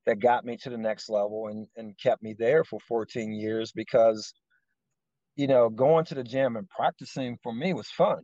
that 0.06 0.20
got 0.20 0.46
me 0.46 0.58
to 0.58 0.70
the 0.70 0.78
next 0.78 1.10
level 1.10 1.48
and, 1.48 1.68
and 1.76 1.98
kept 2.02 2.24
me 2.24 2.36
there 2.38 2.64
for 2.64 2.80
14 2.88 3.34
years 3.34 3.72
because 3.72 4.34
you 5.36 5.48
know 5.48 5.70
going 5.70 6.06
to 6.06 6.16
the 6.16 6.24
gym 6.24 6.56
and 6.56 6.68
practicing 6.70 7.38
for 7.44 7.54
me 7.54 7.74
was 7.74 7.88
fun 7.90 8.22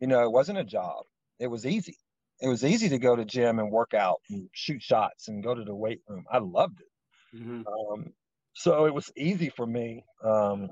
you 0.00 0.06
know 0.06 0.22
it 0.22 0.32
wasn't 0.32 0.58
a 0.58 0.64
job 0.64 1.04
it 1.38 1.46
was 1.46 1.64
easy 1.64 1.96
it 2.40 2.48
was 2.48 2.64
easy 2.64 2.88
to 2.88 2.98
go 2.98 3.16
to 3.16 3.24
gym 3.24 3.58
and 3.58 3.70
work 3.70 3.94
out 3.94 4.20
and 4.30 4.48
shoot 4.52 4.82
shots 4.82 5.28
and 5.28 5.42
go 5.42 5.54
to 5.54 5.64
the 5.64 5.74
weight 5.74 6.00
room 6.08 6.24
i 6.30 6.38
loved 6.38 6.80
it 6.80 7.38
mm-hmm. 7.38 7.62
um, 7.66 8.12
so 8.58 8.86
it 8.86 8.94
was 8.94 9.10
easy 9.16 9.50
for 9.50 9.66
me 9.66 10.04
um, 10.24 10.68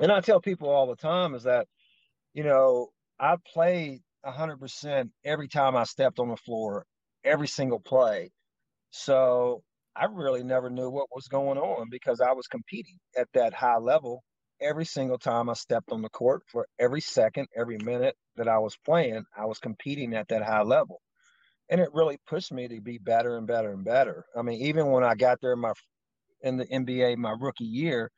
and 0.00 0.10
i 0.10 0.20
tell 0.20 0.40
people 0.40 0.70
all 0.70 0.86
the 0.86 0.96
time 0.96 1.34
is 1.34 1.44
that 1.44 1.66
you 2.34 2.44
know 2.44 2.88
i 3.20 3.36
played 3.52 4.00
100% 4.26 5.10
every 5.24 5.48
time 5.48 5.76
i 5.76 5.84
stepped 5.84 6.18
on 6.18 6.28
the 6.28 6.36
floor 6.36 6.86
every 7.24 7.48
single 7.48 7.80
play 7.80 8.30
so 8.90 9.62
I 9.94 10.06
really 10.06 10.42
never 10.42 10.70
knew 10.70 10.90
what 10.90 11.08
was 11.14 11.28
going 11.28 11.58
on 11.58 11.88
because 11.90 12.20
I 12.20 12.32
was 12.32 12.46
competing 12.46 12.98
at 13.16 13.28
that 13.34 13.52
high 13.52 13.78
level 13.78 14.22
every 14.60 14.84
single 14.84 15.18
time 15.18 15.50
I 15.50 15.54
stepped 15.54 15.92
on 15.92 16.02
the 16.02 16.08
court 16.08 16.42
for 16.50 16.66
every 16.78 17.00
second, 17.00 17.48
every 17.56 17.78
minute 17.78 18.16
that 18.36 18.48
I 18.48 18.58
was 18.58 18.76
playing, 18.84 19.24
I 19.36 19.44
was 19.46 19.58
competing 19.58 20.14
at 20.14 20.28
that 20.28 20.42
high 20.42 20.62
level. 20.62 21.00
And 21.68 21.80
it 21.80 21.92
really 21.92 22.18
pushed 22.26 22.52
me 22.52 22.68
to 22.68 22.80
be 22.80 22.98
better 22.98 23.36
and 23.36 23.46
better 23.46 23.72
and 23.72 23.84
better. 23.84 24.24
I 24.36 24.42
mean, 24.42 24.60
even 24.62 24.86
when 24.90 25.04
I 25.04 25.14
got 25.14 25.40
there 25.40 25.56
my 25.56 25.72
in 26.42 26.56
the 26.56 26.66
NBA 26.66 27.16
my 27.16 27.34
rookie 27.38 27.64
year, 27.64 28.10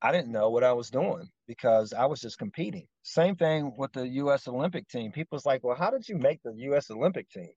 I 0.00 0.12
didn't 0.12 0.32
know 0.32 0.50
what 0.50 0.64
I 0.64 0.72
was 0.72 0.90
doing 0.90 1.28
because 1.46 1.92
I 1.92 2.06
was 2.06 2.20
just 2.20 2.38
competing. 2.38 2.86
Same 3.02 3.36
thing 3.36 3.72
with 3.76 3.92
the 3.92 4.06
US 4.08 4.46
Olympic 4.48 4.88
team. 4.88 5.12
People's 5.12 5.46
like, 5.46 5.64
"Well, 5.64 5.76
how 5.76 5.90
did 5.90 6.08
you 6.08 6.16
make 6.18 6.40
the 6.42 6.54
US 6.70 6.90
Olympic 6.90 7.28
team?" 7.30 7.50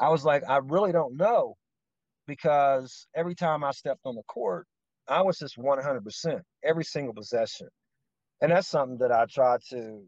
I 0.00 0.10
was 0.10 0.24
like, 0.24 0.44
I 0.48 0.58
really 0.58 0.92
don't 0.92 1.16
know 1.16 1.56
because 2.26 3.06
every 3.14 3.34
time 3.34 3.64
I 3.64 3.72
stepped 3.72 4.02
on 4.04 4.14
the 4.14 4.22
court, 4.24 4.66
I 5.08 5.22
was 5.22 5.38
just 5.38 5.56
100% 5.56 6.42
every 6.64 6.84
single 6.84 7.14
possession. 7.14 7.68
And 8.40 8.52
that's 8.52 8.68
something 8.68 8.98
that 8.98 9.10
I 9.10 9.26
try 9.26 9.56
to 9.70 10.02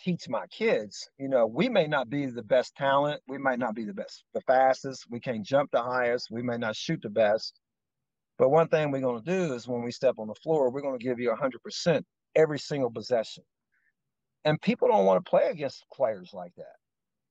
teach 0.00 0.28
my 0.28 0.46
kids. 0.48 1.08
You 1.18 1.28
know, 1.28 1.46
we 1.46 1.68
may 1.68 1.86
not 1.86 2.08
be 2.10 2.26
the 2.26 2.42
best 2.42 2.74
talent, 2.76 3.22
we 3.28 3.38
might 3.38 3.58
not 3.58 3.74
be 3.74 3.84
the 3.84 3.94
best, 3.94 4.24
the 4.34 4.40
fastest, 4.42 5.06
we 5.10 5.20
can't 5.20 5.44
jump 5.44 5.70
the 5.70 5.82
highest, 5.82 6.28
we 6.30 6.42
may 6.42 6.56
not 6.56 6.76
shoot 6.76 7.00
the 7.02 7.10
best. 7.10 7.60
But 8.38 8.50
one 8.50 8.68
thing 8.68 8.90
we're 8.90 9.00
going 9.00 9.22
to 9.22 9.30
do 9.30 9.54
is 9.54 9.66
when 9.66 9.82
we 9.82 9.90
step 9.90 10.16
on 10.18 10.28
the 10.28 10.34
floor, 10.34 10.70
we're 10.70 10.82
going 10.82 10.98
to 10.98 11.04
give 11.04 11.18
you 11.18 11.34
100% 11.34 12.02
every 12.34 12.58
single 12.58 12.90
possession. 12.90 13.44
And 14.44 14.60
people 14.60 14.88
don't 14.88 15.06
want 15.06 15.24
to 15.24 15.28
play 15.28 15.48
against 15.50 15.84
players 15.92 16.30
like 16.32 16.52
that. 16.56 16.76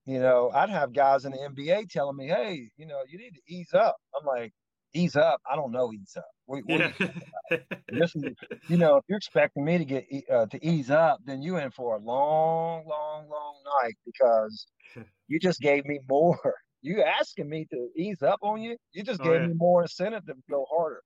You 0.06 0.20
know, 0.20 0.52
I'd 0.54 0.70
have 0.70 0.94
guys 0.94 1.26
in 1.26 1.32
the 1.32 1.40
NBA 1.40 1.90
telling 1.90 2.16
me, 2.16 2.28
"Hey, 2.28 2.70
you 2.78 2.86
know, 2.86 3.02
you 3.10 3.18
need 3.18 3.34
to 3.34 3.42
ease 3.48 3.74
up." 3.74 3.96
I'm 4.20 4.26
like, 4.26 4.54
"Ease 4.94 5.16
up? 5.16 5.42
I 5.50 5.56
don't 5.56 5.72
know 5.72 5.92
ease 5.94 6.16
up. 6.16 6.26
We, 6.48 6.62
yeah. 6.68 6.92
this 7.90 8.16
is, 8.16 8.24
you 8.68 8.78
know, 8.78 8.98
if 8.98 9.04
you're 9.08 9.18
expecting 9.18 9.66
me 9.66 9.80
to 9.80 9.86
get 9.86 10.06
uh, 10.32 10.46
to 10.46 10.64
ease 10.64 10.92
up, 10.92 11.22
then 11.26 11.42
you 11.42 11.58
in 11.58 11.72
for 11.72 11.96
a 11.96 12.00
long, 12.00 12.86
long, 12.88 13.28
long 13.28 13.56
night 13.82 13.96
because 14.06 14.68
you 15.28 15.40
just 15.40 15.60
gave 15.60 15.86
me 15.86 16.00
more. 16.08 16.54
You 16.82 17.04
asking 17.04 17.50
me 17.50 17.66
to 17.72 17.90
ease 17.96 18.22
up 18.22 18.40
on 18.42 18.62
you? 18.62 18.78
You 18.94 19.04
just 19.04 19.22
oh, 19.22 19.24
gave 19.24 19.42
yeah. 19.42 19.48
me 19.48 19.54
more 19.56 19.82
incentive 19.82 20.26
to 20.28 20.34
go 20.50 20.66
harder. 20.70 21.02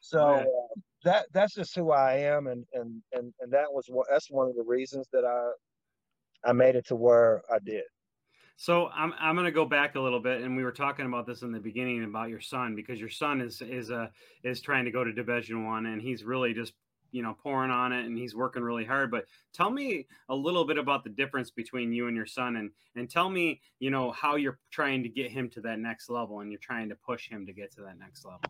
So 0.00 0.20
oh, 0.20 0.34
yeah. 0.36 0.42
uh, 0.42 0.80
that 1.04 1.26
that's 1.32 1.54
just 1.54 1.74
who 1.74 1.90
I 1.90 2.14
am, 2.16 2.46
and 2.46 2.64
and 2.72 3.02
and 3.12 3.32
and 3.40 3.52
that 3.52 3.72
was 3.72 3.86
what 3.88 4.06
that's 4.10 4.30
one 4.30 4.48
of 4.48 4.54
the 4.54 4.62
reasons 4.62 5.08
that 5.12 5.24
I 5.24 6.48
I 6.48 6.52
made 6.52 6.76
it 6.76 6.86
to 6.88 6.96
where 6.96 7.42
I 7.52 7.58
did. 7.64 7.84
So 8.56 8.88
I'm 8.88 9.12
I'm 9.18 9.34
gonna 9.34 9.50
go 9.50 9.64
back 9.64 9.96
a 9.96 10.00
little 10.00 10.20
bit, 10.20 10.42
and 10.42 10.56
we 10.56 10.62
were 10.62 10.72
talking 10.72 11.06
about 11.06 11.26
this 11.26 11.42
in 11.42 11.52
the 11.52 11.58
beginning 11.58 12.04
about 12.04 12.28
your 12.28 12.40
son 12.40 12.76
because 12.76 13.00
your 13.00 13.08
son 13.08 13.40
is 13.40 13.60
is 13.62 13.90
a 13.90 13.96
uh, 13.96 14.06
is 14.44 14.60
trying 14.60 14.84
to 14.84 14.90
go 14.90 15.02
to 15.02 15.12
Division 15.12 15.64
One, 15.64 15.86
and 15.86 16.00
he's 16.00 16.22
really 16.22 16.54
just 16.54 16.72
you 17.14 17.22
know 17.22 17.36
pouring 17.40 17.70
on 17.70 17.92
it, 17.92 18.04
and 18.04 18.18
he's 18.18 18.34
working 18.34 18.62
really 18.62 18.84
hard. 18.84 19.10
But 19.10 19.26
tell 19.52 19.70
me 19.70 20.06
a 20.28 20.34
little 20.34 20.64
bit 20.64 20.78
about 20.78 21.04
the 21.04 21.10
difference 21.10 21.50
between 21.50 21.92
you 21.92 22.08
and 22.08 22.16
your 22.16 22.26
son, 22.26 22.56
and 22.56 22.70
and 22.96 23.08
tell 23.08 23.30
me 23.30 23.60
you 23.78 23.90
know 23.90 24.10
how 24.10 24.34
you're 24.34 24.58
trying 24.72 25.04
to 25.04 25.08
get 25.08 25.30
him 25.30 25.48
to 25.50 25.60
that 25.60 25.78
next 25.78 26.10
level, 26.10 26.40
and 26.40 26.50
you're 26.50 26.60
trying 26.60 26.88
to 26.88 26.96
push 26.96 27.30
him 27.30 27.46
to 27.46 27.52
get 27.52 27.72
to 27.76 27.82
that 27.82 27.98
next 27.98 28.24
level. 28.24 28.40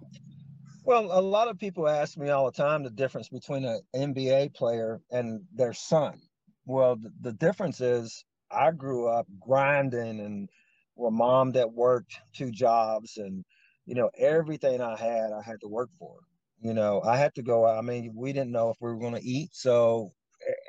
Well, 0.84 1.18
a 1.18 1.20
lot 1.20 1.48
of 1.48 1.58
people 1.58 1.86
ask 1.86 2.16
me 2.16 2.30
all 2.30 2.46
the 2.46 2.52
time 2.52 2.82
the 2.82 2.90
difference 2.90 3.28
between 3.28 3.64
an 3.66 3.80
NBA 3.94 4.54
player 4.54 5.00
and 5.10 5.42
their 5.54 5.72
son. 5.74 6.20
Well, 6.66 6.96
the, 6.96 7.12
the 7.20 7.32
difference 7.32 7.82
is 7.82 8.24
I 8.50 8.70
grew 8.70 9.08
up 9.08 9.26
grinding 9.40 10.20
and 10.20 10.48
with 10.96 11.12
mom 11.12 11.52
that 11.52 11.72
worked 11.72 12.18
two 12.32 12.50
jobs 12.50 13.18
and 13.18 13.44
you 13.84 13.94
know 13.94 14.10
everything 14.18 14.80
I 14.80 14.96
had 14.96 15.32
I 15.32 15.42
had 15.42 15.60
to 15.60 15.68
work 15.68 15.90
for. 15.98 16.16
You 16.60 16.74
know, 16.74 17.02
I 17.02 17.16
had 17.16 17.34
to 17.34 17.42
go 17.42 17.66
out. 17.66 17.78
I 17.78 17.82
mean, 17.82 18.12
we 18.14 18.32
didn't 18.32 18.52
know 18.52 18.70
if 18.70 18.76
we 18.80 18.90
were 18.90 18.98
going 18.98 19.14
to 19.14 19.24
eat, 19.24 19.50
so 19.52 20.12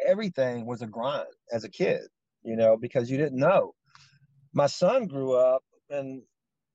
everything 0.06 0.66
was 0.66 0.82
a 0.82 0.88
grind 0.88 1.28
as 1.52 1.64
a 1.64 1.70
kid. 1.70 2.02
You 2.44 2.56
know, 2.56 2.78
because 2.78 3.10
you 3.10 3.18
didn't 3.18 3.40
know. 3.40 3.74
My 4.54 4.68
son 4.68 5.08
grew 5.08 5.34
up 5.34 5.64
and 5.90 6.22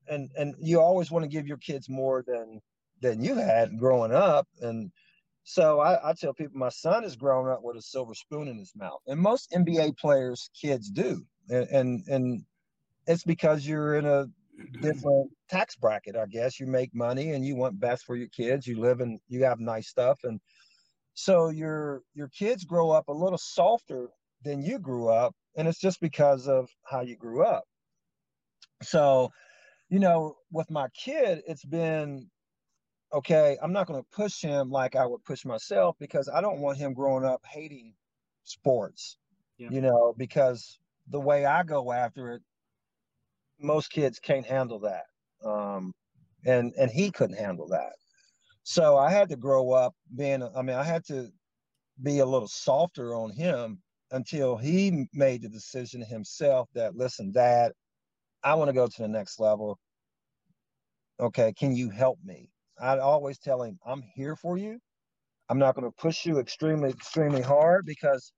and 0.07 0.29
and 0.37 0.55
you 0.59 0.79
always 0.79 1.11
want 1.11 1.23
to 1.23 1.29
give 1.29 1.47
your 1.47 1.57
kids 1.57 1.87
more 1.89 2.23
than 2.25 2.59
than 3.01 3.23
you 3.23 3.35
had 3.35 3.79
growing 3.79 4.13
up 4.13 4.47
and 4.61 4.91
so 5.43 5.79
I, 5.79 6.09
I, 6.09 6.13
tell 6.13 6.33
people 6.33 6.57
my 6.57 6.69
son 6.69 7.03
has 7.03 7.15
grown 7.15 7.49
up 7.49 7.61
with 7.63 7.75
a 7.75 7.81
silver 7.81 8.13
spoon 8.13 8.47
in 8.47 8.57
his 8.57 8.73
mouth, 8.75 9.01
and 9.07 9.19
most 9.19 9.51
NBA 9.51 9.97
players' 9.97 10.49
kids 10.59 10.89
do, 10.89 11.25
and 11.49 11.67
and, 11.69 12.07
and 12.07 12.45
it's 13.07 13.23
because 13.23 13.65
you're 13.65 13.95
in 13.95 14.05
a 14.05 14.27
different 14.81 15.31
tax 15.49 15.75
bracket, 15.75 16.15
I 16.15 16.25
guess. 16.25 16.59
You 16.59 16.67
make 16.67 16.93
money 16.93 17.31
and 17.31 17.45
you 17.45 17.55
want 17.55 17.79
best 17.79 18.05
for 18.05 18.15
your 18.15 18.29
kids. 18.29 18.67
You 18.67 18.79
live 18.79 18.99
and 19.01 19.19
you 19.27 19.43
have 19.43 19.59
nice 19.59 19.87
stuff, 19.87 20.19
and 20.23 20.39
so 21.13 21.49
your 21.49 22.01
your 22.13 22.29
kids 22.29 22.63
grow 22.63 22.91
up 22.91 23.07
a 23.07 23.13
little 23.13 23.37
softer 23.37 24.09
than 24.43 24.61
you 24.61 24.79
grew 24.79 25.09
up, 25.09 25.33
and 25.55 25.67
it's 25.67 25.79
just 25.79 25.99
because 25.99 26.47
of 26.47 26.69
how 26.85 27.01
you 27.01 27.15
grew 27.15 27.43
up. 27.43 27.63
So, 28.81 29.31
you 29.89 29.99
know, 29.99 30.35
with 30.51 30.69
my 30.71 30.87
kid, 30.95 31.41
it's 31.47 31.65
been 31.65 32.29
okay, 33.13 33.57
I'm 33.61 33.73
not 33.73 33.87
going 33.87 34.01
to 34.01 34.07
push 34.11 34.41
him 34.41 34.69
like 34.69 34.95
I 34.95 35.05
would 35.05 35.23
push 35.25 35.45
myself 35.45 35.95
because 35.99 36.29
I 36.33 36.41
don't 36.41 36.61
want 36.61 36.77
him 36.77 36.93
growing 36.93 37.25
up 37.25 37.41
hating 37.45 37.93
sports, 38.43 39.17
yeah. 39.57 39.69
you 39.69 39.81
know, 39.81 40.13
because 40.17 40.79
the 41.09 41.19
way 41.19 41.45
I 41.45 41.63
go 41.63 41.91
after 41.91 42.31
it, 42.33 42.41
most 43.61 43.91
kids 43.91 44.19
can't 44.19 44.45
handle 44.45 44.79
that. 44.79 45.03
Um, 45.45 45.93
and, 46.45 46.73
and 46.77 46.89
he 46.89 47.11
couldn't 47.11 47.37
handle 47.37 47.67
that. 47.69 47.93
So 48.63 48.97
I 48.97 49.11
had 49.11 49.29
to 49.29 49.35
grow 49.35 49.71
up 49.71 49.93
being, 50.15 50.43
I 50.55 50.61
mean, 50.61 50.75
I 50.75 50.83
had 50.83 51.05
to 51.05 51.29
be 52.01 52.19
a 52.19 52.25
little 52.25 52.47
softer 52.47 53.15
on 53.15 53.31
him 53.31 53.81
until 54.11 54.57
he 54.57 55.07
made 55.13 55.41
the 55.41 55.49
decision 55.49 56.01
himself 56.01 56.69
that, 56.73 56.95
listen, 56.95 57.31
dad, 57.31 57.71
I 58.43 58.55
want 58.55 58.69
to 58.69 58.73
go 58.73 58.87
to 58.87 59.01
the 59.01 59.07
next 59.07 59.39
level. 59.39 59.77
Okay, 61.19 61.53
can 61.53 61.75
you 61.75 61.89
help 61.89 62.19
me? 62.23 62.49
I'd 62.79 62.99
always 62.99 63.37
tell 63.37 63.61
him, 63.61 63.77
I'm 63.85 64.03
here 64.15 64.35
for 64.35 64.57
you. 64.57 64.79
I'm 65.49 65.59
not 65.59 65.75
going 65.75 65.85
to 65.85 65.95
push 65.97 66.25
you 66.25 66.39
extremely, 66.39 66.89
extremely 66.89 67.41
hard 67.41 67.85
because 67.85 68.31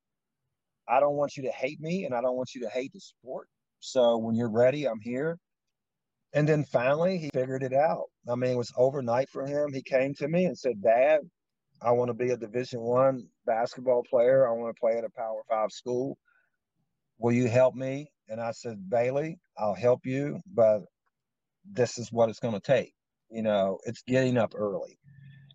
I 0.87 0.99
don't 0.99 1.15
want 1.15 1.37
you 1.37 1.43
to 1.43 1.51
hate 1.51 1.79
me 1.79 2.05
and 2.05 2.13
I 2.13 2.21
don't 2.21 2.35
want 2.35 2.53
you 2.53 2.61
to 2.61 2.69
hate 2.69 2.91
the 2.93 2.99
sport. 2.99 3.47
So 3.85 4.17
when 4.17 4.35
you're 4.35 4.49
ready, 4.49 4.87
I'm 4.87 5.01
here. 5.01 5.37
And 6.33 6.47
then 6.47 6.63
finally, 6.63 7.17
he 7.17 7.29
figured 7.33 7.63
it 7.63 7.73
out. 7.73 8.05
I 8.31 8.35
mean, 8.35 8.51
it 8.51 8.57
was 8.57 8.71
overnight 8.77 9.29
for 9.29 9.45
him. 9.45 9.73
He 9.73 9.81
came 9.83 10.13
to 10.15 10.27
me 10.29 10.45
and 10.45 10.57
said, 10.57 10.81
Dad, 10.81 11.19
I 11.81 11.91
want 11.91 12.07
to 12.07 12.13
be 12.13 12.31
a 12.31 12.37
Division 12.37 12.79
One 12.79 13.27
basketball 13.45 14.03
player. 14.09 14.47
I 14.47 14.53
want 14.53 14.73
to 14.73 14.79
play 14.79 14.97
at 14.97 15.03
a 15.03 15.09
Power 15.09 15.41
Five 15.49 15.71
school. 15.71 16.17
Will 17.19 17.33
you 17.33 17.49
help 17.49 17.75
me? 17.75 18.07
And 18.29 18.39
I 18.39 18.51
said, 18.51 18.89
Bailey, 18.89 19.37
I'll 19.57 19.75
help 19.75 20.05
you, 20.05 20.39
but 20.51 20.83
this 21.69 21.97
is 21.97 22.09
what 22.09 22.29
it's 22.29 22.39
going 22.39 22.53
to 22.53 22.61
take. 22.61 22.93
You 23.29 23.43
know, 23.43 23.79
it's 23.83 24.01
getting 24.03 24.37
up 24.37 24.53
early. 24.55 24.97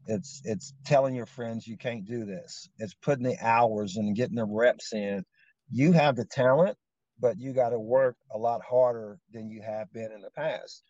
It's 0.07 0.43
it's 0.45 0.75
telling 0.85 1.15
your 1.15 1.27
friends 1.27 1.67
you 1.67 1.79
can't 1.79 2.05
do 2.05 2.27
this. 2.27 2.69
It's 2.79 2.95
putting 2.95 3.25
the 3.25 3.39
hours 3.41 3.97
and 3.97 4.15
getting 4.15 4.37
the 4.37 4.45
reps 4.47 4.93
in. 4.93 5.25
You 5.71 5.93
have 5.93 6.15
the 6.17 6.27
talent, 6.27 6.77
but 7.21 7.39
you 7.39 7.53
got 7.53 7.71
to 7.71 7.79
work 7.79 8.17
a 8.33 8.39
lot 8.39 8.61
harder 8.63 9.19
than 9.33 9.51
you 9.51 9.63
have 9.63 9.93
been 9.93 10.13
in 10.13 10.23
the 10.23 10.31
past. 10.31 10.83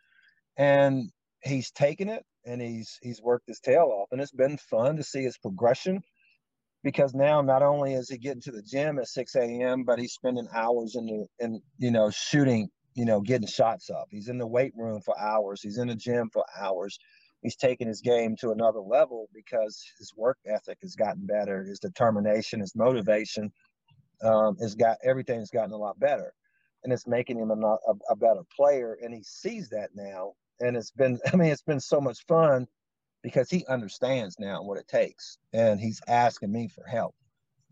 And 0.57 1.11
he's 1.43 1.71
taken 1.71 2.09
it 2.09 2.25
and 2.45 2.61
he's 2.61 2.99
he's 3.03 3.23
worked 3.23 3.47
his 3.47 3.61
tail 3.61 3.91
off 3.93 4.09
and 4.11 4.21
it's 4.21 4.33
been 4.33 4.59
fun 4.59 4.97
to 4.97 5.05
see 5.05 5.23
his 5.23 5.39
progression 5.39 6.01
because 6.83 7.15
now 7.15 7.41
not 7.41 7.63
only 7.63 7.95
is 7.95 8.11
he 8.11 8.19
getting 8.19 8.41
to 8.41 8.51
the 8.51 8.63
gym 8.63 8.99
at 8.99 9.07
6 9.07 9.37
a.m 9.37 9.85
but 9.85 10.01
he's 10.01 10.15
spending 10.15 10.49
hours 10.53 10.97
in 10.97 11.07
the 11.07 11.27
in 11.39 11.63
you 11.79 11.93
know 11.93 12.11
shooting 12.11 12.69
you 12.99 13.05
know, 13.05 13.21
getting 13.21 13.47
shots 13.47 13.91
up. 13.91 14.09
He's 14.11 14.29
in 14.29 14.39
the 14.39 14.47
weight 14.47 14.73
room 14.77 15.01
for 15.01 15.17
hours. 15.17 15.63
He's 15.63 15.79
in 15.79 15.87
the 15.87 15.95
gym 15.95 16.31
for 16.33 16.45
hours. 16.61 16.99
He's 17.43 17.55
taking 17.55 17.87
his 17.87 18.01
game 18.01 18.35
to 18.41 18.51
another 18.51 18.81
level 18.81 19.29
because 19.33 19.81
his 20.01 20.13
work 20.17 20.37
ethic 20.45 20.79
has 20.83 20.97
gotten 20.97 21.25
better. 21.25 21.63
His 21.63 21.79
determination, 21.79 22.59
his 22.59 22.75
motivation, 22.75 23.53
um, 24.23 24.57
has 24.61 24.75
got 24.75 24.99
everything's 25.05 25.51
gotten 25.51 25.73
a 25.73 25.77
lot 25.77 25.99
better, 25.99 26.33
and 26.85 26.93
it's 26.93 27.07
making 27.07 27.39
him 27.39 27.51
a, 27.51 27.55
a, 27.55 27.95
a 28.11 28.17
better 28.17 28.43
player. 28.55 28.99
And 29.03 29.15
he 29.15 29.23
sees 29.23 29.69
that 29.71 29.91
now, 29.95 30.35
and 30.61 30.77
it's 30.77 30.91
been. 30.91 31.19
I 31.33 31.37
mean, 31.37 31.51
it's 31.51 31.63
been 31.63 31.81
so 31.81 32.01
much 32.01 32.25
fun 32.27 32.67
because 33.23 33.51
he 33.51 33.67
understands 33.67 34.37
now 34.39 34.63
what 34.63 34.79
it 34.79 34.89
takes, 34.89 35.39
and 35.53 35.81
he's 35.81 36.01
asking 36.09 36.53
me 36.53 36.69
for 36.69 36.85
help, 36.87 37.15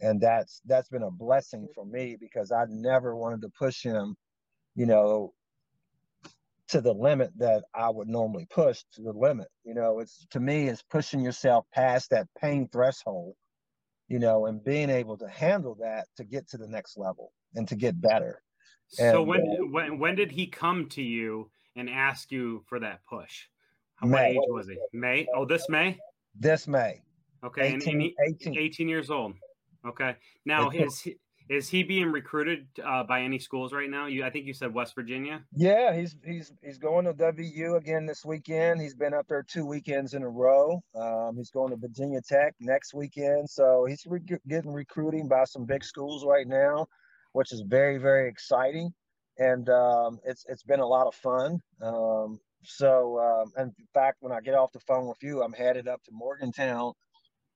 and 0.00 0.20
that's 0.20 0.60
that's 0.66 0.88
been 0.88 1.02
a 1.02 1.10
blessing 1.10 1.68
for 1.74 1.84
me 1.84 2.16
because 2.20 2.52
I 2.52 2.64
never 2.68 3.16
wanted 3.16 3.42
to 3.42 3.50
push 3.58 3.82
him 3.82 4.16
you 4.76 4.86
know, 4.86 5.32
to 6.68 6.80
the 6.80 6.92
limit 6.92 7.30
that 7.38 7.64
I 7.74 7.88
would 7.90 8.08
normally 8.08 8.46
push 8.50 8.82
to 8.92 9.02
the 9.02 9.12
limit. 9.12 9.48
You 9.64 9.74
know, 9.74 10.00
it's 10.00 10.26
to 10.30 10.40
me, 10.40 10.68
it's 10.68 10.82
pushing 10.82 11.20
yourself 11.20 11.64
past 11.74 12.10
that 12.10 12.28
pain 12.40 12.68
threshold, 12.70 13.34
you 14.08 14.18
know, 14.18 14.46
and 14.46 14.62
being 14.62 14.90
able 14.90 15.16
to 15.18 15.28
handle 15.28 15.76
that 15.80 16.06
to 16.16 16.24
get 16.24 16.48
to 16.50 16.58
the 16.58 16.68
next 16.68 16.96
level 16.96 17.32
and 17.54 17.66
to 17.68 17.76
get 17.76 18.00
better. 18.00 18.42
So 18.88 19.20
and, 19.20 19.28
when 19.28 19.40
uh, 19.40 19.66
when 19.70 19.98
when 19.98 20.14
did 20.14 20.30
he 20.30 20.46
come 20.46 20.88
to 20.90 21.02
you 21.02 21.50
and 21.74 21.90
ask 21.90 22.30
you 22.30 22.62
for 22.68 22.78
that 22.80 23.00
push? 23.08 23.44
How 23.96 24.06
May. 24.06 24.30
age 24.32 24.38
was 24.48 24.68
he? 24.68 24.78
May? 24.92 25.26
Oh, 25.34 25.44
this 25.44 25.68
May? 25.68 25.98
This 26.38 26.68
May. 26.68 27.02
Okay, 27.44 27.74
18, 27.74 27.74
and, 27.74 27.82
and 27.92 28.02
he, 28.02 28.14
18. 28.46 28.58
18 28.58 28.88
years 28.88 29.10
old. 29.10 29.34
Okay. 29.86 30.16
Now 30.44 30.70
his 30.70 31.06
is 31.48 31.68
he 31.68 31.82
being 31.82 32.10
recruited 32.10 32.66
uh, 32.84 33.04
by 33.04 33.22
any 33.22 33.38
schools 33.38 33.72
right 33.72 33.88
now? 33.88 34.06
You, 34.06 34.24
I 34.24 34.30
think 34.30 34.46
you 34.46 34.54
said 34.54 34.74
West 34.74 34.94
Virginia. 34.94 35.42
Yeah, 35.52 35.94
he's 35.94 36.16
he's 36.24 36.52
he's 36.62 36.78
going 36.78 37.04
to 37.04 37.14
WVU 37.14 37.76
again 37.76 38.06
this 38.06 38.24
weekend. 38.24 38.80
He's 38.80 38.94
been 38.94 39.14
up 39.14 39.26
there 39.28 39.44
two 39.44 39.64
weekends 39.64 40.14
in 40.14 40.22
a 40.22 40.28
row. 40.28 40.80
Um, 40.94 41.34
he's 41.36 41.50
going 41.50 41.70
to 41.70 41.76
Virginia 41.76 42.20
Tech 42.20 42.54
next 42.60 42.94
weekend. 42.94 43.48
So 43.48 43.86
he's 43.88 44.04
re- 44.06 44.20
getting 44.48 44.72
recruiting 44.72 45.28
by 45.28 45.44
some 45.44 45.64
big 45.64 45.84
schools 45.84 46.24
right 46.24 46.48
now, 46.48 46.86
which 47.32 47.52
is 47.52 47.62
very 47.66 47.98
very 47.98 48.28
exciting. 48.28 48.92
And 49.38 49.68
um, 49.68 50.18
it's 50.24 50.44
it's 50.48 50.64
been 50.64 50.80
a 50.80 50.86
lot 50.86 51.06
of 51.06 51.14
fun. 51.14 51.60
Um, 51.80 52.40
so 52.64 53.20
um, 53.20 53.52
in 53.62 53.72
fact, 53.94 54.16
when 54.20 54.32
I 54.32 54.40
get 54.40 54.54
off 54.54 54.72
the 54.72 54.80
phone 54.80 55.06
with 55.06 55.22
you, 55.22 55.42
I'm 55.42 55.52
headed 55.52 55.86
up 55.86 56.02
to 56.04 56.10
Morgantown 56.12 56.92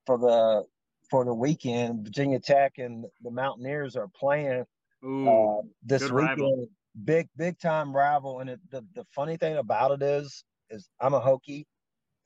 for 0.07 0.16
the 0.16 0.64
for 1.11 1.24
the 1.24 1.34
weekend. 1.34 2.04
Virginia 2.04 2.38
Tech 2.38 2.78
and 2.78 3.04
the 3.22 3.30
Mountaineers 3.30 3.96
are 3.96 4.08
playing 4.08 4.64
Ooh, 5.04 5.28
uh, 5.28 5.62
this 5.82 6.02
weekend. 6.02 6.40
Rival. 6.40 6.68
Big 7.04 7.28
big 7.36 7.58
time 7.61 7.94
rival. 7.94 8.40
And 8.40 8.50
it, 8.50 8.61
the 8.70 8.84
the 8.94 9.04
funny 9.14 9.36
thing 9.36 9.56
about 9.56 9.92
it 9.92 10.02
is 10.02 10.44
is 10.70 10.88
I'm 11.00 11.14
a 11.14 11.20
Hokie, 11.20 11.66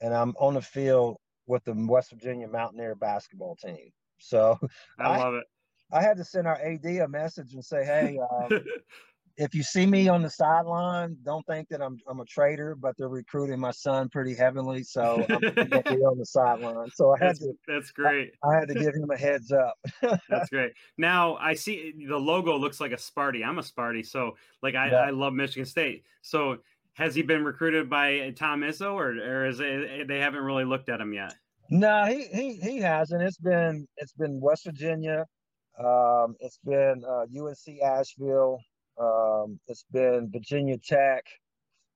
and 0.01 0.13
I'm 0.13 0.33
on 0.39 0.55
the 0.55 0.61
field 0.61 1.17
with 1.47 1.63
the 1.65 1.73
West 1.73 2.11
Virginia 2.11 2.47
Mountaineer 2.47 2.95
basketball 2.95 3.55
team. 3.57 3.91
So 4.19 4.57
I, 4.99 5.03
I 5.03 5.17
love 5.17 5.35
it. 5.35 5.45
I 5.91 6.01
had 6.01 6.17
to 6.17 6.23
send 6.23 6.47
our 6.47 6.59
AD 6.59 6.85
a 6.85 7.07
message 7.07 7.53
and 7.53 7.63
say, 7.63 7.85
"Hey, 7.85 8.17
um, 8.19 8.49
if 9.37 9.53
you 9.53 9.63
see 9.63 9.85
me 9.85 10.07
on 10.07 10.21
the 10.21 10.29
sideline, 10.29 11.17
don't 11.23 11.45
think 11.45 11.67
that 11.69 11.81
I'm 11.81 11.97
I'm 12.07 12.19
a 12.19 12.25
traitor, 12.25 12.75
but 12.75 12.95
they're 12.97 13.09
recruiting 13.09 13.59
my 13.59 13.71
son 13.71 14.07
pretty 14.09 14.33
heavily, 14.33 14.83
so 14.83 15.25
I'm 15.29 15.39
gonna 15.39 15.83
be 15.83 15.95
on 16.05 16.17
the 16.17 16.25
sideline. 16.25 16.89
So 16.91 17.13
I 17.13 17.19
had 17.19 17.27
that's, 17.29 17.39
to. 17.39 17.53
That's 17.67 17.91
great. 17.91 18.31
I, 18.43 18.47
I, 18.47 18.59
had 18.59 18.67
to 18.69 18.73
give 18.75 18.93
him 18.93 19.09
a 19.11 19.17
heads 19.17 19.51
up. 19.51 19.77
that's 20.29 20.49
great. 20.49 20.73
Now 20.97 21.35
I 21.35 21.53
see 21.53 21.93
the 22.07 22.17
logo 22.17 22.57
looks 22.57 22.79
like 22.79 22.91
a 22.91 22.97
Sparty. 22.97 23.45
I'm 23.45 23.59
a 23.59 23.61
Sparty, 23.61 24.05
so 24.05 24.37
like 24.61 24.75
I, 24.75 24.89
yeah. 24.89 24.97
I 24.97 25.09
love 25.09 25.33
Michigan 25.33 25.65
State. 25.65 26.03
So 26.21 26.59
has 26.93 27.13
he 27.13 27.21
been 27.21 27.43
recruited 27.43 27.89
by 27.89 28.31
Tom 28.37 28.61
Izzo, 28.61 28.93
or 28.93 29.09
or 29.09 29.45
is 29.47 29.59
it, 29.59 30.07
they 30.07 30.19
haven't 30.19 30.43
really 30.43 30.63
looked 30.63 30.89
at 30.89 31.01
him 31.01 31.13
yet? 31.13 31.33
No, 31.69 32.05
he 32.05 32.27
he 32.33 32.53
he 32.55 32.77
hasn't. 32.77 33.21
It's 33.21 33.37
been 33.37 33.87
it's 33.97 34.13
been 34.13 34.39
West 34.39 34.65
Virginia. 34.65 35.25
Um, 35.77 36.35
it's 36.39 36.59
been 36.63 37.03
uh, 37.05 37.25
UNC 37.37 37.81
Asheville 37.83 38.59
Um, 38.99 39.59
it's 39.67 39.85
been 39.91 40.29
Virginia 40.31 40.77
Tech 40.77 41.25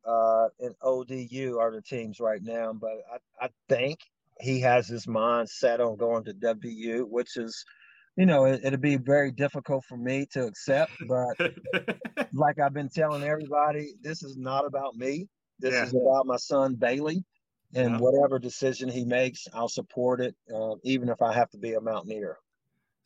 uh, 0.05 0.47
and 0.59 0.75
ODU 0.81 1.57
are 1.59 1.71
the 1.71 1.81
teams 1.81 2.19
right 2.19 2.41
now, 2.41 2.73
but 2.73 2.91
I, 3.11 3.45
I 3.45 3.49
think 3.67 3.99
he 4.39 4.59
has 4.61 4.87
his 4.87 5.07
mind 5.07 5.49
set 5.49 5.81
on 5.81 5.97
going 5.97 6.23
to 6.25 6.33
WVU, 6.33 7.07
which 7.07 7.37
is, 7.37 7.63
you 8.15 8.25
know, 8.25 8.45
it, 8.45 8.61
it'd 8.63 8.81
be 8.81 8.97
very 8.97 9.31
difficult 9.31 9.83
for 9.85 9.97
me 9.97 10.25
to 10.31 10.45
accept. 10.45 10.91
But 11.07 11.37
like 12.33 12.59
I've 12.59 12.73
been 12.73 12.89
telling 12.89 13.23
everybody, 13.23 13.93
this 14.01 14.23
is 14.23 14.37
not 14.37 14.65
about 14.65 14.95
me. 14.95 15.27
This 15.59 15.73
yeah. 15.73 15.83
is 15.83 15.93
about 15.93 16.25
my 16.25 16.37
son 16.37 16.75
Bailey, 16.75 17.23
and 17.75 17.91
yeah. 17.91 17.97
whatever 17.97 18.39
decision 18.39 18.89
he 18.89 19.03
makes, 19.03 19.45
I'll 19.53 19.67
support 19.67 20.21
it, 20.21 20.35
uh, 20.53 20.75
even 20.83 21.09
if 21.09 21.21
I 21.21 21.33
have 21.33 21.49
to 21.51 21.57
be 21.57 21.73
a 21.73 21.81
Mountaineer. 21.81 22.37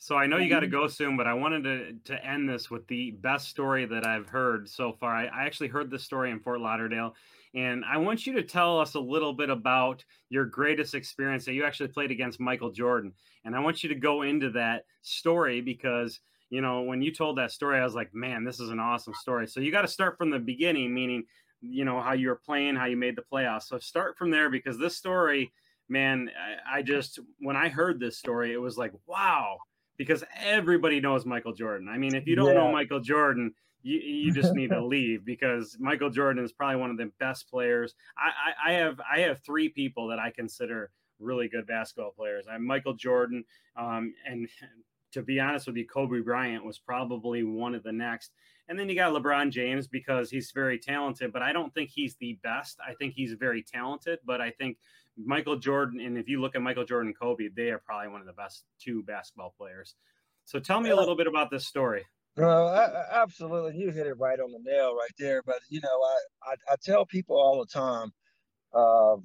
So 0.04 0.18
I 0.18 0.28
know 0.28 0.36
you 0.36 0.50
got 0.50 0.60
to 0.60 0.66
mm-hmm. 0.66 0.82
go 0.82 0.88
soon, 0.90 1.16
but 1.16 1.28
I 1.28 1.34
wanted 1.34 1.64
to 1.64 2.14
to 2.14 2.26
end 2.26 2.50
this 2.50 2.70
with 2.70 2.86
the 2.88 3.12
best 3.12 3.48
story 3.48 3.86
that 3.86 4.06
I've 4.06 4.28
heard 4.28 4.68
so 4.68 4.92
far. 4.92 5.16
I, 5.16 5.28
I, 5.28 5.46
actually 5.46 5.70
heard 5.70 5.90
this 5.90 6.04
story 6.04 6.30
in 6.30 6.42
Fort 6.42 6.60
Lauderdale, 6.60 7.16
and 7.56 7.86
I 7.86 7.96
want 7.96 8.28
you 8.28 8.34
to 8.34 8.44
tell 8.44 8.82
us 8.82 8.96
a 8.96 9.00
little 9.00 9.32
bit 9.32 9.50
about 9.50 10.04
your 10.28 10.44
greatest 10.44 10.94
experience 10.94 11.46
that 11.46 11.54
you 11.54 11.64
actually 11.64 11.88
played 11.88 12.12
against 12.12 12.42
Michael 12.42 12.70
Jordan. 12.70 13.14
And 13.46 13.56
I 13.56 13.62
want 13.62 13.82
you 13.82 13.88
to 13.88 13.96
go 13.96 14.24
into 14.24 14.50
that 14.50 14.84
story 15.04 15.62
because 15.62 16.20
you 16.50 16.60
know 16.60 16.82
when 16.82 17.02
you 17.02 17.14
told 17.14 17.38
that 17.38 17.54
story, 17.54 17.80
I 17.80 17.86
was 17.86 17.96
like, 17.96 18.14
man, 18.14 18.44
this 18.44 18.60
is 18.60 18.72
an 18.72 18.82
awesome 18.82 19.14
story. 19.14 19.48
So 19.48 19.62
you 19.62 19.72
got 19.72 19.84
to 19.84 19.88
start 19.88 20.18
from 20.18 20.32
the 20.32 20.40
beginning, 20.40 20.94
meaning 20.94 21.24
you 21.62 21.86
know 21.86 22.02
how 22.02 22.12
you 22.12 22.28
were 22.28 22.42
playing, 22.46 22.76
how 22.76 22.88
you 22.88 22.98
made 22.98 23.16
the 23.16 23.24
playoffs. 23.32 23.70
So 23.70 23.80
start 23.80 24.18
from 24.18 24.32
there 24.32 24.50
because 24.50 24.78
this 24.78 24.98
story, 24.98 25.54
man, 25.88 26.30
I, 26.38 26.80
I 26.80 26.82
just 26.82 27.20
when 27.40 27.56
I 27.56 27.70
heard 27.70 28.02
this 28.02 28.18
story, 28.18 28.52
it 28.52 28.60
was 28.60 28.78
like, 28.78 28.92
wow 29.06 29.60
because 29.98 30.24
everybody 30.40 31.00
knows 31.00 31.26
Michael 31.26 31.54
Jordan. 31.54 31.88
I 31.90 31.98
mean, 31.98 32.16
if 32.16 32.28
you 32.28 32.36
don't 32.36 32.48
yeah. 32.48 32.54
know 32.54 32.72
Michael 32.72 33.00
Jordan, 33.00 33.54
you, 33.84 34.00
you 34.00 34.34
just 34.34 34.54
need 34.54 34.70
to 34.70 34.84
leave 34.86 35.26
because 35.26 35.78
Michael 35.80 36.10
Jordan 36.10 36.44
is 36.44 36.52
probably 36.52 36.78
one 36.78 36.90
of 36.90 36.98
the 36.98 37.12
best 37.20 37.50
players. 37.50 37.96
I, 38.18 38.70
I, 38.70 38.72
I, 38.72 38.74
have 38.80 39.00
I 39.00 39.20
have 39.22 39.42
three 39.44 39.70
people 39.70 40.08
that 40.08 40.20
I 40.20 40.32
consider 40.32 40.92
really 41.20 41.48
good 41.48 41.68
basketball 41.68 42.12
players. 42.12 42.46
I'm 42.50 42.66
Michael 42.66 42.94
Jordan, 42.94 43.44
um, 43.78 44.14
and 44.26 44.48
to 45.14 45.22
be 45.22 45.40
honest 45.40 45.68
with 45.68 45.78
you, 45.78 45.86
Kobe 45.86 46.22
Bryant 46.22 46.66
was 46.66 46.80
probably 46.80 47.44
one 47.44 47.76
of 47.76 47.84
the 47.84 47.92
next. 47.92 48.32
And 48.68 48.80
then 48.80 48.90
you 48.90 48.96
got 48.96 49.14
LeBron 49.14 49.52
James 49.52 49.88
because 49.88 50.30
he's 50.30 50.52
very 50.52 50.80
talented, 50.80 51.32
but 51.32 51.42
I 51.42 51.52
don't 51.52 51.74
think 51.74 51.90
he's 51.90 52.16
the 52.16 52.40
best. 52.44 52.80
I 52.86 52.94
think 52.94 53.14
he's 53.14 53.34
very 53.34 53.62
talented, 53.62 54.20
but 54.26 54.42
I 54.42 54.52
think 54.52 54.78
Michael 55.18 55.58
Jordan, 55.58 56.00
and 56.00 56.18
if 56.18 56.28
you 56.28 56.42
look 56.42 56.56
at 56.56 56.62
Michael 56.62 56.86
Jordan 56.86 57.10
and 57.10 57.20
Kobe, 57.20 57.50
they 57.56 57.70
are 57.70 57.82
probably 57.86 58.10
one 58.10 58.22
of 58.22 58.28
the 58.28 58.34
best 58.34 58.66
two 58.82 59.04
basketball 59.04 59.54
players. 59.58 59.96
So 60.46 60.60
tell 60.60 60.82
me 60.82 60.90
a 60.90 60.96
little 60.96 61.16
bit 61.16 61.28
about 61.28 61.52
this 61.52 61.68
story. 61.68 62.04
Well, 62.36 62.68
I, 62.68 63.22
absolutely, 63.22 63.80
you 63.80 63.92
hit 63.92 64.08
it 64.08 64.18
right 64.18 64.40
on 64.40 64.52
the 64.52 64.60
nail 64.64 64.96
right 64.96 65.12
there. 65.20 65.44
But 65.46 65.60
you 65.70 65.82
know, 65.82 65.88
I 65.90 66.52
I, 66.52 66.74
I 66.74 66.76
tell 66.84 67.06
people 67.06 67.36
all 67.36 67.60
the 67.60 67.72
time, 67.72 68.12
uh, 68.74 69.18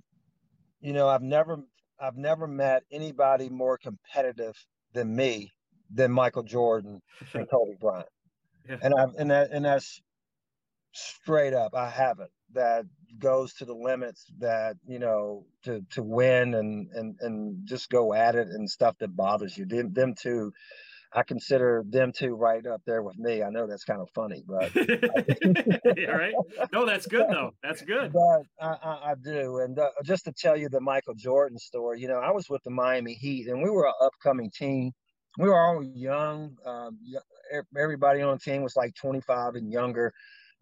you 0.81 0.93
know, 0.93 1.09
I've 1.09 1.23
never 1.23 1.59
I've 1.99 2.17
never 2.17 2.47
met 2.47 2.83
anybody 2.93 3.49
more 3.49 3.79
competitive 3.79 4.55
than 4.93 5.17
me 5.17 5.51
than 5.93 6.13
Michael 6.13 6.43
Jordan 6.43 7.01
and 7.33 7.49
Kobe 7.51 7.77
Bryant. 7.81 8.09
Yeah. 8.69 8.77
And 8.83 8.95
I've 8.95 9.15
and 9.15 9.31
that 9.31 9.51
and 9.53 9.65
that's 9.65 10.03
straight 10.93 11.55
up. 11.55 11.75
I 11.75 11.89
haven't 11.89 12.31
that 12.55 12.85
goes 13.19 13.55
to 13.55 13.65
the 13.65 13.75
limits 13.75 14.27
that 14.39 14.77
you 14.87 14.99
know 14.99 15.45
to 15.65 15.83
to 15.91 16.03
win 16.03 16.55
and 16.55 16.89
and 16.95 17.17
and 17.21 17.67
just 17.67 17.91
go 17.91 18.15
at 18.15 18.35
it 18.37 18.49
and 18.49 18.69
stuff 18.69 18.97
that 19.01 19.17
bothers 19.17 19.57
you. 19.57 19.67
Them, 19.67 19.93
them 19.93 20.15
two 20.15 20.53
i 21.15 21.23
consider 21.23 21.85
them 21.89 22.13
two 22.13 22.35
right 22.35 22.67
up 22.67 22.83
there 22.87 23.03
with 23.03 23.19
me. 23.19 23.43
I 23.43 23.51
know 23.51 23.67
that's 23.67 23.85
kind 23.85 24.01
of 24.01 24.11
funny 24.15 24.45
but 24.47 24.75
yeah, 25.97 26.11
right? 26.11 26.35
No 26.73 26.87
that's 26.87 27.07
good 27.07 27.27
though. 27.31 27.53
That's 27.63 27.83
good. 27.83 28.13
But 28.13 28.43
i 28.61 28.77
i, 28.83 29.11
I 29.13 29.15
do. 29.23 29.59
And 29.59 29.79
uh, 29.79 29.91
just 30.05 30.27
to 30.27 30.33
tell 30.33 30.57
you 30.57 30.69
the 30.69 30.81
michael 30.81 31.15
jordan 31.15 31.59
story 31.59 32.01
you 32.01 32.09
know 32.09 32.19
i 32.19 32.31
was 32.31 32.49
with 32.51 32.63
the 32.65 32.71
miami 32.71 33.15
heat 33.15 33.49
and 33.49 33.63
we 33.63 33.71
were 33.71 33.87
an 33.87 33.95
upcoming 34.03 34.51
team. 34.51 34.93
We 35.39 35.49
were 35.49 35.59
all 35.61 35.83
young 35.85 36.57
um, 36.67 36.99
everybody 37.77 38.23
on 38.23 38.35
the 38.37 38.41
team 38.41 38.63
was 38.63 38.77
like 38.77 38.95
25 38.97 39.55
and 39.55 39.73
younger 39.73 40.13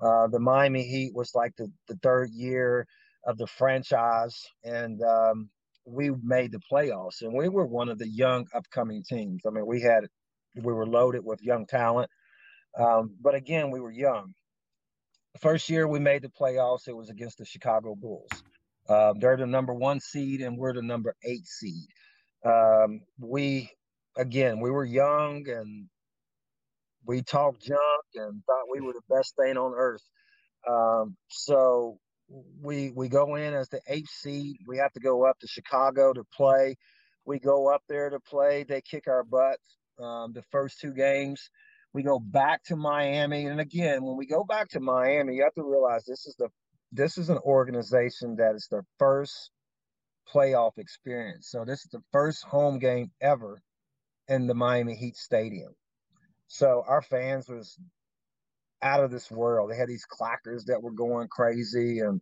uh, 0.01 0.29
the 0.29 0.41
Miami 0.41 0.83
Heat 0.85 1.15
was 1.15 1.35
like 1.35 1.53
the, 1.57 1.71
the 1.89 1.97
third 2.03 2.31
year 2.33 2.87
of 3.25 3.39
the 3.39 3.47
franchise, 3.47 4.41
and 4.65 5.03
um, 5.03 5.51
we 5.87 6.11
made 6.23 6.53
the 6.53 6.61
playoffs. 6.71 7.23
And 7.23 7.33
we 7.35 7.49
were 7.49 7.67
one 7.67 7.89
of 7.89 7.99
the 7.99 8.09
young 8.09 8.47
upcoming 8.55 9.03
teams. 9.09 9.43
I 9.47 9.51
mean, 9.51 9.67
we 9.67 9.81
had 9.81 10.07
we 10.55 10.73
were 10.73 10.87
loaded 10.87 11.25
with 11.25 11.43
young 11.43 11.67
talent, 11.67 12.11
um, 12.79 13.17
but 13.21 13.35
again, 13.35 13.71
we 13.71 13.81
were 13.81 13.93
young. 13.93 14.33
First 15.41 15.69
year 15.69 15.87
we 15.87 15.99
made 15.99 16.23
the 16.23 16.31
playoffs, 16.31 16.89
it 16.89 16.97
was 16.97 17.11
against 17.11 17.39
the 17.39 17.45
Chicago 17.45 17.95
Bulls. 17.95 18.31
Um, 18.89 19.19
they're 19.19 19.37
the 19.37 19.47
number 19.47 19.75
one 19.75 20.01
seed, 20.01 20.41
and 20.41 20.57
we're 20.57 20.73
the 20.73 20.83
number 20.83 21.15
eight 21.25 21.47
seed. 21.47 21.89
Um, 22.45 23.01
we 23.19 23.71
again, 24.17 24.61
we 24.61 24.71
were 24.71 24.85
young 24.85 25.49
and 25.49 25.89
we 27.07 27.23
talked 27.23 27.63
junk 27.63 27.96
and 28.15 28.43
thought 28.45 28.65
we 28.73 28.81
were 28.81 28.93
the 28.93 29.15
best 29.15 29.35
thing 29.37 29.57
on 29.57 29.73
earth. 29.77 30.03
Um, 30.69 31.17
so 31.29 31.99
we 32.61 32.91
we 32.91 33.09
go 33.09 33.37
in 33.37 33.55
as 33.55 33.69
the 33.69 33.81
eighth 33.89 34.11
seed. 34.11 34.57
We 34.67 34.79
have 34.79 34.93
to 34.93 35.01
go 35.01 35.27
up 35.27 35.39
to 35.41 35.47
Chicago 35.47 36.13
to 36.13 36.25
play. 36.37 36.77
We 37.25 37.39
go 37.39 37.73
up 37.73 37.83
there 37.89 38.11
to 38.11 38.21
play. 38.21 38.65
They 38.65 38.81
kick 38.81 39.07
our 39.09 39.25
butts 39.25 39.77
um, 40.01 40.33
the 40.33 40.43
first 40.51 40.81
two 40.81 40.93
games. 40.93 41.51
We 41.93 42.03
go 42.03 42.19
back 42.19 42.63
to 42.65 42.77
Miami, 42.77 43.47
and 43.47 43.61
again, 43.61 44.05
when 44.05 44.17
we 44.17 44.27
go 44.27 44.45
back 44.45 44.69
to 44.71 44.81
Miami, 44.81 45.37
you 45.37 45.45
have 45.45 45.55
to 45.55 45.65
realize 45.65 46.05
this 46.05 46.27
is 46.27 46.35
the 46.39 46.49
this 46.93 47.19
is 47.19 47.31
an 47.31 47.39
organization 47.39 48.37
that 48.37 48.55
is 48.55 48.69
their 48.71 48.85
first 48.99 49.51
playoff 50.33 50.73
experience. 50.79 51.49
So 51.51 51.65
this 51.65 51.81
is 51.81 51.91
the 51.93 52.03
first 52.13 52.45
home 52.45 52.79
game 52.79 53.11
ever 53.21 53.61
in 54.29 54.47
the 54.47 54.55
Miami 54.55 54.95
Heat 54.95 55.17
Stadium. 55.17 55.73
So 56.49 56.85
our 56.87 57.03
fans 57.03 57.49
was 57.49 57.79
out 58.83 59.03
of 59.03 59.11
this 59.11 59.31
world. 59.31 59.71
They 59.71 59.77
had 59.77 59.89
these 59.89 60.07
clackers 60.07 60.65
that 60.67 60.83
were 60.83 60.93
going 60.93 61.29
crazy, 61.29 62.01
and 62.01 62.21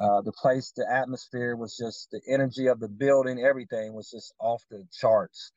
uh, 0.00 0.22
the 0.22 0.32
place, 0.32 0.72
the 0.76 0.86
atmosphere 0.90 1.56
was 1.56 1.76
just 1.76 2.10
the 2.10 2.20
energy 2.28 2.66
of 2.66 2.80
the 2.80 2.88
building, 2.88 3.44
everything 3.44 3.94
was 3.94 4.10
just 4.10 4.34
off 4.40 4.62
the 4.70 4.84
charts. 4.92 5.52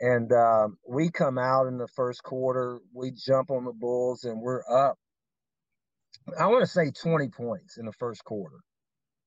And 0.00 0.32
um, 0.32 0.78
we 0.88 1.10
come 1.10 1.38
out 1.38 1.66
in 1.66 1.78
the 1.78 1.88
first 1.88 2.22
quarter, 2.22 2.78
we 2.92 3.12
jump 3.12 3.50
on 3.50 3.64
the 3.64 3.72
Bulls, 3.72 4.24
and 4.24 4.40
we're 4.40 4.62
up. 4.70 4.98
I 6.38 6.46
want 6.46 6.62
to 6.62 6.66
say 6.66 6.90
20 6.90 7.28
points 7.28 7.76
in 7.76 7.86
the 7.86 7.92
first 7.92 8.24
quarter. 8.24 8.56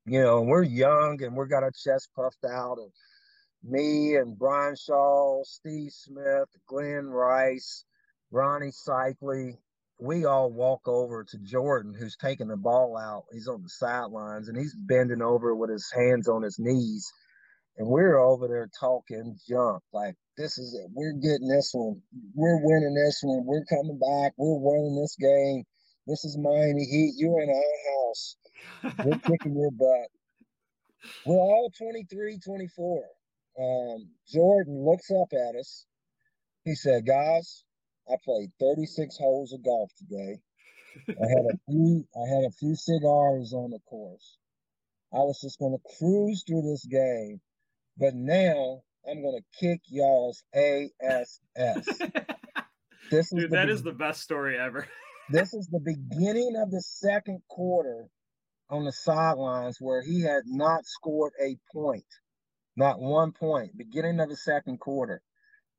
You 0.06 0.22
know, 0.22 0.42
we're 0.42 0.64
young 0.64 1.22
and 1.22 1.36
we're 1.36 1.48
got 1.48 1.64
our 1.64 1.72
chest 1.72 2.10
puffed 2.16 2.46
out. 2.50 2.78
And 2.80 2.92
me 3.64 4.16
and 4.16 4.38
Brian 4.38 4.76
Shaw, 4.76 5.44
Steve 5.44 5.92
Smith, 5.92 6.50
Glen 6.68 7.08
Rice, 7.08 7.84
Ronnie 8.32 8.72
Seikaly, 8.72 9.58
we 10.00 10.26
all 10.26 10.52
walk 10.52 10.88
over 10.88 11.24
to 11.24 11.38
Jordan, 11.40 11.94
who's 11.98 12.16
taking 12.18 12.48
the 12.48 12.58
ball 12.58 12.98
out. 12.98 13.24
He's 13.32 13.48
on 13.48 13.64
the 13.64 13.70
sidelines 13.70 14.48
and 14.48 14.58
he's 14.58 14.76
bending 14.76 15.22
over 15.22 15.56
with 15.56 15.72
his 15.72 15.92
hands 15.92 16.28
on 16.28 16.44
his 16.44 16.60
knees. 16.60 17.12
And 17.78 17.88
we're 17.88 18.18
over 18.18 18.48
there 18.48 18.70
talking 18.80 19.38
junk. 19.48 19.82
Like, 19.94 20.16
this 20.38 20.58
is 20.58 20.74
it. 20.74 20.90
We're 20.94 21.14
getting 21.14 21.48
this 21.48 21.72
one. 21.74 22.02
We're 22.36 22.60
winning 22.62 22.96
this 22.96 23.20
one. 23.24 23.46
We're 23.46 23.66
coming 23.66 24.00
back. 24.00 24.34
We're 24.38 24.60
winning 24.60 25.00
this 25.00 25.16
game. 25.20 25.64
This 26.06 26.26
is 26.26 26.38
Miami 26.38 26.86
Heat. 26.86 27.14
You're 27.18 27.42
in 27.42 27.50
our 27.50 28.08
house. 28.08 28.38
We're 29.06 29.20
kicking 29.32 29.56
your 29.56 29.72
butt. 29.72 30.10
We're 31.26 31.36
all 31.36 31.72
23, 31.78 32.40
24. 32.44 33.04
Um, 33.60 34.10
Jordan 34.28 34.86
looks 34.86 35.10
up 35.12 35.30
at 35.34 35.60
us. 35.60 35.86
He 36.64 36.76
said, 36.76 37.06
Guys, 37.06 37.64
I 38.10 38.16
played 38.24 38.52
36 38.60 39.18
holes 39.18 39.54
of 39.54 39.64
golf 39.64 39.92
today. 39.98 40.40
I 41.10 41.28
had 41.28 41.46
a 41.54 41.58
few 41.70 42.08
I 42.16 42.28
had 42.34 42.46
a 42.46 42.52
few 42.52 42.76
cigars 42.76 43.54
on 43.54 43.72
the 43.72 43.80
course. 43.88 44.38
I 45.14 45.18
was 45.18 45.40
just 45.42 45.60
gonna 45.60 45.78
cruise 45.98 46.44
through 46.48 46.64
this 46.64 46.86
game, 46.86 47.40
but 47.98 48.14
now 48.16 48.82
I'm 49.10 49.22
gonna 49.22 49.44
kick 49.60 49.82
y'all's 49.88 50.44
ass. 50.54 51.40
this 53.12 53.32
is 53.32 53.32
Dude, 53.32 53.52
that 53.52 53.68
be- 53.68 53.72
is 53.72 53.84
the 53.84 53.92
best 53.92 54.22
story 54.22 54.58
ever. 54.58 54.88
this 55.32 55.54
is 55.54 55.68
the 55.68 55.80
beginning 55.80 56.56
of 56.58 56.72
the 56.72 56.82
second 56.82 57.42
quarter 57.50 58.10
on 58.70 58.86
the 58.86 58.92
sidelines 58.92 59.78
where 59.80 60.02
he 60.02 60.22
had 60.22 60.44
not 60.46 60.86
scored 60.86 61.34
a 61.42 61.58
point, 61.74 62.06
not 62.76 63.00
one 63.00 63.32
point. 63.32 63.78
Beginning 63.78 64.20
of 64.20 64.30
the 64.30 64.36
second 64.38 64.80
quarter 64.80 65.22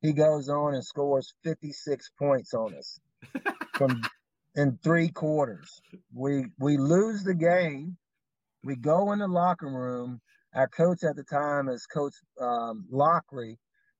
he 0.00 0.12
goes 0.12 0.48
on 0.48 0.74
and 0.74 0.84
scores 0.84 1.34
56 1.44 2.10
points 2.18 2.54
on 2.54 2.74
us 2.74 3.00
from 3.74 4.00
in 4.54 4.78
three 4.82 5.08
quarters. 5.08 5.80
We 6.12 6.46
we 6.58 6.76
lose 6.76 7.22
the 7.22 7.34
game. 7.34 7.96
We 8.64 8.76
go 8.76 9.12
in 9.12 9.20
the 9.20 9.28
locker 9.28 9.68
room. 9.68 10.20
Our 10.54 10.68
coach 10.68 11.04
at 11.04 11.16
the 11.16 11.24
time 11.24 11.68
is 11.68 11.86
Coach 11.86 12.14
um, 12.40 12.86
Loughery. 12.92 13.56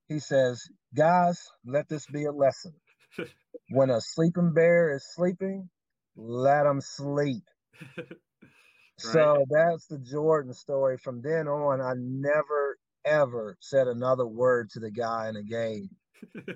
He 0.08 0.18
says, 0.18 0.62
"Guys, 0.94 1.40
let 1.64 1.88
this 1.88 2.06
be 2.06 2.24
a 2.24 2.32
lesson. 2.32 2.72
When 3.70 3.90
a 3.90 4.00
sleeping 4.00 4.52
bear 4.54 4.94
is 4.94 5.06
sleeping, 5.14 5.68
let 6.16 6.64
them 6.64 6.80
sleep. 6.80 7.44
right. 7.96 8.08
So 8.98 9.44
that's 9.50 9.86
the 9.86 9.98
Jordan 9.98 10.54
story. 10.54 10.96
From 10.96 11.20
then 11.22 11.48
on, 11.48 11.80
I 11.80 11.92
never 11.96 12.78
ever 13.08 13.56
said 13.60 13.88
another 13.88 14.26
word 14.26 14.70
to 14.72 14.80
the 14.80 14.90
guy 14.92 15.28
in 15.28 15.34
the 15.36 15.44
game 15.44 15.90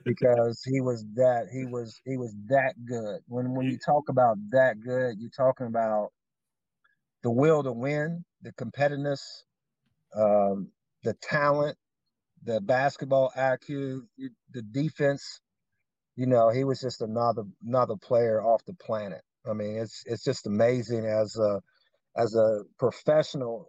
because 0.04 0.62
he 0.64 0.80
was 0.80 1.04
that 1.14 1.48
he 1.52 1.66
was 1.66 2.00
he 2.04 2.16
was 2.18 2.34
that 2.48 2.74
good. 2.86 3.20
When 3.28 3.54
when 3.54 3.68
you 3.68 3.78
talk 3.78 4.08
about 4.10 4.36
that 4.52 4.80
good, 4.80 5.16
you're 5.18 5.30
talking 5.36 5.66
about 5.68 6.10
the 7.22 7.30
will 7.30 7.62
to 7.64 7.72
win, 7.72 8.24
the 8.42 8.52
competitiveness, 8.54 9.20
um, 10.16 10.70
the 11.04 11.14
talent, 11.22 11.76
the 12.44 12.60
basketball 12.60 13.32
IQ, 13.36 14.02
the 14.52 14.62
defense. 14.62 15.40
You 16.16 16.26
know, 16.26 16.50
he 16.50 16.64
was 16.64 16.80
just 16.80 17.02
another 17.02 17.44
another 17.66 17.96
player 17.96 18.42
off 18.42 18.64
the 18.66 18.74
planet. 18.74 19.22
I 19.48 19.54
mean, 19.54 19.76
it's 19.78 20.02
it's 20.06 20.24
just 20.24 20.46
amazing 20.46 21.06
as 21.06 21.36
a 21.38 21.60
as 22.16 22.34
a 22.36 22.64
professional 22.78 23.68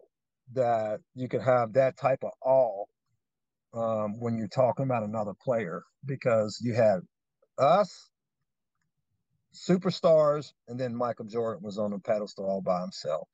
that 0.53 0.99
you 1.15 1.27
can 1.27 1.41
have 1.41 1.73
that 1.73 1.97
type 1.97 2.23
of 2.23 2.31
awe 2.43 2.85
um, 3.73 4.19
when 4.19 4.37
you're 4.37 4.47
talking 4.47 4.85
about 4.85 5.03
another 5.03 5.33
player 5.43 5.83
because 6.05 6.59
you 6.61 6.73
had 6.73 6.99
us 7.57 8.09
superstars 9.53 10.51
and 10.67 10.79
then 10.79 10.95
Michael 10.95 11.25
Jordan 11.25 11.63
was 11.63 11.77
on 11.77 11.93
a 11.93 11.99
pedestal 11.99 12.45
all 12.45 12.61
by 12.61 12.81
himself. 12.81 13.27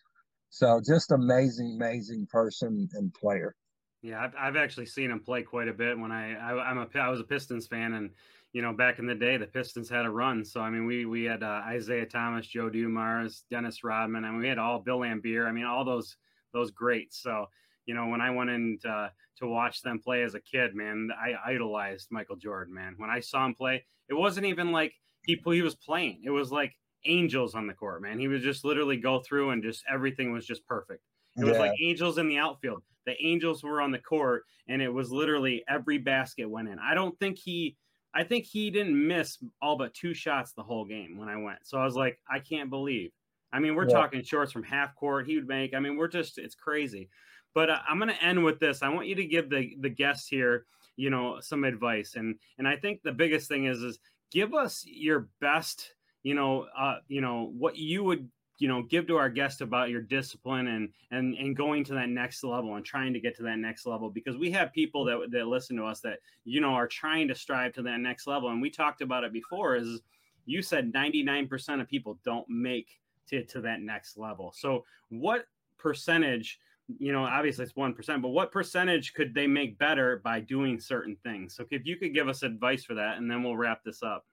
So 0.50 0.82
just 0.86 1.12
amazing, 1.12 1.78
amazing 1.80 2.28
person 2.30 2.90
and 2.94 3.14
player. 3.14 3.56
Yeah, 4.02 4.22
I've, 4.22 4.34
I've 4.40 4.56
actually 4.56 4.86
seen 4.86 5.12
him 5.12 5.20
play 5.20 5.44
quite 5.44 5.68
a 5.68 5.74
bit. 5.74 5.98
When 5.98 6.12
I, 6.12 6.34
I 6.34 6.70
I'm 6.70 6.78
a 6.78 6.88
I 6.98 7.10
was 7.10 7.20
a 7.20 7.26
Pistons 7.26 7.68
fan, 7.68 7.94
and 7.94 8.12
you 8.54 8.62
know 8.62 8.74
back 8.74 8.98
in 8.98 9.06
the 9.06 9.16
day 9.16 9.38
the 9.38 9.46
Pistons 9.46 9.90
had 9.90 10.06
a 10.06 10.10
run. 10.10 10.46
So 10.46 10.62
I 10.62 10.70
mean 10.70 10.86
we 10.86 11.06
we 11.06 11.26
had 11.26 11.44
uh, 11.44 11.62
Isiah 11.74 12.06
Thomas, 12.06 12.48
Joe 12.48 12.70
Dumars, 12.70 13.44
Dennis 13.52 13.84
Rodman. 13.84 14.24
I 14.24 14.32
mean 14.32 14.40
we 14.40 14.48
had 14.48 14.58
all 14.58 14.80
Bill 14.80 15.00
Laimbeer. 15.00 15.48
I 15.48 15.52
mean 15.52 15.66
all 15.66 15.84
those 15.84 16.16
those 16.54 16.72
greats. 16.72 17.22
So 17.22 17.46
you 17.86 17.94
know 17.94 18.08
when 18.08 18.22
I 18.22 18.32
went 18.32 18.50
in 18.50 18.78
to, 18.84 19.12
to 19.40 19.48
watch 19.48 19.82
them 19.82 20.00
play 20.00 20.24
as 20.24 20.36
a 20.36 20.42
kid, 20.42 20.76
man, 20.76 21.10
I 21.18 21.52
idolized 21.52 22.08
Michael 22.12 22.36
Jordan. 22.36 22.74
Man, 22.74 22.96
when 22.98 23.10
I 23.10 23.20
saw 23.20 23.46
him 23.46 23.56
play, 23.56 23.86
it 24.10 24.14
wasn't 24.14 24.46
even 24.46 24.72
like 24.72 24.94
he 25.26 25.42
he 25.46 25.62
was 25.62 25.76
playing. 25.76 26.22
It 26.24 26.32
was 26.32 26.52
like 26.52 26.76
angels 27.06 27.56
on 27.56 27.68
the 27.68 27.74
court, 27.74 28.02
man. 28.02 28.20
He 28.20 28.28
would 28.28 28.42
just 28.42 28.66
literally 28.66 28.98
go 28.98 29.20
through 29.20 29.52
and 29.52 29.64
just 29.64 29.84
everything 29.92 30.32
was 30.32 30.46
just 30.46 30.66
perfect. 30.66 31.04
It 31.38 31.46
was 31.46 31.58
like 31.58 31.72
angels 31.82 32.18
in 32.18 32.28
the 32.28 32.38
outfield. 32.38 32.84
The 33.06 33.16
angels 33.26 33.64
were 33.64 33.82
on 33.82 33.92
the 33.92 34.00
court, 34.00 34.44
and 34.68 34.82
it 34.82 34.90
was 34.90 35.12
literally 35.12 35.64
every 35.70 35.98
basket 35.98 36.50
went 36.50 36.68
in. 36.68 36.78
I 36.80 36.94
don't 36.94 37.18
think 37.18 37.38
he, 37.38 37.78
I 38.14 38.24
think 38.24 38.46
he 38.46 38.70
didn't 38.70 39.08
miss 39.08 39.38
all 39.62 39.78
but 39.78 39.94
two 39.94 40.14
shots 40.14 40.52
the 40.52 40.64
whole 40.64 40.86
game 40.86 41.18
when 41.18 41.30
I 41.30 41.38
went. 41.38 41.60
So 41.64 41.78
I 41.78 41.86
was 41.86 41.96
like, 41.96 42.20
I 42.30 42.40
can't 42.40 42.70
believe. 42.70 43.12
I 43.52 43.60
mean, 43.60 43.76
we're 43.76 43.88
yeah. 43.88 43.96
talking 43.96 44.24
shorts 44.24 44.52
from 44.52 44.64
half 44.64 44.96
court. 44.96 45.28
He 45.28 45.36
would 45.36 45.48
make. 45.48 45.74
I 45.74 45.80
mean, 45.80 45.98
we're 45.98 46.08
just 46.08 46.38
it's 46.38 46.56
crazy. 46.56 47.10
But 47.54 47.70
uh, 47.70 47.80
I'm 47.88 47.98
going 47.98 48.10
to 48.10 48.24
end 48.24 48.44
with 48.44 48.60
this. 48.60 48.84
I 48.84 48.90
want 48.90 49.08
you 49.08 49.16
to 49.16 49.26
give 49.26 49.50
the 49.50 49.76
the 49.80 49.90
guests 49.90 50.28
here, 50.28 50.66
you 50.96 51.10
know, 51.10 51.40
some 51.42 51.64
advice, 51.64 52.16
and 52.16 52.36
and 52.58 52.68
I 52.68 52.76
think 52.76 53.02
the 53.02 53.12
biggest 53.12 53.48
thing 53.48 53.66
is 53.66 53.82
is 53.82 54.00
give 54.32 54.54
us 54.54 54.84
your 54.86 55.30
best, 55.42 55.94
you 56.24 56.36
know, 56.36 56.68
uh, 56.78 56.98
you 57.08 57.22
know, 57.22 57.52
what 57.58 57.78
you 57.78 58.04
would 58.04 58.30
you 58.60 58.68
know 58.68 58.84
give 58.84 59.08
to 59.08 59.16
our 59.16 59.30
guests 59.30 59.62
about 59.62 59.90
your 59.90 60.02
discipline 60.02 60.68
and 60.68 60.90
and 61.12 61.34
and 61.36 61.56
going 61.56 61.84
to 61.86 61.94
that 61.94 62.10
next 62.10 62.44
level 62.44 62.76
and 62.76 62.86
trying 62.86 63.14
to 63.14 63.20
get 63.20 63.36
to 63.38 63.44
that 63.44 63.58
next 63.58 63.86
level 63.86 64.10
because 64.10 64.38
we 64.38 64.52
have 64.52 64.74
people 64.74 65.06
that 65.06 65.32
that 65.32 65.48
listen 65.48 65.78
to 65.78 65.86
us 65.86 66.02
that 66.02 66.20
you 66.44 66.60
know 66.60 66.72
are 66.72 66.88
trying 66.88 67.28
to 67.28 67.34
strive 67.34 67.72
to 67.74 67.82
that 67.82 68.02
next 68.02 68.28
level 68.28 68.50
and 68.50 68.62
we 68.62 68.70
talked 68.70 69.02
about 69.02 69.24
it 69.24 69.32
before 69.32 69.76
is 69.76 70.02
you 70.46 70.62
said 70.62 70.92
99% 70.92 71.80
of 71.80 71.88
people 71.88 72.20
don't 72.26 72.50
make 72.50 73.00
to, 73.30 73.44
to 73.46 73.62
that 73.62 73.82
next 73.82 74.18
level. 74.18 74.54
So 74.56 74.86
what 75.10 75.46
percentage 75.78 76.60
you 76.98 77.14
know 77.14 77.24
obviously 77.24 77.64
it's 77.64 77.74
1% 77.74 78.22
but 78.22 78.30
what 78.30 78.52
percentage 78.52 79.14
could 79.14 79.34
they 79.34 79.48
make 79.48 79.78
better 79.78 80.22
by 80.24 80.40
doing 80.40 80.80
certain 80.80 81.16
things? 81.24 81.56
So 81.56 81.66
if 81.70 81.86
you 81.86 81.98
could 81.98 82.14
give 82.14 82.28
us 82.28 82.44
advice 82.44 82.84
for 82.84 82.96
that 82.96 83.18
and 83.18 83.30
then 83.30 83.44
we'll 83.44 83.58
wrap 83.58 83.84
this 83.84 84.04
up. 84.04 84.26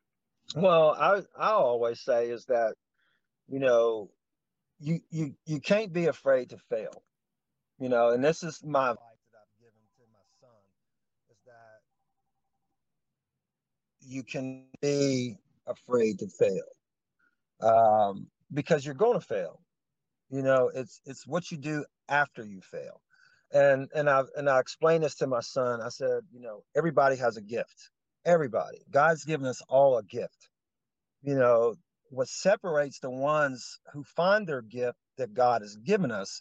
Well 0.54 0.96
i 0.98 1.22
i 1.38 1.50
always 1.50 2.00
say 2.00 2.30
is 2.30 2.46
that 2.46 2.74
you 3.48 3.58
know 3.58 4.10
you 4.80 5.00
you 5.10 5.34
you 5.44 5.60
can't 5.60 5.92
be 5.92 6.06
afraid 6.06 6.50
to 6.50 6.58
fail. 6.58 7.02
You 7.78 7.88
know 7.88 8.10
and 8.10 8.24
this 8.24 8.42
is 8.42 8.62
my 8.64 8.90
advice 8.90 9.26
that 9.32 9.38
i've 9.42 9.60
given 9.60 9.82
to 9.98 10.04
my 10.12 10.24
son 10.40 10.50
is 11.30 11.36
that 11.46 11.82
you 14.00 14.22
can 14.22 14.64
be 14.80 15.36
afraid 15.66 16.18
to 16.20 16.28
fail. 16.28 16.62
Um, 17.60 18.28
because 18.52 18.84
you're 18.84 18.94
going 18.94 19.18
to 19.18 19.26
fail 19.26 19.60
you 20.30 20.42
know 20.42 20.70
it's 20.74 21.00
it's 21.06 21.26
what 21.26 21.50
you 21.50 21.56
do 21.56 21.84
after 22.08 22.44
you 22.44 22.60
fail 22.60 23.00
and 23.52 23.88
and 23.94 24.08
i 24.08 24.22
and 24.36 24.48
i 24.48 24.58
explained 24.58 25.04
this 25.04 25.14
to 25.16 25.26
my 25.26 25.40
son 25.40 25.80
i 25.80 25.88
said 25.88 26.20
you 26.32 26.40
know 26.40 26.62
everybody 26.76 27.16
has 27.16 27.36
a 27.36 27.42
gift 27.42 27.90
everybody 28.24 28.78
god's 28.90 29.24
given 29.24 29.46
us 29.46 29.62
all 29.68 29.98
a 29.98 30.02
gift 30.04 30.48
you 31.22 31.34
know 31.34 31.74
what 32.10 32.28
separates 32.28 33.00
the 33.00 33.10
ones 33.10 33.78
who 33.92 34.02
find 34.04 34.46
their 34.46 34.62
gift 34.62 34.98
that 35.18 35.34
God 35.34 35.62
has 35.62 35.76
given 35.76 36.10
us 36.10 36.40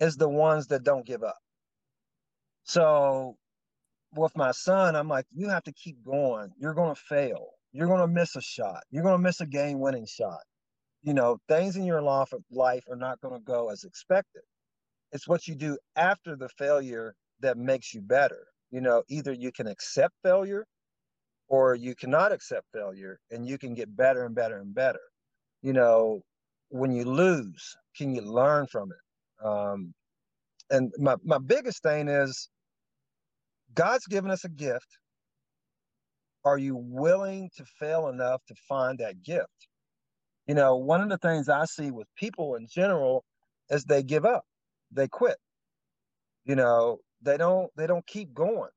is 0.00 0.16
the 0.16 0.28
ones 0.28 0.68
that 0.68 0.84
don't 0.84 1.06
give 1.06 1.22
up. 1.22 1.38
So 2.64 3.36
with 4.14 4.36
my 4.36 4.52
son, 4.52 4.96
I'm 4.96 5.08
like, 5.08 5.26
you 5.32 5.48
have 5.48 5.64
to 5.64 5.72
keep 5.72 6.04
going. 6.04 6.50
You're 6.58 6.74
going 6.74 6.94
to 6.94 7.00
fail. 7.00 7.50
You're 7.72 7.88
going 7.88 8.00
to 8.00 8.06
miss 8.06 8.36
a 8.36 8.40
shot. 8.40 8.82
You're 8.90 9.02
going 9.02 9.16
to 9.16 9.22
miss 9.22 9.40
a 9.40 9.46
game 9.46 9.80
winning 9.80 10.06
shot. 10.06 10.40
You 11.04 11.14
know, 11.14 11.38
things 11.48 11.76
in 11.76 11.84
your 11.84 12.02
life, 12.02 12.32
are 12.90 12.96
not 12.96 13.20
going 13.20 13.34
to 13.34 13.44
go 13.44 13.70
as 13.70 13.84
expected. 13.84 14.42
It's 15.12 15.28
what 15.28 15.46
you 15.46 15.54
do 15.54 15.78
after 15.96 16.34
the 16.34 16.48
failure 16.48 17.14
that 17.40 17.58
makes 17.58 17.94
you 17.94 18.00
better. 18.00 18.46
You 18.70 18.80
know, 18.80 19.04
either 19.08 19.32
you 19.32 19.52
can 19.52 19.68
accept 19.68 20.14
failure 20.24 20.66
or 21.48 21.74
you 21.74 21.94
cannot 21.94 22.32
accept 22.32 22.66
failure 22.72 23.20
and 23.30 23.46
you 23.46 23.58
can 23.58 23.74
get 23.74 23.94
better 23.96 24.24
and 24.24 24.34
better 24.34 24.58
and 24.58 24.74
better. 24.74 25.00
You 25.62 25.74
know, 25.74 26.22
when 26.70 26.90
you 26.90 27.04
lose, 27.04 27.76
can 27.96 28.14
you 28.14 28.22
learn 28.22 28.66
from 28.66 28.90
it? 28.90 29.46
Um, 29.46 29.94
and 30.70 30.92
my, 30.98 31.16
my 31.24 31.38
biggest 31.38 31.82
thing 31.82 32.08
is 32.08 32.48
God's 33.74 34.06
given 34.06 34.30
us 34.30 34.44
a 34.44 34.48
gift. 34.48 34.98
Are 36.44 36.58
you 36.58 36.76
willing 36.76 37.50
to 37.56 37.64
fail 37.78 38.08
enough 38.08 38.42
to 38.48 38.54
find 38.68 38.98
that 38.98 39.22
gift? 39.22 39.68
You 40.46 40.54
know, 40.54 40.76
one 40.76 41.00
of 41.02 41.08
the 41.10 41.18
things 41.18 41.48
I 41.48 41.66
see 41.66 41.90
with 41.90 42.08
people 42.16 42.56
in 42.56 42.66
general 42.68 43.24
is 43.70 43.84
they 43.84 44.02
give 44.02 44.24
up, 44.26 44.44
they 44.92 45.08
quit. 45.08 45.38
You 46.44 46.56
know, 46.56 46.98
they 47.22 47.36
don't 47.38 47.70
they 47.76 47.86
don't 47.86 48.06
keep 48.06 48.34
going 48.34 48.70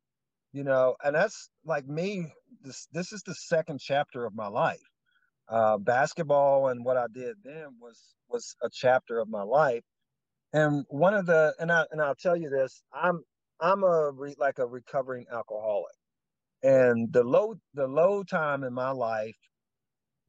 you 0.53 0.63
know 0.63 0.95
and 1.03 1.15
that's 1.15 1.49
like 1.65 1.88
me 1.88 2.34
this 2.63 2.88
this 2.91 3.11
is 3.13 3.22
the 3.24 3.36
second 3.36 3.80
chapter 3.80 4.26
of 4.26 4.36
my 4.36 4.47
life. 4.47 4.80
Uh, 5.49 5.78
basketball 5.78 6.70
and 6.70 6.86
what 6.86 6.97
i 6.97 7.05
did 7.13 7.36
then 7.43 7.68
was 7.82 8.15
was 8.30 8.55
a 8.63 8.70
chapter 8.72 9.20
of 9.20 9.30
my 9.30 9.43
life. 9.43 9.84
And 10.53 10.86
one 10.89 11.13
of 11.15 11.26
the 11.28 11.53
and 11.59 11.72
i 11.72 11.86
and 11.91 12.01
i'll 12.01 12.15
tell 12.15 12.38
you 12.38 12.49
this 12.49 12.84
i'm 12.93 13.24
i'm 13.61 13.84
a 13.84 14.11
re, 14.11 14.36
like 14.39 14.59
a 14.59 14.68
recovering 14.68 15.26
alcoholic. 15.32 15.95
And 16.63 17.11
the 17.13 17.24
low 17.24 17.55
the 17.76 17.88
low 17.88 18.24
time 18.24 18.63
in 18.63 18.74
my 18.74 18.91
life 18.91 19.38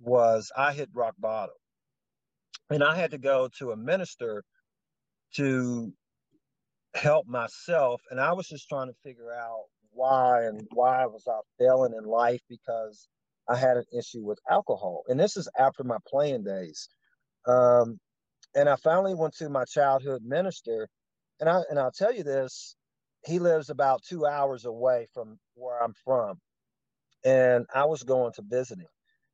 was 0.00 0.52
i 0.56 0.72
hit 0.72 0.90
rock 0.94 1.14
bottom 1.18 1.54
and 2.70 2.84
i 2.84 2.96
had 2.96 3.12
to 3.12 3.18
go 3.18 3.48
to 3.58 3.72
a 3.72 3.76
minister 3.76 4.44
to 5.34 5.92
help 6.94 7.26
myself 7.26 8.02
and 8.10 8.20
i 8.20 8.32
was 8.32 8.48
just 8.48 8.68
trying 8.68 8.88
to 8.88 8.94
figure 9.04 9.32
out 9.32 9.64
why 9.92 10.44
and 10.44 10.66
why 10.74 11.06
was 11.06 11.24
I 11.28 11.38
failing 11.58 11.94
in 11.98 12.04
life 12.04 12.40
because 12.48 13.08
I 13.48 13.56
had 13.56 13.76
an 13.78 13.84
issue 13.98 14.22
with 14.24 14.38
alcohol. 14.50 15.02
And 15.08 15.20
this 15.20 15.36
is 15.36 15.48
after 15.58 15.84
my 15.84 15.98
playing 16.08 16.44
days. 16.44 16.88
Um, 17.46 17.98
and 18.56 18.68
I 18.68 18.76
finally 18.76 19.14
went 19.16 19.34
to 19.38 19.50
my 19.50 19.64
childhood 19.66 20.22
minister, 20.24 20.88
and 21.40 21.50
I 21.50 21.62
and 21.70 21.78
I'll 21.80 21.92
tell 21.92 22.14
you 22.14 22.24
this, 22.24 22.76
he 23.26 23.40
lives 23.40 23.70
about 23.70 24.02
two 24.08 24.26
hours 24.26 24.66
away 24.66 25.08
from 25.14 25.38
where 25.56 25.82
I'm 25.82 25.94
from. 26.04 26.38
And 27.24 27.66
I 27.74 27.86
was 27.86 28.02
going 28.04 28.32
to 28.34 28.42
visit 28.42 28.78
him. 28.80 28.88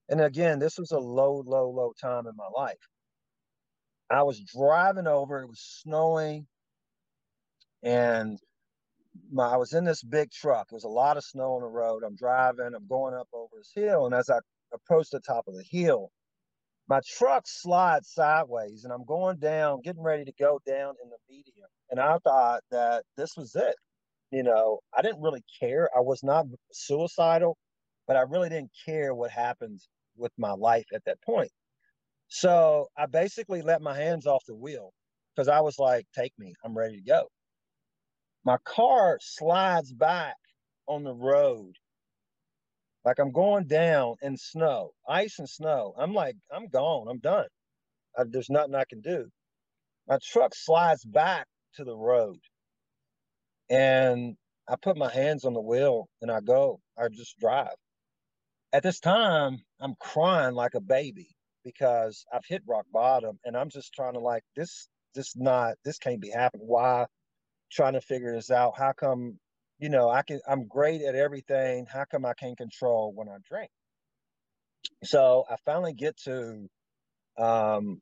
And 0.08 0.20
again, 0.20 0.58
this 0.58 0.78
was 0.78 0.92
a 0.92 0.98
low, 0.98 1.42
low, 1.46 1.70
low 1.70 1.92
time 2.00 2.26
in 2.26 2.36
my 2.36 2.48
life. 2.54 2.76
I 4.10 4.22
was 4.22 4.40
driving 4.40 5.06
over, 5.06 5.40
it 5.40 5.48
was 5.48 5.60
snowing, 5.82 6.46
and 7.82 8.38
my, 9.32 9.50
I 9.54 9.56
was 9.56 9.72
in 9.72 9.84
this 9.84 10.02
big 10.02 10.30
truck. 10.30 10.68
There 10.68 10.76
was 10.76 10.84
a 10.84 10.88
lot 10.88 11.16
of 11.16 11.24
snow 11.24 11.54
on 11.54 11.62
the 11.62 11.68
road. 11.68 12.02
I'm 12.04 12.16
driving, 12.16 12.72
I'm 12.74 12.86
going 12.88 13.14
up 13.14 13.28
over 13.32 13.56
this 13.56 13.72
hill. 13.74 14.06
And 14.06 14.14
as 14.14 14.30
I 14.30 14.38
approach 14.72 15.08
the 15.10 15.20
top 15.20 15.44
of 15.48 15.54
the 15.54 15.64
hill, 15.64 16.10
my 16.88 17.00
truck 17.16 17.44
slides 17.46 18.10
sideways 18.12 18.84
and 18.84 18.92
I'm 18.92 19.04
going 19.04 19.38
down, 19.38 19.80
getting 19.82 20.02
ready 20.02 20.24
to 20.24 20.32
go 20.38 20.60
down 20.66 20.94
in 21.02 21.10
the 21.10 21.16
median. 21.28 21.66
And 21.90 22.00
I 22.00 22.18
thought 22.24 22.62
that 22.70 23.04
this 23.16 23.36
was 23.36 23.54
it. 23.54 23.76
You 24.30 24.42
know, 24.42 24.80
I 24.96 25.02
didn't 25.02 25.22
really 25.22 25.44
care. 25.60 25.88
I 25.96 26.00
was 26.00 26.22
not 26.22 26.46
suicidal, 26.72 27.56
but 28.06 28.16
I 28.16 28.22
really 28.22 28.48
didn't 28.48 28.72
care 28.84 29.14
what 29.14 29.30
happened 29.30 29.80
with 30.16 30.32
my 30.38 30.52
life 30.52 30.86
at 30.94 31.04
that 31.06 31.22
point. 31.22 31.50
So 32.28 32.88
I 32.96 33.06
basically 33.06 33.62
let 33.62 33.82
my 33.82 33.96
hands 33.96 34.26
off 34.26 34.44
the 34.46 34.54
wheel 34.54 34.92
because 35.34 35.48
I 35.48 35.60
was 35.60 35.78
like, 35.78 36.06
take 36.14 36.32
me, 36.38 36.54
I'm 36.64 36.76
ready 36.76 36.96
to 36.96 37.02
go. 37.02 37.28
My 38.44 38.58
car 38.64 39.18
slides 39.20 39.92
back 39.92 40.36
on 40.86 41.04
the 41.04 41.14
road. 41.14 41.74
Like 43.04 43.18
I'm 43.18 43.32
going 43.32 43.66
down 43.66 44.16
in 44.22 44.36
snow, 44.36 44.92
ice 45.08 45.38
and 45.38 45.48
snow. 45.48 45.94
I'm 45.98 46.14
like, 46.14 46.36
I'm 46.52 46.68
gone. 46.68 47.08
I'm 47.08 47.18
done. 47.18 47.46
I, 48.18 48.24
there's 48.28 48.50
nothing 48.50 48.74
I 48.74 48.84
can 48.88 49.00
do. 49.00 49.26
My 50.08 50.18
truck 50.22 50.54
slides 50.54 51.04
back 51.04 51.46
to 51.76 51.84
the 51.84 51.96
road. 51.96 52.38
And 53.70 54.36
I 54.68 54.76
put 54.80 54.96
my 54.96 55.10
hands 55.12 55.44
on 55.44 55.54
the 55.54 55.60
wheel 55.60 56.08
and 56.22 56.30
I 56.30 56.40
go, 56.40 56.80
I 56.98 57.08
just 57.08 57.38
drive. 57.38 57.74
At 58.74 58.82
this 58.82 59.00
time, 59.00 59.64
I'm 59.80 59.94
crying 60.00 60.54
like 60.56 60.74
a 60.74 60.80
baby 60.80 61.28
because 61.64 62.26
I've 62.34 62.44
hit 62.46 62.62
rock 62.66 62.86
bottom 62.92 63.38
and 63.44 63.56
I'm 63.56 63.70
just 63.70 63.94
trying 63.94 64.14
to 64.14 64.20
like 64.20 64.44
this 64.56 64.88
this 65.14 65.36
not 65.36 65.76
this 65.84 65.98
can't 65.98 66.20
be 66.20 66.30
happening. 66.30 66.66
Why 66.66 67.06
trying 67.72 67.94
to 67.94 68.02
figure 68.02 68.34
this 68.34 68.50
out? 68.50 68.74
How 68.78 68.92
come, 68.92 69.38
you 69.78 69.90
know, 69.90 70.10
I 70.10 70.22
can 70.22 70.40
I'm 70.48 70.66
great 70.68 71.02
at 71.02 71.14
everything. 71.16 71.86
How 71.92 72.04
come 72.04 72.26
I 72.26 72.34
can't 72.34 72.58
control 72.58 73.12
when 73.14 73.28
I 73.28 73.36
drink? 73.48 73.70
So 75.04 75.44
I 75.50 75.56
finally 75.64 75.94
get 75.94 76.16
to 76.24 76.68
um 77.38 78.00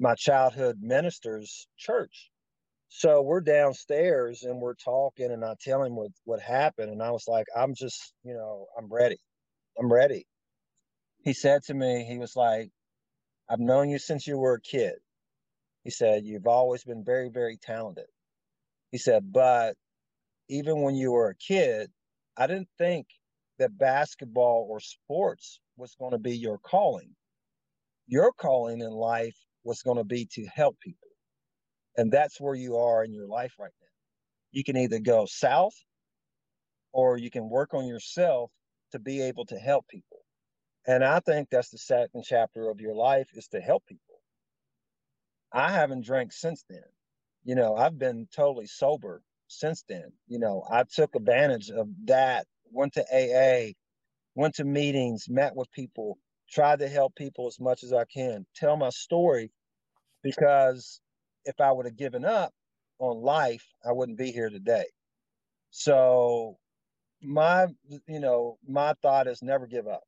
my 0.00 0.14
childhood 0.16 0.78
minister's 0.80 1.68
church 1.78 2.30
so 2.88 3.22
we're 3.22 3.40
downstairs 3.40 4.44
and 4.44 4.60
we're 4.60 4.74
talking, 4.76 5.32
and 5.32 5.44
I 5.44 5.54
tell 5.60 5.82
him 5.82 5.96
what 5.96 6.12
what 6.24 6.40
happened, 6.40 6.90
and 6.92 7.02
I 7.02 7.10
was 7.10 7.26
like, 7.28 7.46
I'm 7.56 7.74
just, 7.74 8.14
you 8.24 8.34
know, 8.34 8.66
I'm 8.78 8.88
ready, 8.92 9.18
I'm 9.78 9.92
ready. 9.92 10.26
He 11.24 11.32
said 11.32 11.62
to 11.64 11.74
me, 11.74 12.04
he 12.04 12.18
was 12.18 12.36
like, 12.36 12.70
I've 13.48 13.60
known 13.60 13.90
you 13.90 13.98
since 13.98 14.26
you 14.26 14.38
were 14.38 14.54
a 14.54 14.60
kid. 14.60 14.94
He 15.82 15.90
said, 15.90 16.24
You've 16.24 16.46
always 16.46 16.84
been 16.84 17.04
very, 17.04 17.28
very 17.28 17.58
talented. 17.58 18.06
He 18.90 18.98
said, 18.98 19.32
But 19.32 19.76
even 20.48 20.82
when 20.82 20.94
you 20.94 21.12
were 21.12 21.30
a 21.30 21.34
kid, 21.36 21.90
I 22.36 22.46
didn't 22.46 22.68
think 22.78 23.06
that 23.58 23.76
basketball 23.76 24.66
or 24.70 24.80
sports 24.80 25.60
was 25.76 25.94
going 25.98 26.12
to 26.12 26.18
be 26.18 26.36
your 26.36 26.58
calling. 26.58 27.14
Your 28.06 28.32
calling 28.32 28.80
in 28.80 28.90
life 28.90 29.36
was 29.62 29.82
going 29.82 29.98
to 29.98 30.04
be 30.04 30.26
to 30.32 30.46
help 30.46 30.78
people. 30.80 31.08
And 31.96 32.10
that's 32.10 32.40
where 32.40 32.54
you 32.54 32.76
are 32.76 33.04
in 33.04 33.12
your 33.12 33.28
life 33.28 33.54
right 33.58 33.72
now. 33.80 33.88
You 34.52 34.64
can 34.64 34.76
either 34.76 34.98
go 34.98 35.26
south 35.26 35.74
or 36.92 37.18
you 37.18 37.30
can 37.30 37.48
work 37.48 37.74
on 37.74 37.86
yourself 37.86 38.50
to 38.94 39.00
be 39.00 39.22
able 39.22 39.44
to 39.46 39.58
help 39.58 39.88
people. 39.88 40.20
And 40.86 41.02
I 41.02 41.18
think 41.18 41.48
that's 41.50 41.70
the 41.70 41.78
second 41.78 42.22
chapter 42.24 42.70
of 42.70 42.80
your 42.80 42.94
life 42.94 43.28
is 43.34 43.48
to 43.48 43.60
help 43.60 43.84
people. 43.86 44.20
I 45.52 45.72
haven't 45.72 46.04
drank 46.04 46.32
since 46.32 46.64
then. 46.70 46.84
You 47.42 47.56
know, 47.56 47.74
I've 47.74 47.98
been 47.98 48.28
totally 48.34 48.66
sober 48.66 49.20
since 49.48 49.84
then. 49.88 50.12
You 50.28 50.38
know, 50.38 50.64
I 50.70 50.84
took 50.84 51.16
advantage 51.16 51.70
of 51.70 51.88
that, 52.04 52.46
went 52.70 52.92
to 52.94 53.02
AA, 53.12 53.72
went 54.36 54.54
to 54.56 54.64
meetings, 54.64 55.26
met 55.28 55.56
with 55.56 55.72
people, 55.72 56.18
tried 56.48 56.78
to 56.78 56.88
help 56.88 57.16
people 57.16 57.48
as 57.48 57.58
much 57.58 57.82
as 57.82 57.92
I 57.92 58.04
can, 58.04 58.46
tell 58.54 58.76
my 58.76 58.90
story 58.90 59.50
because 60.22 61.00
if 61.44 61.60
I 61.60 61.72
would 61.72 61.86
have 61.86 61.96
given 61.96 62.24
up 62.24 62.52
on 63.00 63.22
life, 63.22 63.66
I 63.84 63.90
wouldn't 63.90 64.18
be 64.18 64.30
here 64.30 64.50
today. 64.50 64.86
So 65.70 66.58
my 67.24 67.66
you 68.06 68.20
know, 68.20 68.58
my 68.68 68.94
thought 69.02 69.26
is 69.28 69.42
never 69.42 69.66
give 69.66 69.88
up. 69.88 70.04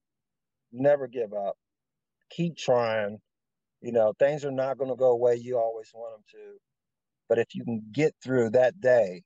Never 0.73 1.09
give 1.09 1.33
up. 1.33 1.57
Keep 2.31 2.57
trying. 2.57 3.19
You 3.83 3.93
know, 3.93 4.15
things 4.19 4.45
are 4.45 4.51
not 4.53 4.79
going 4.79 4.91
to 4.91 4.97
go 4.97 5.11
away 5.11 5.37
you 5.37 5.59
always 5.59 5.91
want 5.95 6.15
them 6.15 6.25
to. 6.33 6.59
But 7.29 7.39
if 7.39 7.55
you 7.55 7.65
can 7.65 7.83
get 7.93 8.15
through 8.23 8.51
that 8.51 8.81
day, 8.81 9.23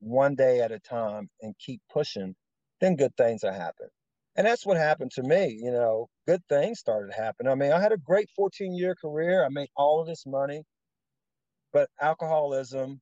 one 0.00 0.34
day 0.34 0.60
at 0.60 0.72
a 0.72 0.80
time 0.80 1.28
and 1.42 1.54
keep 1.58 1.80
pushing, 1.92 2.34
then 2.80 2.96
good 2.96 3.16
things 3.16 3.42
will 3.42 3.52
happen. 3.52 3.88
And 4.36 4.46
that's 4.46 4.66
what 4.66 4.76
happened 4.76 5.12
to 5.12 5.22
me. 5.22 5.58
You 5.62 5.72
know, 5.72 6.08
good 6.26 6.42
things 6.48 6.80
started 6.80 7.12
happening. 7.14 7.52
I 7.52 7.56
mean, 7.56 7.72
I 7.72 7.80
had 7.80 7.92
a 7.92 7.98
great 7.98 8.28
14 8.36 8.74
year 8.74 8.94
career. 9.00 9.44
I 9.44 9.48
made 9.50 9.70
all 9.76 10.00
of 10.00 10.06
this 10.06 10.24
money. 10.26 10.62
But 11.72 11.88
alcoholism 12.00 13.00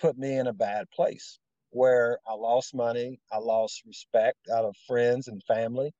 put 0.00 0.18
me 0.18 0.36
in 0.36 0.46
a 0.46 0.52
bad 0.52 0.86
place 0.94 1.38
where 1.70 2.18
I 2.26 2.34
lost 2.34 2.74
money, 2.74 3.20
I 3.32 3.38
lost 3.38 3.82
respect 3.86 4.38
out 4.52 4.64
of 4.64 4.76
friends 4.86 5.28
and 5.28 5.42
family. 5.44 5.92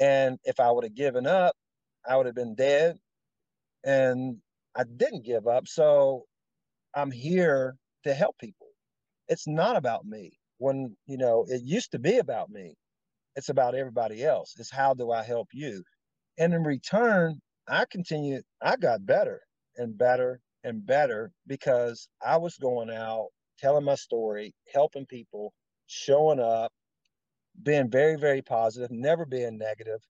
And 0.00 0.38
if 0.44 0.60
I 0.60 0.70
would 0.70 0.84
have 0.84 0.94
given 0.94 1.26
up, 1.26 1.54
I 2.08 2.16
would 2.16 2.26
have 2.26 2.34
been 2.34 2.54
dead. 2.54 2.96
And 3.84 4.38
I 4.76 4.84
didn't 4.84 5.24
give 5.24 5.46
up. 5.46 5.68
So 5.68 6.24
I'm 6.94 7.10
here 7.10 7.76
to 8.04 8.14
help 8.14 8.36
people. 8.38 8.68
It's 9.28 9.46
not 9.46 9.76
about 9.76 10.04
me. 10.04 10.32
When, 10.58 10.96
you 11.06 11.18
know, 11.18 11.44
it 11.48 11.62
used 11.62 11.92
to 11.92 11.98
be 11.98 12.18
about 12.18 12.50
me. 12.50 12.74
It's 13.36 13.48
about 13.48 13.74
everybody 13.74 14.24
else. 14.24 14.54
It's 14.58 14.70
how 14.70 14.94
do 14.94 15.10
I 15.10 15.22
help 15.22 15.48
you? 15.52 15.82
And 16.38 16.54
in 16.54 16.62
return, 16.62 17.40
I 17.68 17.84
continued, 17.90 18.42
I 18.62 18.76
got 18.76 19.04
better 19.06 19.40
and 19.76 19.96
better 19.96 20.40
and 20.62 20.84
better 20.84 21.32
because 21.46 22.08
I 22.24 22.36
was 22.36 22.56
going 22.56 22.90
out, 22.90 23.28
telling 23.58 23.84
my 23.84 23.94
story, 23.94 24.54
helping 24.72 25.06
people, 25.06 25.52
showing 25.86 26.40
up, 26.40 26.72
being 27.62 27.90
very, 27.90 28.16
very 28.16 28.42
positive, 28.42 28.90
never 28.90 29.24
being 29.26 29.58
negative. 29.58 30.00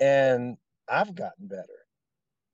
And 0.00 0.56
I've 0.88 1.14
gotten 1.14 1.48
better. 1.48 1.86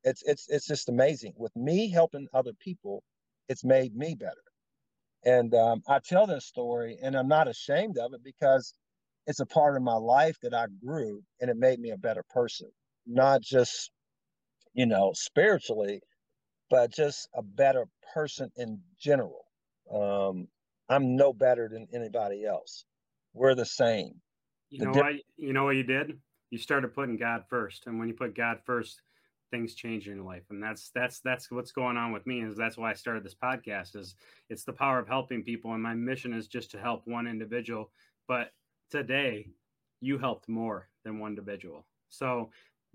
It's 0.05 0.23
it's 0.25 0.49
it's 0.49 0.67
just 0.67 0.89
amazing. 0.89 1.33
With 1.37 1.55
me 1.57 1.91
helping 1.91 2.29
other 2.35 2.53
people, 2.61 3.03
it's 3.49 3.65
made 3.65 3.95
me 3.97 4.15
better. 4.15 4.43
And 5.25 5.55
um, 5.55 5.83
I 5.89 6.01
tell 6.01 6.27
this 6.27 6.47
story, 6.47 6.99
and 7.03 7.17
I'm 7.17 7.29
not 7.29 7.49
ashamed 7.49 7.97
of 7.99 8.13
it 8.13 8.23
because 8.23 8.75
it's 9.27 9.41
a 9.41 9.47
part 9.47 9.77
of 9.77 9.83
my 9.83 9.95
life 9.97 10.37
that 10.43 10.53
I 10.55 10.67
grew, 10.85 11.23
and 11.41 11.51
it 11.51 11.57
made 11.57 11.81
me 11.81 11.91
a 11.91 11.97
better 11.97 12.23
person, 12.31 12.71
not 13.07 13.41
just 13.43 13.91
you 14.75 14.87
know 14.87 15.13
spiritually, 15.15 16.01
but 16.71 16.93
just 16.93 17.29
a 17.35 17.43
better 17.43 17.87
person 18.15 18.51
in 18.57 18.81
general. 19.01 19.44
Um, 19.93 20.49
I'm 20.89 21.17
no 21.17 21.33
better 21.33 21.69
than 21.69 21.87
anybody 21.93 22.45
else. 22.45 22.85
We're 23.33 23.55
the 23.55 23.67
same. 23.67 24.21
You 24.71 24.81
the 24.81 24.85
know 24.87 24.93
what? 24.93 25.13
You 25.37 25.53
know 25.53 25.65
what 25.65 25.77
you 25.77 25.83
did? 25.83 26.19
You 26.51 26.59
started 26.59 26.95
putting 26.95 27.17
God 27.17 27.45
first, 27.49 27.87
and 27.87 27.99
when 27.99 28.09
you 28.09 28.15
put 28.15 28.37
God 28.37 28.59
first, 28.65 29.01
things 29.51 29.75
change 29.75 30.09
in 30.09 30.17
your 30.17 30.25
life, 30.25 30.45
and 30.51 30.63
that's 30.63 30.91
that's 30.95 31.21
that's 31.21 31.51
what's 31.51 31.73
going 31.73 31.97
on 31.97 32.13
with 32.13 32.27
me. 32.27 32.43
Is 32.43 32.57
that's 32.57 32.77
why 32.77 32.91
I 32.91 32.95
started 32.95 33.25
this 33.25 33.35
podcast. 33.35 33.97
Is 33.97 34.17
it's 34.51 34.65
the 34.65 34.73
power 34.73 34.99
of 34.99 35.09
helping 35.09 35.43
people, 35.43 35.73
and 35.73 35.83
my 35.83 35.95
mission 35.95 36.33
is 36.33 36.49
just 36.49 36.71
to 36.73 36.79
help 36.79 37.03
one 37.07 37.27
individual. 37.27 37.91
But 38.29 38.51
today, 38.91 39.49
you 40.01 40.19
helped 40.19 40.49
more 40.49 40.89
than 41.05 41.19
one 41.19 41.33
individual. 41.33 41.87
So 42.09 42.51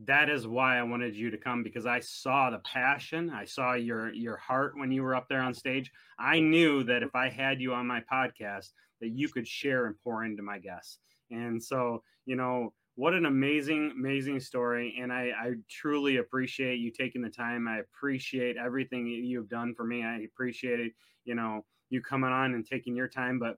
that 0.05 0.29
is 0.29 0.47
why 0.47 0.77
I 0.77 0.83
wanted 0.83 1.15
you 1.15 1.29
to 1.29 1.37
come 1.37 1.61
because 1.61 1.85
I 1.85 1.99
saw 1.99 2.49
the 2.49 2.59
passion. 2.59 3.29
I 3.29 3.45
saw 3.45 3.73
your 3.73 4.13
your 4.13 4.37
heart 4.37 4.73
when 4.77 4.91
you 4.91 5.03
were 5.03 5.15
up 5.15 5.27
there 5.27 5.41
on 5.41 5.53
stage. 5.53 5.91
I 6.17 6.39
knew 6.39 6.83
that 6.85 7.03
if 7.03 7.15
I 7.15 7.29
had 7.29 7.59
you 7.59 7.73
on 7.73 7.85
my 7.85 8.01
podcast, 8.11 8.69
that 9.01 9.09
you 9.09 9.27
could 9.29 9.47
share 9.47 9.87
and 9.87 9.95
pour 10.03 10.23
into 10.23 10.41
my 10.41 10.57
guests. 10.59 10.99
And 11.31 11.61
so, 11.61 12.01
you 12.25 12.35
know, 12.35 12.73
what 12.95 13.13
an 13.13 13.25
amazing, 13.25 13.91
amazing 13.91 14.39
story. 14.39 14.97
And 15.01 15.11
I, 15.11 15.31
I 15.37 15.53
truly 15.69 16.17
appreciate 16.17 16.79
you 16.79 16.91
taking 16.91 17.21
the 17.21 17.29
time. 17.29 17.67
I 17.67 17.79
appreciate 17.79 18.57
everything 18.57 19.07
you've 19.07 19.49
done 19.49 19.73
for 19.75 19.85
me. 19.85 20.03
I 20.03 20.19
appreciate 20.19 20.79
it, 20.79 20.93
you 21.23 21.35
know, 21.35 21.65
you 21.89 22.01
coming 22.01 22.31
on 22.31 22.53
and 22.53 22.65
taking 22.65 22.95
your 22.95 23.07
time. 23.07 23.39
But 23.39 23.57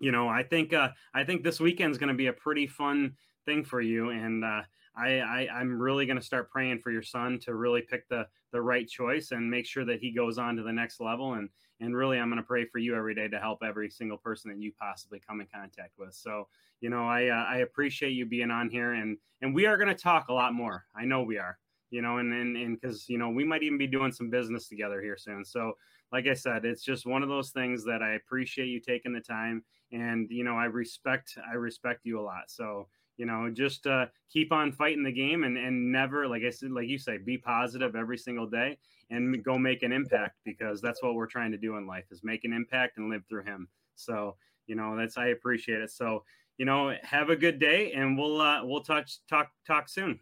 you 0.00 0.12
know, 0.12 0.28
I 0.28 0.42
think 0.42 0.72
uh, 0.72 0.90
I 1.14 1.24
think 1.24 1.42
this 1.42 1.60
weekend 1.60 1.92
is 1.92 1.98
going 1.98 2.08
to 2.08 2.14
be 2.14 2.28
a 2.28 2.32
pretty 2.32 2.66
fun 2.66 3.14
thing 3.46 3.64
for 3.64 3.80
you. 3.80 4.10
And 4.10 4.44
uh, 4.44 4.62
I, 4.98 5.46
I 5.50 5.60
am 5.60 5.80
really 5.80 6.06
going 6.06 6.18
to 6.18 6.24
start 6.24 6.50
praying 6.50 6.80
for 6.80 6.90
your 6.90 7.02
son 7.02 7.38
to 7.40 7.54
really 7.54 7.82
pick 7.82 8.08
the 8.08 8.26
the 8.50 8.60
right 8.60 8.88
choice 8.88 9.30
and 9.30 9.50
make 9.50 9.66
sure 9.66 9.84
that 9.84 10.00
he 10.00 10.10
goes 10.10 10.38
on 10.38 10.56
to 10.56 10.62
the 10.62 10.72
next 10.72 11.00
level. 11.00 11.34
And 11.34 11.48
and 11.80 11.94
really, 11.94 12.18
I'm 12.18 12.28
going 12.28 12.42
to 12.42 12.46
pray 12.46 12.64
for 12.64 12.78
you 12.78 12.96
every 12.96 13.14
day 13.14 13.28
to 13.28 13.38
help 13.38 13.62
every 13.62 13.88
single 13.88 14.18
person 14.18 14.50
that 14.50 14.60
you 14.60 14.72
possibly 14.80 15.20
come 15.20 15.40
in 15.40 15.46
contact 15.54 15.92
with. 15.98 16.14
So 16.14 16.48
you 16.80 16.90
know, 16.90 17.06
I 17.06 17.28
uh, 17.28 17.44
I 17.48 17.58
appreciate 17.58 18.10
you 18.10 18.26
being 18.26 18.50
on 18.50 18.68
here, 18.68 18.94
and 18.94 19.16
and 19.42 19.54
we 19.54 19.66
are 19.66 19.76
going 19.76 19.88
to 19.88 19.94
talk 19.94 20.28
a 20.28 20.32
lot 20.34 20.54
more. 20.54 20.84
I 20.96 21.04
know 21.04 21.22
we 21.22 21.38
are. 21.38 21.58
You 21.90 22.02
know, 22.02 22.18
and 22.18 22.32
and 22.32 22.56
and 22.56 22.80
because 22.80 23.08
you 23.08 23.18
know 23.18 23.30
we 23.30 23.44
might 23.44 23.62
even 23.62 23.78
be 23.78 23.86
doing 23.86 24.12
some 24.12 24.30
business 24.30 24.68
together 24.68 25.00
here 25.00 25.16
soon. 25.16 25.44
So 25.44 25.74
like 26.12 26.26
I 26.26 26.34
said, 26.34 26.64
it's 26.64 26.82
just 26.82 27.06
one 27.06 27.22
of 27.22 27.28
those 27.28 27.50
things 27.50 27.84
that 27.84 28.02
I 28.02 28.12
appreciate 28.12 28.66
you 28.66 28.80
taking 28.80 29.12
the 29.12 29.20
time, 29.20 29.62
and 29.92 30.28
you 30.30 30.44
know 30.44 30.56
I 30.56 30.64
respect 30.64 31.38
I 31.50 31.54
respect 31.54 32.04
you 32.04 32.20
a 32.20 32.22
lot. 32.22 32.44
So 32.48 32.88
you 33.18 33.26
know 33.26 33.50
just 33.52 33.86
uh, 33.86 34.06
keep 34.32 34.52
on 34.52 34.72
fighting 34.72 35.02
the 35.02 35.12
game 35.12 35.44
and 35.44 35.58
and 35.58 35.92
never 35.92 36.26
like 36.26 36.42
i 36.46 36.50
said 36.50 36.70
like 36.70 36.88
you 36.88 36.96
say 36.96 37.18
be 37.18 37.36
positive 37.36 37.94
every 37.94 38.16
single 38.16 38.46
day 38.46 38.78
and 39.10 39.44
go 39.44 39.58
make 39.58 39.82
an 39.82 39.92
impact 39.92 40.36
because 40.44 40.80
that's 40.80 41.02
what 41.02 41.14
we're 41.14 41.26
trying 41.26 41.50
to 41.50 41.58
do 41.58 41.76
in 41.76 41.86
life 41.86 42.04
is 42.10 42.24
make 42.24 42.44
an 42.44 42.52
impact 42.52 42.96
and 42.96 43.10
live 43.10 43.22
through 43.28 43.44
him 43.44 43.68
so 43.96 44.36
you 44.66 44.74
know 44.74 44.96
that's 44.96 45.18
i 45.18 45.26
appreciate 45.26 45.80
it 45.80 45.90
so 45.90 46.24
you 46.56 46.64
know 46.64 46.94
have 47.02 47.28
a 47.28 47.36
good 47.36 47.58
day 47.58 47.92
and 47.92 48.16
we'll 48.16 48.40
uh 48.40 48.64
we'll 48.64 48.82
touch 48.82 49.18
talk 49.28 49.50
talk 49.66 49.88
soon 49.88 50.18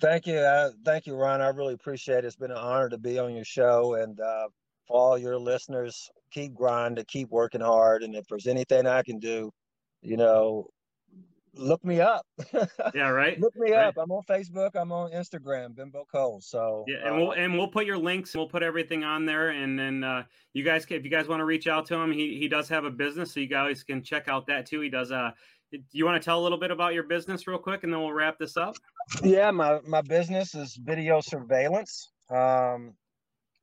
Thank 0.00 0.26
you. 0.26 0.38
Uh, 0.38 0.70
thank 0.84 1.06
you, 1.06 1.14
Ron. 1.14 1.40
I 1.40 1.48
really 1.48 1.74
appreciate 1.74 2.18
it. 2.18 2.24
It's 2.24 2.36
been 2.36 2.50
an 2.50 2.56
honor 2.56 2.88
to 2.88 2.98
be 2.98 3.18
on 3.18 3.34
your 3.34 3.44
show. 3.44 3.94
And 3.94 4.18
uh, 4.18 4.48
for 4.86 4.96
all 4.96 5.18
your 5.18 5.38
listeners, 5.38 6.10
keep 6.30 6.54
grinding, 6.54 7.04
keep 7.06 7.30
working 7.30 7.60
hard. 7.60 8.02
And 8.02 8.14
if 8.14 8.26
there's 8.26 8.46
anything 8.46 8.86
I 8.86 9.02
can 9.02 9.18
do, 9.18 9.52
you 10.02 10.16
know, 10.16 10.70
look 11.54 11.84
me 11.84 12.00
up. 12.00 12.26
yeah, 12.94 13.08
right. 13.08 13.38
look 13.40 13.54
me 13.56 13.72
right. 13.72 13.86
up. 13.86 13.94
I'm 13.98 14.10
on 14.10 14.22
Facebook. 14.28 14.70
I'm 14.74 14.92
on 14.92 15.10
Instagram, 15.12 15.74
Bimbo 15.74 16.06
Cole. 16.10 16.40
So 16.40 16.84
yeah, 16.86 16.96
and 17.04 17.14
uh, 17.14 17.18
we'll 17.18 17.32
and 17.32 17.54
we'll 17.54 17.68
put 17.68 17.86
your 17.86 17.98
links. 17.98 18.34
We'll 18.34 18.48
put 18.48 18.62
everything 18.62 19.04
on 19.04 19.26
there, 19.26 19.50
and 19.50 19.78
then 19.78 20.04
uh, 20.04 20.24
you 20.52 20.64
guys, 20.64 20.86
if 20.88 21.04
you 21.04 21.10
guys 21.10 21.28
want 21.28 21.40
to 21.40 21.44
reach 21.44 21.66
out 21.66 21.86
to 21.86 21.94
him, 21.96 22.12
he 22.12 22.38
he 22.38 22.48
does 22.48 22.68
have 22.68 22.84
a 22.84 22.90
business, 22.90 23.32
so 23.32 23.40
you 23.40 23.48
guys 23.48 23.82
can 23.82 24.02
check 24.02 24.28
out 24.28 24.46
that 24.46 24.66
too. 24.66 24.80
He 24.80 24.88
does. 24.88 25.12
Uh, 25.12 25.30
do 25.72 25.78
you 25.92 26.04
want 26.04 26.20
to 26.20 26.24
tell 26.24 26.40
a 26.40 26.42
little 26.42 26.58
bit 26.58 26.70
about 26.70 26.94
your 26.94 27.04
business 27.04 27.46
real 27.46 27.58
quick, 27.58 27.84
and 27.84 27.92
then 27.92 28.00
we'll 28.00 28.12
wrap 28.12 28.38
this 28.38 28.56
up? 28.56 28.74
Yeah, 29.22 29.50
my 29.50 29.80
my 29.86 30.02
business 30.02 30.54
is 30.54 30.76
video 30.76 31.20
surveillance. 31.20 32.10
Um, 32.30 32.94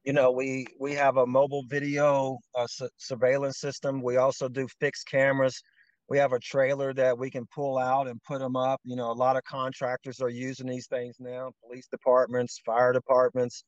you 0.04 0.14
know, 0.14 0.32
we 0.32 0.68
we 0.80 0.94
have 0.94 1.18
a 1.18 1.26
mobile 1.26 1.64
video 1.68 2.38
uh, 2.56 2.68
su- 2.68 2.90
surveillance 2.98 3.60
system. 3.60 4.02
We 4.02 4.18
also 4.18 4.48
do 4.48 4.68
fixed 4.80 5.08
cameras 5.08 5.62
we 6.10 6.18
have 6.18 6.34
a 6.34 6.40
trailer 6.40 6.94
that 6.94 7.18
we 7.18 7.30
can 7.30 7.46
pull 7.54 7.78
out 7.78 8.08
and 8.08 8.22
put 8.24 8.40
them 8.40 8.56
up. 8.56 8.80
You 8.86 8.96
know, 8.96 9.12
a 9.12 9.14
lot 9.14 9.36
of 9.36 9.44
contractors 9.44 10.22
are 10.22 10.30
using 10.30 10.68
these 10.68 10.88
things 10.88 11.18
now. 11.20 11.52
Police 11.66 11.88
departments, 11.88 12.62
fire 12.66 12.94
departments, 12.94 13.66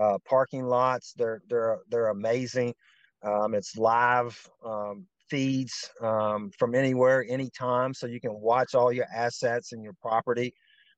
uh, 0.00 0.16
parking 0.26 0.64
lots. 0.64 1.12
They're 1.16 1.42
they're 1.48 1.80
they're 1.90 2.08
amazing. 2.08 2.74
Um, 3.22 3.54
it's 3.54 3.76
live 3.76 4.36
um, 4.64 5.06
feeds 5.28 5.90
um, 6.00 6.50
from 6.58 6.74
anywhere, 6.74 7.26
anytime, 7.28 7.92
so 7.94 8.06
you 8.06 8.20
can 8.20 8.34
watch 8.34 8.74
all 8.74 8.92
your 8.92 9.06
assets 9.14 9.72
and 9.72 9.84
your 9.84 9.94
property. 10.00 10.54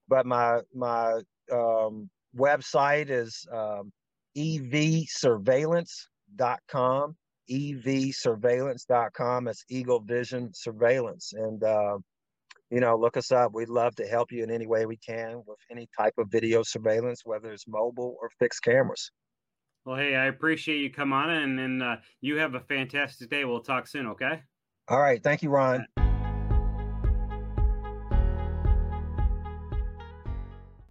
But 0.08 0.26
my 0.26 0.60
my 0.72 1.20
um, 1.52 2.08
website 2.36 3.10
is 3.10 3.44
um, 3.52 3.92
evsurveillance.com 4.36 7.16
evsurveillance.com. 7.50 9.48
It's 9.48 9.64
Eagle 9.68 10.00
Vision 10.00 10.50
Surveillance. 10.52 11.32
And, 11.34 11.62
uh, 11.62 11.98
you 12.70 12.80
know, 12.80 12.96
look 12.96 13.16
us 13.16 13.30
up. 13.32 13.52
We'd 13.52 13.68
love 13.68 13.94
to 13.96 14.06
help 14.06 14.32
you 14.32 14.42
in 14.42 14.50
any 14.50 14.66
way 14.66 14.86
we 14.86 14.96
can 14.96 15.42
with 15.46 15.58
any 15.70 15.88
type 15.98 16.14
of 16.18 16.28
video 16.30 16.62
surveillance, 16.62 17.22
whether 17.24 17.52
it's 17.52 17.68
mobile 17.68 18.16
or 18.20 18.30
fixed 18.38 18.62
cameras. 18.62 19.10
Well, 19.84 19.96
hey, 19.96 20.16
I 20.16 20.26
appreciate 20.26 20.78
you 20.78 20.90
come 20.90 21.12
on 21.12 21.30
and, 21.30 21.60
and 21.60 21.82
uh, 21.82 21.96
you 22.20 22.38
have 22.38 22.54
a 22.54 22.60
fantastic 22.60 23.28
day. 23.28 23.44
We'll 23.44 23.60
talk 23.60 23.86
soon, 23.86 24.06
okay? 24.08 24.40
All 24.88 25.00
right. 25.00 25.22
Thank 25.22 25.42
you, 25.42 25.50
Ron. 25.50 25.86